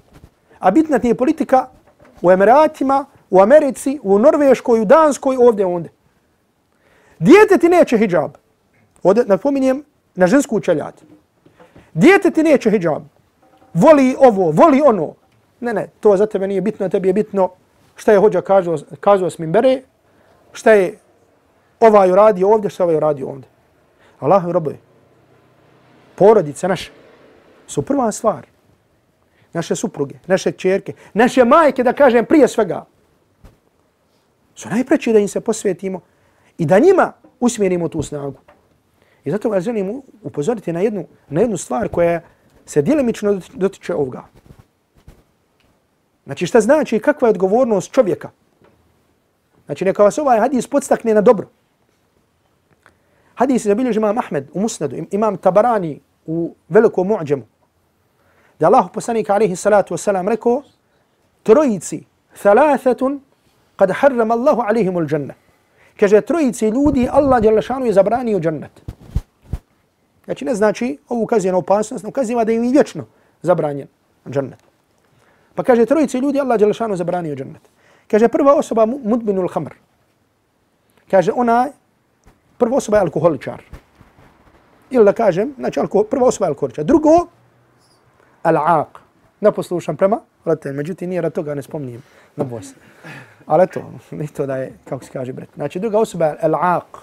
A 0.64 0.72
bitna 0.72 1.00
ti 1.00 1.08
je 1.08 1.16
politika 1.16 1.68
u 2.22 2.32
Emiratima, 2.32 3.06
u 3.30 3.42
Americi, 3.42 4.00
u 4.04 4.20
Norveškoj, 4.20 4.82
u 4.82 4.86
Danskoj, 4.86 5.38
ovdje, 5.40 5.66
ovdje. 5.66 5.92
Dijete 7.20 7.58
ti 7.58 7.70
neće 7.70 7.98
hijab. 7.98 8.32
Ovdje 9.04 9.26
napominjem 9.28 9.84
na 10.16 10.28
žensku 10.28 10.60
čeljat. 10.60 11.04
Dijete 11.94 12.32
ti 12.32 12.44
neće 12.44 12.70
hijab. 12.70 13.04
Voli 13.74 14.16
ovo, 14.20 14.52
voli 14.52 14.82
ono. 14.86 15.14
Ne, 15.60 15.74
ne, 15.74 15.88
to 16.00 16.18
za 16.18 16.26
tebe 16.26 16.48
nije 16.48 16.62
bitno, 16.62 16.90
tebi 16.90 17.10
je 17.10 17.14
bitno 17.14 17.50
šta 17.96 18.12
je 18.12 18.20
hođa 18.20 18.42
kazao, 18.42 18.78
kazao 19.00 19.30
s 19.30 19.38
mimbere, 19.38 19.82
šta 20.54 20.74
je 20.74 20.98
ovaj 21.80 22.12
uradio 22.12 22.50
ovdje, 22.50 22.70
što 22.70 22.84
ovaj 22.84 22.96
uradio 22.96 23.28
ovdje. 23.28 23.50
Allah 24.20 24.44
i 24.72 24.78
porodice 26.16 26.68
naše 26.68 26.92
su 27.68 27.82
prva 27.82 28.12
stvar. 28.12 28.53
Naše 29.54 29.76
supruge, 29.76 30.16
naše 30.28 30.52
čerke, 30.52 30.94
naše 31.14 31.46
majke, 31.46 31.84
da 31.84 31.94
kažem 31.94 32.26
prije 32.26 32.48
svega, 32.48 32.86
su 34.56 34.70
najpreći 34.70 35.14
da 35.14 35.20
im 35.20 35.28
se 35.28 35.42
posvetimo 35.42 36.02
i 36.58 36.66
da 36.66 36.80
njima 36.80 37.12
usmjerimo 37.40 37.88
tu 37.90 38.02
snagu. 38.02 38.40
I 39.26 39.32
zato 39.32 39.50
vas 39.50 39.64
želim 39.64 40.02
upozoriti 40.24 40.74
na 40.74 40.80
jednu, 40.80 41.06
na 41.30 41.42
jednu 41.42 41.58
stvar 41.58 41.90
koja 41.90 42.22
se 42.66 42.82
djelimično 42.82 43.42
dotiče 43.54 43.96
ovoga. 43.96 44.24
Znači 46.26 46.48
šta 46.48 46.62
znači 46.62 47.00
kakva 47.00 47.28
je 47.28 47.30
odgovornost 47.30 47.92
čovjeka? 47.92 48.30
Znači 49.66 49.86
neka 49.86 50.04
vas 50.04 50.18
ovaj 50.18 50.40
hadis 50.40 50.68
podstakne 50.68 51.14
na 51.14 51.22
dobro. 51.22 51.48
Hadis 53.36 53.66
zabilježi 53.66 54.00
imam 54.00 54.18
Ahmed 54.18 54.50
u 54.54 54.62
Musnadu, 54.62 54.96
imam 55.12 55.38
Tabarani 55.38 56.00
u 56.26 56.56
velikom 56.70 57.08
mu'đemu. 57.08 57.44
Da 58.64 58.68
Allah 58.72 58.88
poslanik 58.88 59.28
alaihi 59.30 59.56
salatu 59.60 59.94
wasalam 59.94 60.24
rekao, 60.30 60.64
trojici, 61.44 62.06
thalathatun, 62.44 63.20
kad 63.76 63.92
harram 63.92 64.32
Allahu 64.32 64.62
alaihim 64.62 64.96
ul 64.96 65.08
džanna. 65.08 65.34
Kaže, 66.00 66.22
trojici 66.22 66.70
ljudi, 66.70 67.10
Allah 67.12 67.42
djelašanu 67.42 67.86
je 67.86 67.94
zabranio 67.94 68.40
džannet. 68.40 68.82
Znači 70.26 70.46
ne 70.46 70.56
znači, 70.56 70.98
ovo 71.10 71.24
ukazuje 71.24 71.52
na 71.52 71.58
opasnost, 71.58 72.06
ukazuje 72.06 72.46
da 72.46 72.52
im 72.52 72.64
je 72.64 72.72
vječno 72.72 73.06
zabranjen 73.42 73.88
džannet. 74.30 74.64
Pa 75.56 75.64
kaže, 75.64 75.86
trojici 75.86 76.18
ljudi, 76.18 76.40
Allah 76.40 76.58
djelašanu 76.58 76.96
zabranio 76.96 77.36
džannet. 77.36 77.62
Kaže, 78.08 78.28
prva 78.28 78.56
osoba 78.56 78.86
mudbinul 78.86 79.48
hamr. 79.48 79.76
Kaže, 81.12 81.32
ona 81.36 81.68
prva 82.58 82.78
osoba 82.78 82.98
je 82.98 83.02
alkoholičar. 83.02 83.62
Ili 84.90 85.06
da 85.06 85.14
kažem, 85.14 85.54
znači 85.58 85.80
alko, 85.80 86.04
prva 86.04 86.28
osoba 86.28 86.46
je 86.46 86.56
alkoholičar. 86.56 86.86
Drugo, 86.86 87.28
al-aq. 88.44 88.88
Ne 89.42 89.52
poslušam 89.52 89.98
prema 89.98 90.20
roditelj, 90.46 90.74
međutim 90.74 91.10
nije 91.10 91.22
rad 91.22 91.34
toga 91.34 91.56
ne 91.56 91.62
spomnijem 91.62 92.04
na 92.36 92.44
Bosni. 92.44 92.82
Ali 93.46 93.68
to, 93.68 93.92
ni 94.12 94.28
to 94.28 94.46
da 94.46 94.58
je, 94.58 94.74
kako 94.90 95.06
se 95.06 95.12
kaže, 95.12 95.34
bret. 95.34 95.50
Znači, 95.56 95.80
druga 95.80 96.00
osoba 96.00 96.26
je 96.26 96.38
al-aq, 96.44 97.00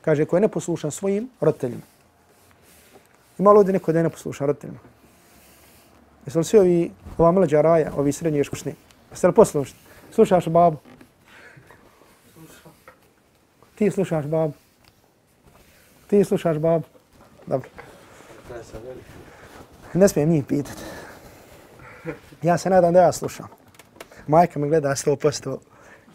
kaže, 0.00 0.24
ko 0.24 0.36
je 0.36 0.40
neposlušan 0.40 0.90
svojim 0.90 1.30
roditeljima. 1.40 1.82
Ima 3.38 3.52
li 3.52 3.58
ovdje 3.58 3.72
neko 3.72 3.92
da 3.92 3.98
je 3.98 4.02
neposlušan 4.02 4.46
roditeljima? 4.46 4.78
Jesu 6.26 6.38
li 6.38 6.44
svi 6.44 6.58
ovi, 6.58 6.90
ova 7.18 7.30
mlađa 7.32 7.60
raja, 7.60 7.92
ovi 7.96 8.12
srednji 8.12 8.38
ješkušni? 8.38 8.74
Jeste 9.10 9.26
li 9.26 9.34
poslušni? 9.34 9.78
Slušaš 10.10 10.48
babu? 10.48 10.76
Ti 13.74 13.90
slušaš 13.90 14.26
babu? 14.26 14.52
Ti 16.06 16.24
slušaš 16.24 16.58
babu? 16.58 16.84
Dobro. 17.46 17.68
Ne 19.94 20.08
smijem 20.08 20.28
njih 20.30 20.44
pitat. 20.44 20.76
Ja 22.42 22.58
se 22.58 22.70
nadam 22.70 22.92
da 22.92 23.00
ja 23.00 23.12
slušam. 23.12 23.46
Majka 24.26 24.58
me 24.58 24.68
gleda 24.68 24.88
100%. 24.88 25.58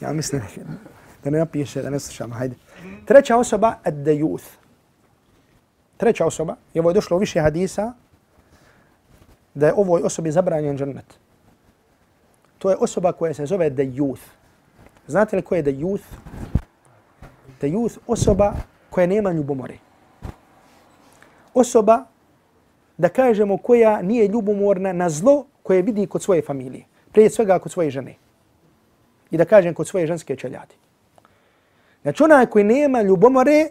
Ja 0.02 0.14
mislim 0.14 0.42
da 1.24 1.30
ne 1.30 1.40
napiše 1.40 1.82
da 1.82 1.90
ne 1.90 2.00
slušam. 2.00 2.32
Hajde. 2.32 2.56
Treća 3.06 3.38
osoba, 3.38 3.76
ad 3.84 3.96
youth. 3.96 4.46
Treća 5.98 6.26
osoba, 6.26 6.56
je 6.74 6.82
ovo 6.82 6.90
je 6.90 6.94
došlo 6.94 7.18
u 7.18 7.20
više 7.20 7.42
hadisa, 7.42 7.94
da 9.54 9.68
je 9.68 9.74
ovoj 9.74 10.02
osobi 10.04 10.32
zabranjen 10.32 10.78
džennet. 10.78 11.18
To 12.58 12.70
je 12.70 12.76
osoba 12.80 13.12
koja 13.12 13.34
se 13.34 13.46
zove 13.46 13.70
the 13.70 13.84
youth. 13.84 14.22
Znate 15.08 15.36
li 15.36 15.42
ko 15.42 15.56
je 15.56 15.64
the 15.64 15.72
youth? 15.72 16.04
The 17.58 17.68
youth 17.68 17.98
osoba 18.08 18.54
koja 18.90 19.08
nema 19.08 19.32
ljubomore. 19.32 19.78
Osoba, 21.54 22.06
da 22.98 23.10
kažemo, 23.10 23.58
koja 23.58 24.02
nije 24.02 24.28
ljubomorna 24.28 24.94
na 24.94 25.10
zlo 25.10 25.46
koje 25.64 25.82
vidi 25.82 26.08
kod 26.08 26.24
svoje 26.24 26.42
familije. 26.42 26.86
Prije 27.12 27.30
svega 27.30 27.60
kod 27.60 27.72
svoje 27.72 27.90
žene. 27.90 28.16
I 29.32 29.38
da 29.38 29.46
kažem 29.46 29.74
kod 29.74 29.88
svoje 29.88 30.08
ženske 30.08 30.36
čeljade. 30.36 30.76
Znači 32.02 32.24
onaj 32.24 32.46
koji 32.46 32.64
nema 32.64 33.02
ljubomore, 33.02 33.70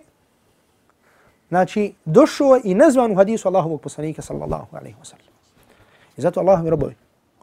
znači 1.48 1.94
došao 2.04 2.60
i 2.64 2.74
nazvan 2.74 3.12
u 3.12 3.16
hadisu 3.16 3.48
Allahovog 3.48 3.80
poslanika 3.80 4.22
sallallahu 4.22 4.76
alaihi 4.76 4.96
wa 5.00 5.04
sallam. 5.04 5.26
I 6.16 6.20
zato 6.20 6.40
Allah 6.40 6.62
mi 6.62 6.70
robovi, 6.70 6.94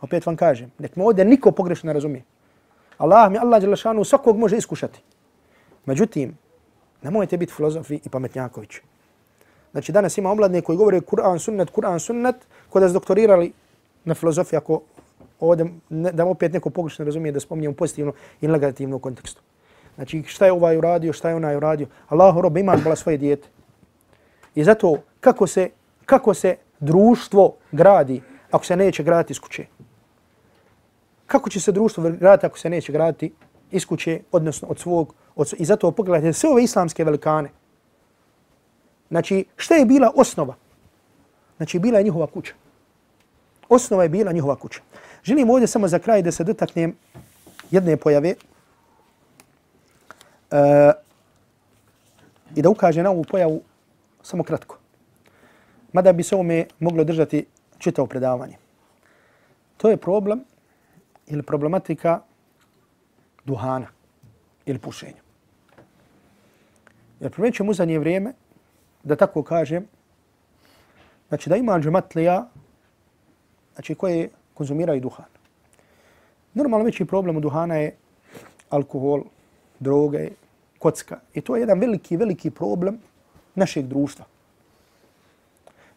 opet 0.01 0.25
vam 0.25 0.35
kažem, 0.35 0.71
nek 0.79 0.95
me 0.95 1.03
ovdje 1.03 1.25
niko 1.25 1.51
pogrešno 1.51 1.87
ne 1.87 1.93
razumije. 1.93 2.23
Allah 2.97 3.31
mi, 3.31 3.37
Allah 3.37 3.61
Đelešanu, 3.61 4.03
svakog 4.03 4.37
može 4.37 4.57
iskušati. 4.57 5.01
Međutim, 5.85 6.37
nemojte 7.01 7.37
biti 7.37 7.53
filozofi 7.53 7.99
i 8.05 8.09
pametnjakovići. 8.09 8.81
Znači 9.73 9.91
danas 9.91 10.17
ima 10.17 10.31
omladne 10.31 10.61
koji 10.61 10.77
govore 10.77 11.01
Kur'an, 11.01 11.39
sunnet, 11.39 11.71
Kur'an, 11.71 11.99
sunnet, 11.99 12.35
ko 12.69 12.79
da 12.79 12.87
su 12.87 12.93
doktorirali 12.93 13.51
na 14.05 14.13
filozofiji, 14.13 14.57
ako 14.57 14.81
ovdje, 15.39 15.65
ne, 15.89 16.11
da 16.11 16.25
opet 16.25 16.53
neko 16.53 16.69
pogrešno 16.69 17.05
razumije 17.05 17.31
da 17.31 17.39
spominjem 17.39 17.73
pozitivno 17.73 18.13
i 18.41 18.47
negativno 18.47 18.99
kontekstu. 18.99 19.41
Znači 19.95 20.23
šta 20.27 20.45
je 20.45 20.51
ovaj 20.51 20.77
uradio, 20.77 21.13
šta 21.13 21.29
je 21.29 21.35
onaj 21.35 21.55
uradio. 21.55 21.87
Allahu 22.09 22.41
rob 22.41 22.57
ima 22.57 22.75
bila 22.75 22.95
svoje 22.95 23.17
dijete. 23.17 23.47
I 24.55 24.63
zato 24.63 24.97
kako 25.19 25.47
se, 25.47 25.69
kako 26.05 26.33
se 26.33 26.55
društvo 26.79 27.55
gradi 27.71 28.21
ako 28.51 28.65
se 28.65 28.75
neće 28.75 29.03
graditi 29.03 29.33
iz 29.33 29.39
kuće? 29.39 29.65
Kako 31.25 31.49
će 31.49 31.59
se 31.59 31.71
društvo 31.71 32.03
graditi 32.03 32.45
ako 32.45 32.59
se 32.59 32.69
neće 32.69 32.91
graditi 32.91 33.33
iz 33.71 33.85
kuće, 33.85 34.19
odnosno 34.31 34.67
od 34.67 34.79
svog, 34.79 35.13
od, 35.35 35.53
i 35.57 35.65
zato 35.65 35.91
pogledajte 35.91 36.33
sve 36.33 36.49
ove 36.49 36.63
islamske 36.63 37.03
velikane. 37.03 37.49
Znači, 39.13 39.45
šta 39.57 39.75
je 39.75 39.85
bila 39.85 40.11
osnova? 40.15 40.55
Znači, 41.57 41.79
bila 41.79 41.97
je 41.97 42.03
njihova 42.03 42.27
kuća. 42.27 42.53
Osnova 43.69 44.03
je 44.03 44.09
bila 44.09 44.31
njihova 44.31 44.55
kuća. 44.55 44.81
Želim 45.23 45.49
ovdje 45.49 45.67
samo 45.67 45.87
za 45.87 45.99
kraj 45.99 46.21
da 46.21 46.31
se 46.31 46.43
dotaknem 46.43 46.95
jedne 47.71 47.97
pojave 47.97 48.33
uh, 50.51 50.57
i 52.55 52.61
da 52.61 52.69
ukaže 52.69 53.03
na 53.03 53.11
ovu 53.11 53.23
pojavu 53.23 53.61
samo 54.23 54.43
kratko. 54.43 54.79
Mada 55.93 56.13
bi 56.13 56.23
se 56.23 56.35
ovome 56.35 56.65
moglo 56.79 57.03
držati 57.03 57.45
čitao 57.77 58.07
predavanje. 58.07 58.57
To 59.77 59.89
je 59.89 59.97
problem 59.97 60.43
ili 61.27 61.43
problematika 61.43 62.19
duhana 63.45 63.87
ili 64.65 64.79
pušenja. 64.79 65.21
Jer 67.19 67.31
primjećujem 67.31 67.69
u 67.69 67.73
zadnje 67.73 67.99
vrijeme, 67.99 68.33
da 69.03 69.15
tako 69.15 69.43
kažem, 69.43 69.87
znači 71.27 71.49
da 71.49 71.55
ima 71.55 71.79
džematlija, 71.79 72.47
znači 73.73 73.95
koje 73.95 74.29
konzumiraju 74.53 75.01
duhan. 75.01 75.25
Normalno 76.53 76.85
veći 76.85 77.05
problem 77.05 77.37
u 77.37 77.39
duhana 77.39 77.75
je 77.75 77.95
alkohol, 78.69 79.23
droge, 79.79 80.29
kocka. 80.79 81.19
I 81.33 81.41
to 81.41 81.55
je 81.55 81.61
jedan 81.61 81.79
veliki, 81.79 82.17
veliki 82.17 82.49
problem 82.49 82.99
našeg 83.55 83.87
društva. 83.87 84.25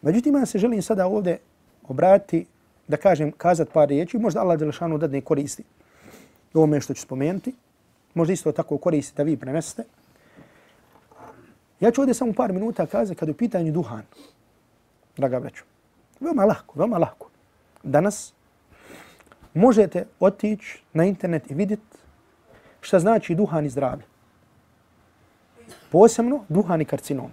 Međutim, 0.01 0.35
ja 0.35 0.45
se 0.45 0.59
želim 0.59 0.81
sada 0.81 1.07
ovdje 1.07 1.39
obrati, 1.83 2.45
da 2.87 2.97
kažem, 2.97 3.31
kazat 3.31 3.69
par 3.73 3.89
riječi, 3.89 4.17
možda 4.17 4.41
Allah 4.41 4.59
Đelešanu 4.59 4.97
da 4.97 5.07
ne 5.07 5.21
koristi 5.21 5.63
ovome 6.53 6.81
što 6.81 6.93
ću 6.93 7.01
spomenuti, 7.01 7.53
možda 8.13 8.33
isto 8.33 8.51
tako 8.51 8.77
koristi 8.77 9.17
da 9.17 9.23
vi 9.23 9.37
prenesete. 9.37 9.83
Ja 11.79 11.91
ću 11.91 12.01
ovdje 12.01 12.13
samo 12.13 12.33
par 12.33 12.53
minuta 12.53 12.85
kazati 12.85 13.19
kada 13.19 13.29
je 13.29 13.33
u 13.33 13.37
pitanju 13.37 13.71
duhan, 13.71 14.03
draga 15.17 15.39
braću, 15.39 15.63
Veoma 16.19 16.45
lahko, 16.45 16.79
veoma 16.79 16.97
lahko. 16.97 17.29
Danas 17.83 18.33
možete 19.53 20.05
otići 20.19 20.81
na 20.93 21.05
internet 21.05 21.51
i 21.51 21.53
vidjeti 21.53 21.97
šta 22.81 22.99
znači 22.99 23.35
duhan 23.35 23.65
i 23.65 23.69
zdravlje. 23.69 24.05
Posebno 25.91 26.43
duhan 26.49 26.81
i 26.81 26.85
karcinom. 26.85 27.31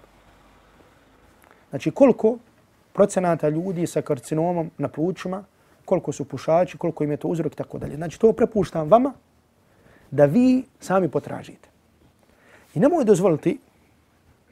Znači 1.71 1.91
koliko 1.91 2.39
procenata 2.93 3.49
ljudi 3.49 3.87
sa 3.87 4.03
karcinomom 4.03 4.71
na 4.79 4.89
plućima, 4.89 5.45
koliko 5.85 6.13
su 6.13 6.25
pušači, 6.25 6.79
koliko 6.79 7.05
im 7.05 7.11
je 7.11 7.17
to 7.17 7.29
uzrok 7.29 7.53
i 7.53 7.57
tako 7.57 7.79
dalje. 7.79 7.97
Znači 7.97 8.21
to 8.21 8.33
prepuštam 8.33 8.89
vama 8.89 9.13
da 10.11 10.25
vi 10.25 10.65
sami 10.81 11.09
potražite. 11.09 11.69
I 12.75 12.81
nemoj 12.81 13.05
dozvoliti 13.05 13.59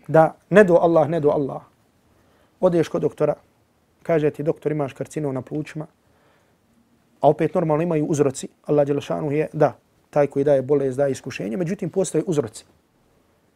da 0.08 0.34
ne 0.50 0.64
do 0.64 0.74
Allah, 0.74 1.08
ne 1.08 1.20
do 1.20 1.30
Allah. 1.30 1.62
Odeš 2.60 2.88
kod 2.88 3.02
doktora, 3.02 3.34
kaže 4.02 4.30
ti 4.30 4.42
doktor 4.42 4.72
imaš 4.72 4.92
karcinom 4.92 5.34
na 5.34 5.42
plućima, 5.42 5.86
a 7.20 7.28
opet 7.28 7.54
normalno 7.54 7.82
imaju 7.82 8.06
uzroci. 8.06 8.48
Allah 8.66 8.86
Đelešanu 8.86 9.32
je 9.32 9.48
da, 9.52 9.76
taj 10.10 10.26
koji 10.26 10.44
daje 10.44 10.62
bolest, 10.62 10.96
daje 10.96 11.12
iskušenje, 11.12 11.56
međutim 11.56 11.90
postoje 11.90 12.24
uzroci. 12.26 12.64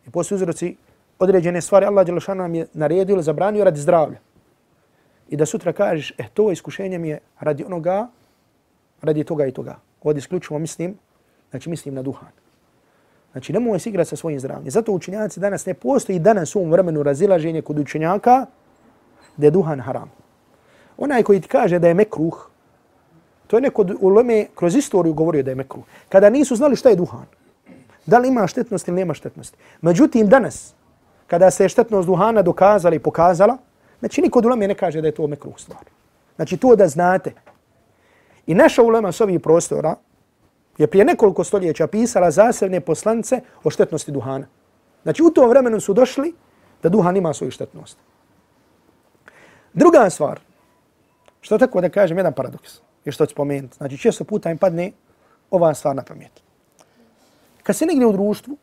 I 0.06 0.10
postoje 0.10 0.36
uzroci 0.36 0.76
određene 1.18 1.60
stvari 1.60 1.86
Allah 1.86 2.06
Đelešanu 2.06 2.42
nam 2.42 2.54
je 2.54 2.66
naredio 2.72 3.14
ili 3.14 3.22
zabranio 3.22 3.64
radi 3.64 3.80
zdravlja 3.80 4.18
i 5.28 5.36
da 5.36 5.46
sutra 5.46 5.72
kažeš, 5.72 6.12
eh, 6.18 6.28
to 6.34 6.50
iskušenje 6.52 6.98
mi 6.98 7.08
je 7.08 7.20
radi 7.40 7.64
onoga, 7.64 8.08
radi 9.02 9.24
toga 9.24 9.46
i 9.46 9.52
toga. 9.52 9.78
Ovdje 10.02 10.18
isključivo 10.18 10.58
mislim, 10.58 10.98
znači 11.50 11.70
mislim 11.70 11.94
na 11.94 12.02
duhan. 12.02 12.45
Znači, 13.36 13.52
ne 13.52 13.60
mogu 13.60 13.78
se 13.78 13.88
igrati 13.88 14.10
sa 14.10 14.16
svojim 14.16 14.40
zdravljem. 14.40 14.70
Zato 14.70 14.92
učenjaci 14.92 15.40
danas 15.40 15.66
ne 15.66 15.74
postoji 15.74 16.18
danas 16.18 16.54
u 16.56 16.58
ovom 16.58 16.70
vremenu 16.70 17.02
razilaženje 17.02 17.62
kod 17.62 17.78
učenjaka 17.78 18.46
da 19.36 19.46
je 19.46 19.50
duhan 19.50 19.80
haram. 19.80 20.10
Onaj 20.98 21.22
koji 21.22 21.40
ti 21.40 21.48
kaže 21.48 21.78
da 21.78 21.88
je 21.88 21.94
mekruh, 21.94 22.50
to 23.46 23.56
je 23.56 23.60
neko 23.60 23.84
u 24.00 24.08
Leme 24.08 24.46
kroz 24.54 24.76
istoriju 24.76 25.14
govorio 25.14 25.42
da 25.42 25.50
je 25.50 25.54
mekruh. 25.54 25.84
Kada 26.08 26.30
nisu 26.30 26.56
znali 26.56 26.76
šta 26.76 26.88
je 26.88 26.96
duhan. 26.96 27.26
Da 28.06 28.18
li 28.18 28.28
ima 28.28 28.46
štetnost 28.46 28.88
ili 28.88 28.96
nema 28.96 29.14
štetnosti. 29.14 29.56
Međutim, 29.80 30.28
danas, 30.28 30.74
kada 31.26 31.50
se 31.50 31.64
je 31.64 31.68
štetnost 31.68 32.06
duhana 32.06 32.42
dokazala 32.42 32.94
i 32.94 32.98
pokazala, 32.98 33.58
Znači, 34.00 34.20
niko 34.20 34.38
od 34.38 34.44
ulema 34.44 34.66
ne 34.66 34.74
kaže 34.74 35.00
da 35.00 35.08
je 35.08 35.14
to 35.14 35.26
mekruh 35.26 35.58
stvar. 35.58 35.84
Znači, 36.36 36.56
to 36.56 36.76
da 36.76 36.88
znate. 36.88 37.32
I 38.46 38.54
naša 38.54 38.82
ulema 38.82 39.12
s 39.12 39.20
ovih 39.20 39.40
prostora 39.40 39.94
je 40.78 40.86
prije 40.86 41.04
nekoliko 41.04 41.44
stoljeća 41.44 41.86
pisala 41.86 42.30
zasebne 42.30 42.80
poslance 42.80 43.40
o 43.64 43.70
štetnosti 43.70 44.12
duhana. 44.12 44.46
Znači, 45.02 45.22
u 45.22 45.30
tom 45.30 45.50
vremenu 45.50 45.80
su 45.80 45.94
došli 45.94 46.34
da 46.82 46.88
duhan 46.88 47.16
ima 47.16 47.34
svoju 47.34 47.50
štetnost. 47.50 47.98
Druga 49.72 50.10
stvar, 50.10 50.40
što 51.40 51.58
tako 51.58 51.80
da 51.80 51.88
kažem, 51.88 52.16
jedan 52.16 52.32
paradoks, 52.32 52.80
je 53.04 53.12
što 53.12 53.26
ću 53.26 53.32
spomenuti. 53.32 53.76
Znači, 53.76 53.98
često 53.98 54.24
puta 54.24 54.50
im 54.50 54.58
padne 54.58 54.92
ova 55.50 55.74
stvar 55.74 55.96
na 55.96 56.02
pamet. 56.02 56.42
Kad 57.62 57.76
se 57.76 57.86
negdje 57.86 58.06
u 58.06 58.12
društvu, 58.12 58.56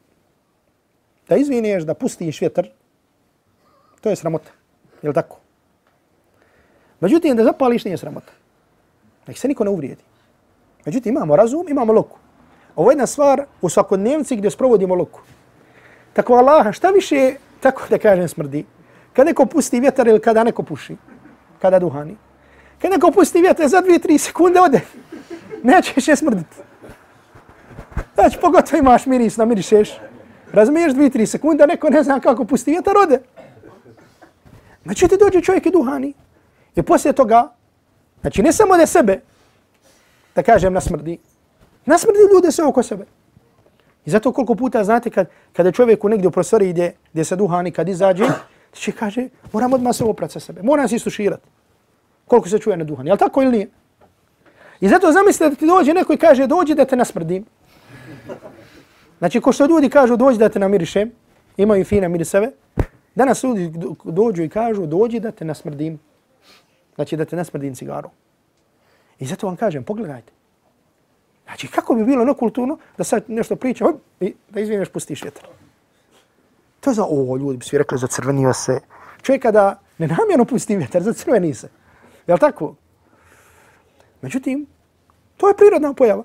da 1.30 1.36
izvineš, 1.36 1.84
da 1.84 1.94
pustiš 1.94 2.42
vjetar, 2.42 2.68
to 4.02 4.10
je 4.10 4.16
sramota. 4.16 4.52
Je 5.02 5.10
li 5.10 5.16
tako? 5.16 5.40
Međutim, 7.00 7.38
da 7.38 7.44
zapališ 7.44 7.86
nije 7.86 7.98
sramota. 7.98 8.32
Nek 9.28 9.38
se 9.38 9.48
niko 9.48 9.64
ne 9.64 9.70
uvrijedi. 9.70 10.04
Međutim, 10.86 11.16
imamo 11.16 11.36
razum, 11.36 11.66
imamo 11.70 11.94
loku. 11.94 12.18
Ovo 12.76 12.92
je 12.92 12.94
jedna 12.94 13.08
stvar 13.08 13.46
u 13.62 13.70
svakodnevnici 13.70 14.36
gdje 14.36 14.52
sprovodimo 14.52 14.96
loku. 14.96 15.20
Tako 16.14 16.34
Allaha, 16.34 16.72
šta 16.72 16.90
više, 16.90 17.36
tako 17.60 17.84
da 17.90 17.98
kažem, 17.98 18.28
smrdi? 18.28 18.66
Kad 19.14 19.26
neko 19.26 19.46
pusti 19.46 19.80
vjetar 19.80 20.08
ili 20.08 20.22
kada 20.22 20.44
neko 20.44 20.64
puši? 20.64 20.96
Kada 21.62 21.80
duhani? 21.80 22.16
Kad 22.82 22.92
neko 22.92 23.12
pusti 23.12 23.42
vjetar 23.42 23.68
za 23.68 23.82
dvije, 23.82 24.00
tri 24.00 24.18
sekunde 24.18 24.60
ode. 24.60 24.82
Neće 25.64 26.02
še 26.02 26.16
smrditi. 26.16 26.56
Znači, 28.16 28.38
pogotovo 28.42 28.80
imaš 28.80 29.06
miris, 29.06 29.38
namirišeš. 29.38 29.94
Razumiješ 30.52 30.94
dvije, 30.94 31.10
tri 31.10 31.26
sekunde, 31.26 31.68
neko 31.68 31.90
ne 31.90 32.04
zna 32.04 32.20
kako 32.20 32.46
pusti 32.46 32.72
vjetar, 32.72 32.98
ode. 32.98 33.20
Znači, 34.84 35.08
ti 35.08 35.18
dođe 35.20 35.42
čovjek 35.42 35.66
i 35.66 35.72
duhani. 35.72 36.14
I 36.76 36.82
poslije 36.82 37.14
toga, 37.14 37.50
znači, 38.22 38.42
ne 38.44 38.54
samo 38.54 38.78
da 38.78 38.86
sebe, 38.86 39.22
da 40.36 40.44
kažem, 40.44 40.74
nasmrdi. 40.74 41.18
Nasmrdi 41.86 42.20
ljude 42.34 42.52
sve 42.52 42.66
oko 42.66 42.84
sebe. 42.84 43.06
I 44.06 44.10
zato 44.10 44.32
koliko 44.32 44.56
puta, 44.56 44.84
znate, 44.84 45.10
kad, 45.10 45.28
kada 45.54 45.72
čovjek 45.72 46.04
u 46.04 46.10
negdje 46.10 46.28
u 46.28 46.32
prostoriji 46.32 46.70
ide, 46.70 46.92
gdje 47.14 47.24
se 47.24 47.36
duhani, 47.36 47.72
kad 47.72 47.90
izađe, 47.90 48.26
će 48.74 48.92
kaže, 48.92 49.28
moram 49.54 49.74
odmah 49.74 49.96
se 49.96 50.04
oprat 50.04 50.32
sa 50.32 50.40
sebe. 50.40 50.64
Moram 50.64 50.88
se 50.88 50.96
istuširati. 50.96 51.44
Koliko 52.28 52.50
se 52.50 52.60
čuje 52.60 52.78
na 52.78 52.84
duhani. 52.84 53.10
Jel 53.10 53.18
tako 53.18 53.42
ili 53.42 53.52
nije? 53.52 53.70
I 54.82 54.90
zato 54.90 55.12
zamislite 55.12 55.50
da 55.50 55.56
ti 55.56 55.68
dođe 55.68 55.94
neko 55.94 56.14
i 56.14 56.18
kaže, 56.18 56.48
dođi 56.48 56.76
da 56.76 56.86
te 56.86 56.96
nasmrdim. 56.96 57.46
Znači, 59.20 59.42
ko 59.42 59.52
što 59.52 59.66
ljudi 59.66 59.90
kažu, 59.90 60.18
dođi 60.18 60.38
da 60.38 60.50
te 60.50 60.60
namirišem, 60.60 61.12
imaju 61.58 61.86
fina 61.86 62.08
miriseve, 62.08 62.52
danas 63.16 63.44
ljudi 63.44 63.72
dođu 64.04 64.44
i 64.44 64.50
kažu, 64.50 64.86
dođi 64.86 65.20
da 65.20 65.32
te 65.32 65.46
nasmrdim. 65.46 66.00
Znači, 66.96 67.18
da 67.18 67.26
te 67.26 67.36
nasmrdim 67.36 67.76
cigarom. 67.76 68.12
I 69.20 69.26
zato 69.26 69.48
vam 69.48 69.56
kažem, 69.56 69.84
pogledajte. 69.84 70.32
Znači, 71.46 71.68
kako 71.68 71.96
bi 71.96 72.06
bilo 72.06 72.26
nekulturno 72.26 72.78
da 72.98 73.04
sad 73.04 73.24
nešto 73.28 73.56
priča, 73.56 73.86
i 74.20 74.34
da 74.50 74.60
izvineš, 74.60 74.90
pustiš 74.90 75.24
vjetar. 75.24 75.44
To 76.80 76.90
je 76.90 76.94
za, 76.94 77.06
o, 77.10 77.38
ljudi 77.38 77.58
bi 77.58 77.66
svi 77.66 77.78
rekli, 77.78 77.98
zacrvenio 77.98 78.54
se. 78.54 78.80
Čovjek 79.22 79.42
kada 79.42 79.80
ne 79.98 80.08
namjerno 80.08 80.46
pusti 80.46 80.78
vjetar, 80.78 81.04
zacrveni 81.04 81.54
se. 81.54 81.70
Jel 82.28 82.38
tako? 82.38 82.76
Međutim, 84.22 84.66
to 85.38 85.48
je 85.48 85.58
prirodna 85.58 85.94
pojava. 85.94 86.24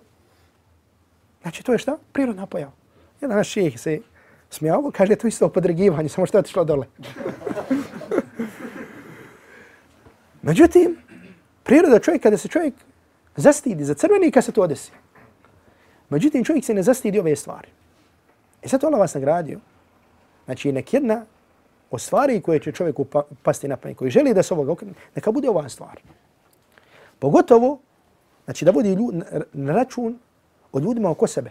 Znači, 1.43 1.63
to 1.63 1.73
je 1.73 1.79
šta? 1.79 1.97
Prirodna 2.13 2.47
pojava. 2.47 2.73
Jedan 3.21 3.37
naš 3.37 3.49
šijeh 3.49 3.81
se 3.81 4.01
smijao, 4.51 4.91
kaže, 4.95 5.17
to 5.17 5.27
isto 5.27 5.49
podregivanje, 5.49 6.09
samo 6.09 6.27
što 6.27 6.39
je 6.39 6.41
otišlo 6.41 6.65
dole. 6.65 6.87
Međutim, 10.43 10.97
priroda 11.69 11.99
čovjeka, 11.99 12.23
kada 12.23 12.37
se 12.37 12.49
čovjek 12.49 12.75
zastidi 13.37 13.85
za 13.85 13.95
crveni, 13.95 14.31
kad 14.31 14.45
se 14.45 14.53
to 14.53 14.67
desi. 14.67 14.93
Međutim, 16.09 16.45
čovjek 16.45 16.65
se 16.65 16.75
ne 16.75 16.83
zastidi 16.83 17.21
ove 17.21 17.37
stvari. 17.37 17.69
I 18.63 18.69
sad 18.69 18.85
Allah 18.85 19.01
vas 19.01 19.15
nagradio. 19.15 19.61
Znači, 20.45 20.73
nek 20.73 20.95
jedna 20.95 21.25
o 21.91 21.99
stvari 21.99 22.41
koje 22.41 22.61
će 22.61 22.73
čovjeku 22.73 23.05
pa, 23.05 23.23
pasti 23.43 23.69
na 23.69 23.77
pamet, 23.77 23.97
koji 23.97 24.11
želi 24.11 24.35
da 24.35 24.43
se 24.43 24.55
ovoga 24.55 24.73
okrene, 24.73 24.95
neka 25.15 25.33
bude 25.33 25.49
ova 25.49 25.69
stvar. 25.69 26.01
Pogotovo, 27.19 27.79
znači 28.45 28.65
da 28.65 28.71
vodi 28.71 28.95
ljud, 28.95 29.15
na 29.53 29.75
račun 29.75 30.19
od 30.73 30.85
ljudima 30.85 31.11
oko 31.11 31.27
sebe. 31.27 31.51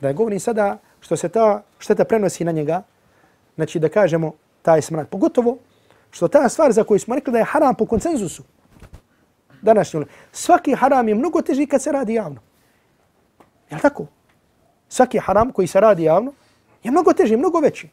Da 0.00 0.08
ne 0.08 0.14
govorim 0.14 0.40
sada 0.40 0.78
što 1.00 1.16
se 1.16 1.28
ta 1.28 1.62
šteta 1.78 2.04
prenosi 2.04 2.44
na 2.44 2.52
njega, 2.52 2.82
znači 3.54 3.78
da 3.78 3.88
kažemo 3.88 4.32
taj 4.62 4.82
smrad. 4.82 5.08
Pogotovo 5.08 5.58
što 6.10 6.28
ta 6.28 6.48
stvar 6.48 6.72
za 6.72 6.84
koju 6.84 6.98
smo 6.98 7.14
rekli 7.14 7.32
da 7.32 7.38
je 7.38 7.44
haram 7.44 7.74
po 7.74 7.86
konsenzusu, 7.86 8.42
današnji 9.62 10.04
svaki 10.32 10.74
haram 10.74 11.08
je 11.08 11.14
mnogo 11.14 11.42
teži 11.42 11.66
kad 11.66 11.82
se 11.82 11.92
radi 11.92 12.14
javno. 12.14 12.40
Je 13.70 13.78
tako? 13.78 14.06
Svaki 14.88 15.18
haram 15.18 15.50
koji 15.50 15.66
se 15.66 15.80
radi 15.80 16.02
javno 16.02 16.32
je 16.82 16.90
mnogo 16.90 17.12
teži, 17.12 17.36
mnogo 17.36 17.60
veći. 17.60 17.88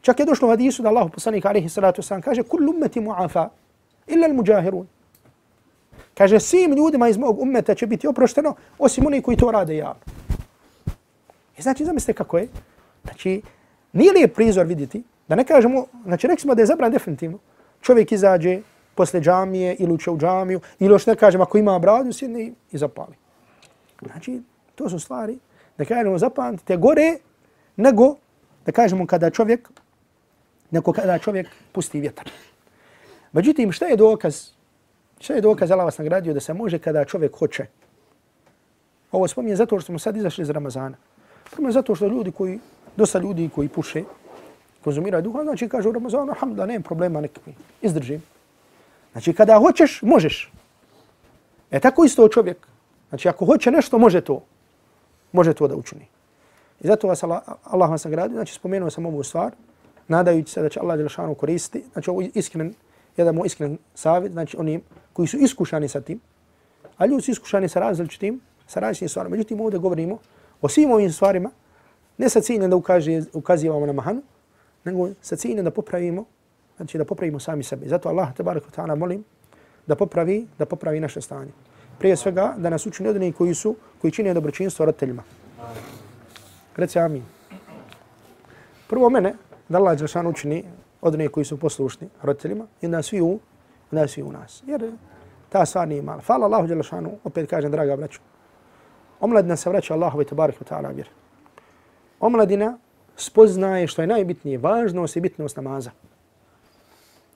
Čak 0.00 0.20
je 0.20 0.26
došlo 0.26 0.48
u 0.48 0.50
hadisu 0.50 0.82
da 0.82 0.88
Allah 0.88 1.10
poslanik 1.12 1.44
alaihi 1.44 1.68
salatu 1.68 2.02
wasalam 2.02 2.22
kaže 2.22 2.42
kullu 2.42 2.72
ummeti 2.72 3.00
mu'afa 3.00 3.48
illa 4.06 4.26
al 4.26 4.34
mujahirun. 4.34 4.86
Kaže 6.14 6.40
svim 6.40 6.72
ljudima 6.72 7.08
iz 7.08 7.16
mog 7.16 7.40
ummeta 7.40 7.74
će 7.74 7.86
biti 7.86 8.08
oprošteno 8.08 8.54
osim 8.78 9.06
oni 9.06 9.22
koji 9.22 9.36
to 9.36 9.50
rade 9.50 9.76
javno. 9.76 10.02
I 11.58 11.62
znači, 11.62 11.84
zamislite 11.84 12.12
kako 12.12 12.38
je. 12.38 12.48
Znači, 13.04 13.42
nije 13.92 14.12
li 14.12 14.20
je 14.20 14.28
prizor 14.28 14.66
vidjeti, 14.66 15.02
da 15.28 15.34
ne 15.34 15.44
kažemo, 15.44 15.86
znači 16.04 16.26
rekli 16.26 16.54
da 16.54 16.62
je 16.62 16.66
zabran 16.66 16.92
definitivno. 16.92 17.38
Čovjek 17.80 18.12
izađe 18.12 18.60
posle 18.94 19.20
džamije 19.20 19.76
ili 19.78 19.92
uče 19.92 20.10
u 20.10 20.18
džamiju 20.18 20.60
ili 20.78 20.94
još 20.94 21.06
ne 21.06 21.16
kažem 21.16 21.40
ako 21.40 21.58
ima 21.58 21.78
bradu, 21.78 22.12
sjedne 22.12 22.52
i 22.72 22.78
zapali. 22.78 23.16
Znači, 24.02 24.40
to 24.74 24.88
su 24.88 24.98
stvari 24.98 25.38
da 25.78 25.84
kažemo 25.84 26.18
zapamtite 26.18 26.76
gore 26.76 27.18
nego 27.76 28.16
da 28.66 28.72
kažemo 28.72 29.06
kada 29.06 29.30
čovjek 29.30 29.70
neko 30.70 30.92
kada 30.92 31.18
čovjek 31.18 31.46
pusti 31.72 32.00
vjetar. 32.00 32.30
Međutim, 33.32 33.72
šta 33.72 33.86
je 33.86 33.96
dokaz? 33.96 34.48
Šta 35.20 35.34
je 35.34 35.40
dokaz 35.40 35.70
Allah 35.70 35.84
vas 35.84 35.98
nagradio 35.98 36.34
da 36.34 36.40
se 36.40 36.54
može 36.54 36.78
kada 36.78 37.04
čovjek 37.04 37.36
hoće? 37.38 37.66
Ovo 39.12 39.28
spominje 39.28 39.56
zato 39.56 39.80
što 39.80 39.86
smo 39.86 39.98
sad 39.98 40.16
izašli 40.16 40.42
iz 40.42 40.50
Ramazana. 40.50 40.96
Prvo 41.50 41.72
zato 41.72 41.94
što 41.94 42.06
ljudi 42.06 42.32
koji, 42.32 42.58
dosta 42.96 43.18
ljudi 43.18 43.50
koji 43.54 43.68
puše, 43.68 44.02
konzumiraju 44.84 45.22
duha, 45.22 45.42
znači 45.42 45.68
kažu 45.68 45.88
u 45.88 45.92
Ramazanu, 45.92 46.32
alhamdulillah, 46.32 46.68
nema 46.68 46.82
problema, 46.82 47.20
nekakvi, 47.20 47.54
izdržim. 47.82 48.22
Znači, 49.12 49.32
kada 49.32 49.58
hoćeš, 49.58 50.02
možeš. 50.02 50.52
E 51.70 51.80
tako 51.80 52.04
isto 52.04 52.28
čovjek. 52.28 52.66
Znači, 53.08 53.28
ako 53.28 53.46
hoće 53.46 53.70
nešto, 53.70 53.98
može 53.98 54.20
to. 54.20 54.44
Može 55.32 55.54
to 55.54 55.68
da 55.68 55.76
učini. 55.76 56.06
I 56.80 56.86
zato 56.86 57.08
vas 57.08 57.22
Allah, 57.22 57.42
Allah 57.64 57.90
vas 57.90 58.04
nagradi. 58.04 58.34
znači 58.34 58.54
spomenuo 58.54 58.90
sam 58.90 59.06
ovu 59.06 59.22
stvar, 59.22 59.52
nadajući 60.08 60.52
se 60.52 60.62
da 60.62 60.68
će 60.68 60.80
Allah 60.80 60.98
Đelšanu 60.98 61.34
koristiti, 61.34 61.84
znači 61.92 62.10
ovo 62.10 62.22
iskren, 62.34 62.74
jedan 63.16 63.34
moj 63.34 63.46
iskren 63.46 63.78
savjet, 63.94 64.32
znači 64.32 64.56
oni 64.56 64.80
koji 65.12 65.28
su 65.28 65.36
iskušani 65.36 65.88
sa 65.88 66.00
tim, 66.00 66.20
a 66.96 67.06
ljudi 67.06 67.22
su 67.22 67.30
iskušani 67.30 67.68
sa 67.68 67.80
različitim, 67.80 68.40
sa 68.66 68.80
različitim 68.80 69.08
stvarima. 69.08 69.36
Međutim, 69.36 69.60
ovdje 69.60 69.78
govorimo 69.78 70.18
o 70.60 70.68
svim 70.68 70.90
ovim 70.90 71.12
stvarima, 71.12 71.50
ne 72.18 72.28
sa 72.28 72.40
ciljem 72.40 72.70
da 72.70 72.76
ukaže, 72.76 73.22
ukazivamo 73.32 73.86
na 73.86 73.92
mahanu, 73.92 74.22
nego 74.84 75.08
sa 75.20 75.36
ciljem 75.36 75.64
da 75.64 75.70
popravimo, 75.70 76.24
znači 76.76 76.98
da 76.98 77.04
popravimo 77.04 77.38
sami 77.38 77.62
sebe. 77.62 77.88
Zato 77.88 78.08
Allah, 78.08 78.34
te 78.34 78.42
ta'ala, 78.42 78.98
molim 78.98 79.24
da 79.86 79.96
popravi, 79.96 80.46
da 80.58 80.66
popravi 80.66 81.00
naše 81.00 81.20
stanje. 81.20 81.52
Prije 81.98 82.16
svega, 82.16 82.54
da 82.58 82.70
nas 82.70 82.86
učini 82.86 83.08
od 83.08 83.34
koji 83.38 83.54
su, 83.54 83.76
koji 84.00 84.10
čine 84.10 84.34
dobročinstvo 84.34 84.86
roditeljima. 84.86 85.22
Reci 86.76 86.98
amin. 86.98 87.22
Prvo 88.88 89.10
mene, 89.10 89.34
da 89.68 89.78
Allah 89.78 89.98
Đelšan 89.98 90.26
učini 90.26 90.64
od 91.00 91.18
njih 91.18 91.30
koji 91.30 91.44
su 91.44 91.58
poslušni 91.58 92.08
roditeljima 92.22 92.66
i 92.80 92.88
da 92.88 93.02
svi 93.02 93.20
u, 93.20 93.38
da 93.90 94.08
svi 94.08 94.22
u 94.22 94.32
nas. 94.32 94.62
Jer 94.66 94.92
ta 95.48 95.66
stvar 95.66 95.88
nije 95.88 96.02
mala. 96.02 96.22
Hvala 96.26 96.46
Allahu 96.46 96.66
Đelšanu, 96.66 97.18
opet 97.24 97.50
kažem, 97.50 97.70
draga 97.70 97.96
braću. 97.96 98.20
Omladina 99.20 99.56
se 99.56 99.70
vraća 99.70 99.94
Allahu 99.94 100.22
i 100.22 100.24
tabarik 100.24 100.60
ta'ala 100.60 100.94
vjer. 100.94 101.08
Omladina 102.20 102.78
spoznaje 103.16 103.86
što 103.86 104.02
je 104.02 104.06
najbitnije, 104.06 104.58
važnost 104.58 105.16
i 105.16 105.20
bitnost 105.20 105.56
namaza. 105.56 105.90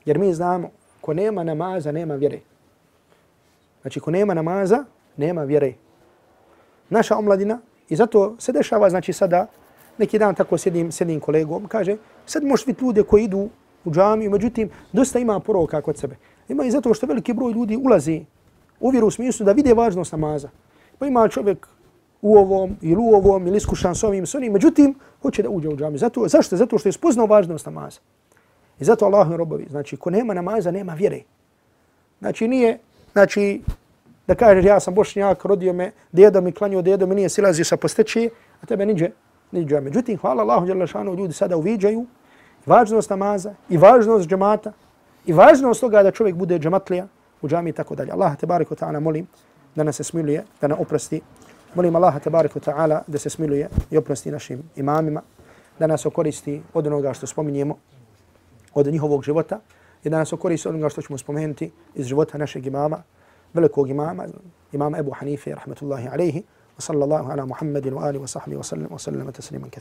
Jer 0.06 0.18
mi 0.18 0.34
znamo, 0.34 0.70
ko 1.00 1.14
nema 1.14 1.44
namaza, 1.44 1.92
nema 1.92 2.14
vjere. 2.14 2.40
Znači, 3.82 4.00
ko 4.00 4.10
nema 4.10 4.34
namaza, 4.34 4.84
nema 5.16 5.44
vjere. 5.44 5.74
Naša 6.90 7.16
omladina, 7.16 7.58
i 7.88 7.96
zato 7.96 8.36
se 8.38 8.52
dešava, 8.52 8.90
znači 8.90 9.12
sada, 9.12 9.46
neki 9.98 10.18
dan 10.18 10.34
tako 10.34 10.58
sjedim, 10.58 10.92
sjedim 10.92 11.20
kolegom, 11.20 11.68
kaže, 11.68 11.96
sad 12.26 12.44
možeš 12.44 12.66
vidjeti 12.66 12.84
ljude 12.84 13.02
koji 13.02 13.24
idu 13.24 13.48
u 13.84 13.90
džamiju, 13.90 14.30
međutim, 14.30 14.70
dosta 14.92 15.18
ima 15.18 15.40
poroka 15.40 15.82
kod 15.82 15.98
sebe. 15.98 16.16
Ima 16.48 16.64
i 16.64 16.70
zato 16.70 16.94
što 16.94 17.06
veliki 17.06 17.32
broj 17.32 17.52
ljudi 17.52 17.76
ulazi 17.76 18.24
u 18.80 18.90
vjeru 18.90 19.06
u 19.06 19.10
smislu 19.10 19.46
da 19.46 19.52
vide 19.52 19.74
važnost 19.74 20.12
namaza. 20.12 20.48
Pa 20.98 21.06
ima 21.06 21.28
čovjek 21.28 21.68
u 22.22 22.36
ovom 22.36 22.76
ili 22.82 22.96
u 22.96 23.14
ovom 23.14 23.46
ili 23.46 23.56
iskušan 23.56 23.94
s 23.94 24.04
ovim 24.04 24.26
s 24.26 24.34
onim, 24.34 24.52
međutim, 24.52 24.94
hoće 25.22 25.42
da 25.42 25.50
uđe 25.50 25.68
u 25.68 25.76
džamiju. 25.76 25.98
Zato, 25.98 26.28
zašto? 26.28 26.56
Zato 26.56 26.78
što 26.78 26.88
je 26.88 26.92
spoznao 26.92 27.26
važnost 27.26 27.66
namaza. 27.66 28.00
I 28.80 28.84
zato 28.84 29.04
Allah 29.04 29.30
robovi, 29.30 29.66
znači, 29.70 29.96
ko 29.96 30.10
nema 30.10 30.34
namaza, 30.34 30.70
nema 30.70 30.94
vjere. 30.94 31.20
Znači, 32.18 32.48
nije, 32.48 32.78
znači, 33.12 33.62
da 34.26 34.34
kažeš 34.34 34.64
ja 34.64 34.80
sam 34.80 34.94
bošnjak, 34.94 35.44
rodio 35.44 35.72
me, 35.72 35.92
djedo 36.12 36.40
mi 36.40 36.52
klanio, 36.52 36.82
djedo 36.82 37.06
mi 37.06 37.14
nije 37.14 37.28
silazio 37.28 37.64
sa 37.64 37.76
posteći, 37.76 38.30
a 38.62 38.66
tebe 38.66 38.86
niđe, 38.86 39.10
niđe. 39.52 39.80
Međutim, 39.80 40.18
hvala 40.18 40.42
Allahu, 40.42 40.66
Đelešanu, 40.66 41.14
ljudi 41.14 41.32
sada 41.32 41.56
uviđaju 41.56 42.06
važnost 42.66 43.10
namaza 43.10 43.54
i 43.68 43.76
važnost 43.76 44.28
džemata 44.28 44.72
i 45.26 45.32
važnost 45.32 45.80
toga 45.80 46.02
da 46.02 46.10
čovjek 46.10 46.36
bude 46.36 46.58
džematlija 46.58 47.06
u 47.42 47.48
džami 47.48 47.70
i 47.70 47.72
tako 47.72 47.94
dalje. 47.94 48.12
Allah 48.12 48.36
te 48.36 48.46
bariko 48.46 48.74
ta'ala 48.74 49.00
molim 49.00 49.26
da 49.74 49.84
nas 49.84 49.96
se 49.96 50.04
smiluje, 50.04 50.44
da 50.60 50.68
nas 50.68 50.78
oprosti. 50.80 51.20
Molim 51.74 51.96
Allah 51.96 52.22
te 52.22 52.30
bariko 52.30 52.60
ta'ala 52.60 53.02
da 53.06 53.18
se 53.18 53.30
smiluje 53.30 53.68
i 53.90 53.96
oprosti 53.96 54.30
našim 54.30 54.62
imamima, 54.76 55.22
da 55.78 55.86
nas 55.86 56.06
okoristi 56.06 56.62
od 56.74 56.86
onoga 56.86 57.12
što 57.12 57.26
spominjemo, 57.26 57.76
od 58.76 58.86
njihovog 58.86 59.24
života 59.24 59.60
i 60.04 60.10
da 60.10 60.18
nas 60.18 60.32
okoristi 60.32 60.68
onoga 60.68 60.88
što 60.88 61.02
ćemo 61.02 61.18
spomenuti 61.18 61.70
iz 61.94 62.06
života 62.06 62.38
našeg 62.38 62.66
imama, 62.66 63.02
velikog 63.54 63.90
imama, 63.90 64.26
imama 64.72 64.98
Ebu 64.98 65.10
Hanife, 65.10 65.54
rahmetullahi 65.54 66.08
alaihi, 66.08 66.42
wa 66.78 66.80
sallallahu 66.80 67.30
ala 67.30 67.46
Muhammedin 67.46 67.94
wa 67.94 68.04
alihi 68.04 68.22
wa 68.22 68.28
sahbihi 68.28 68.56
wa 68.56 68.62
sallam 68.64 68.88
wa 68.90 68.98
sallam 68.98 69.32
tasliman. 69.32 69.70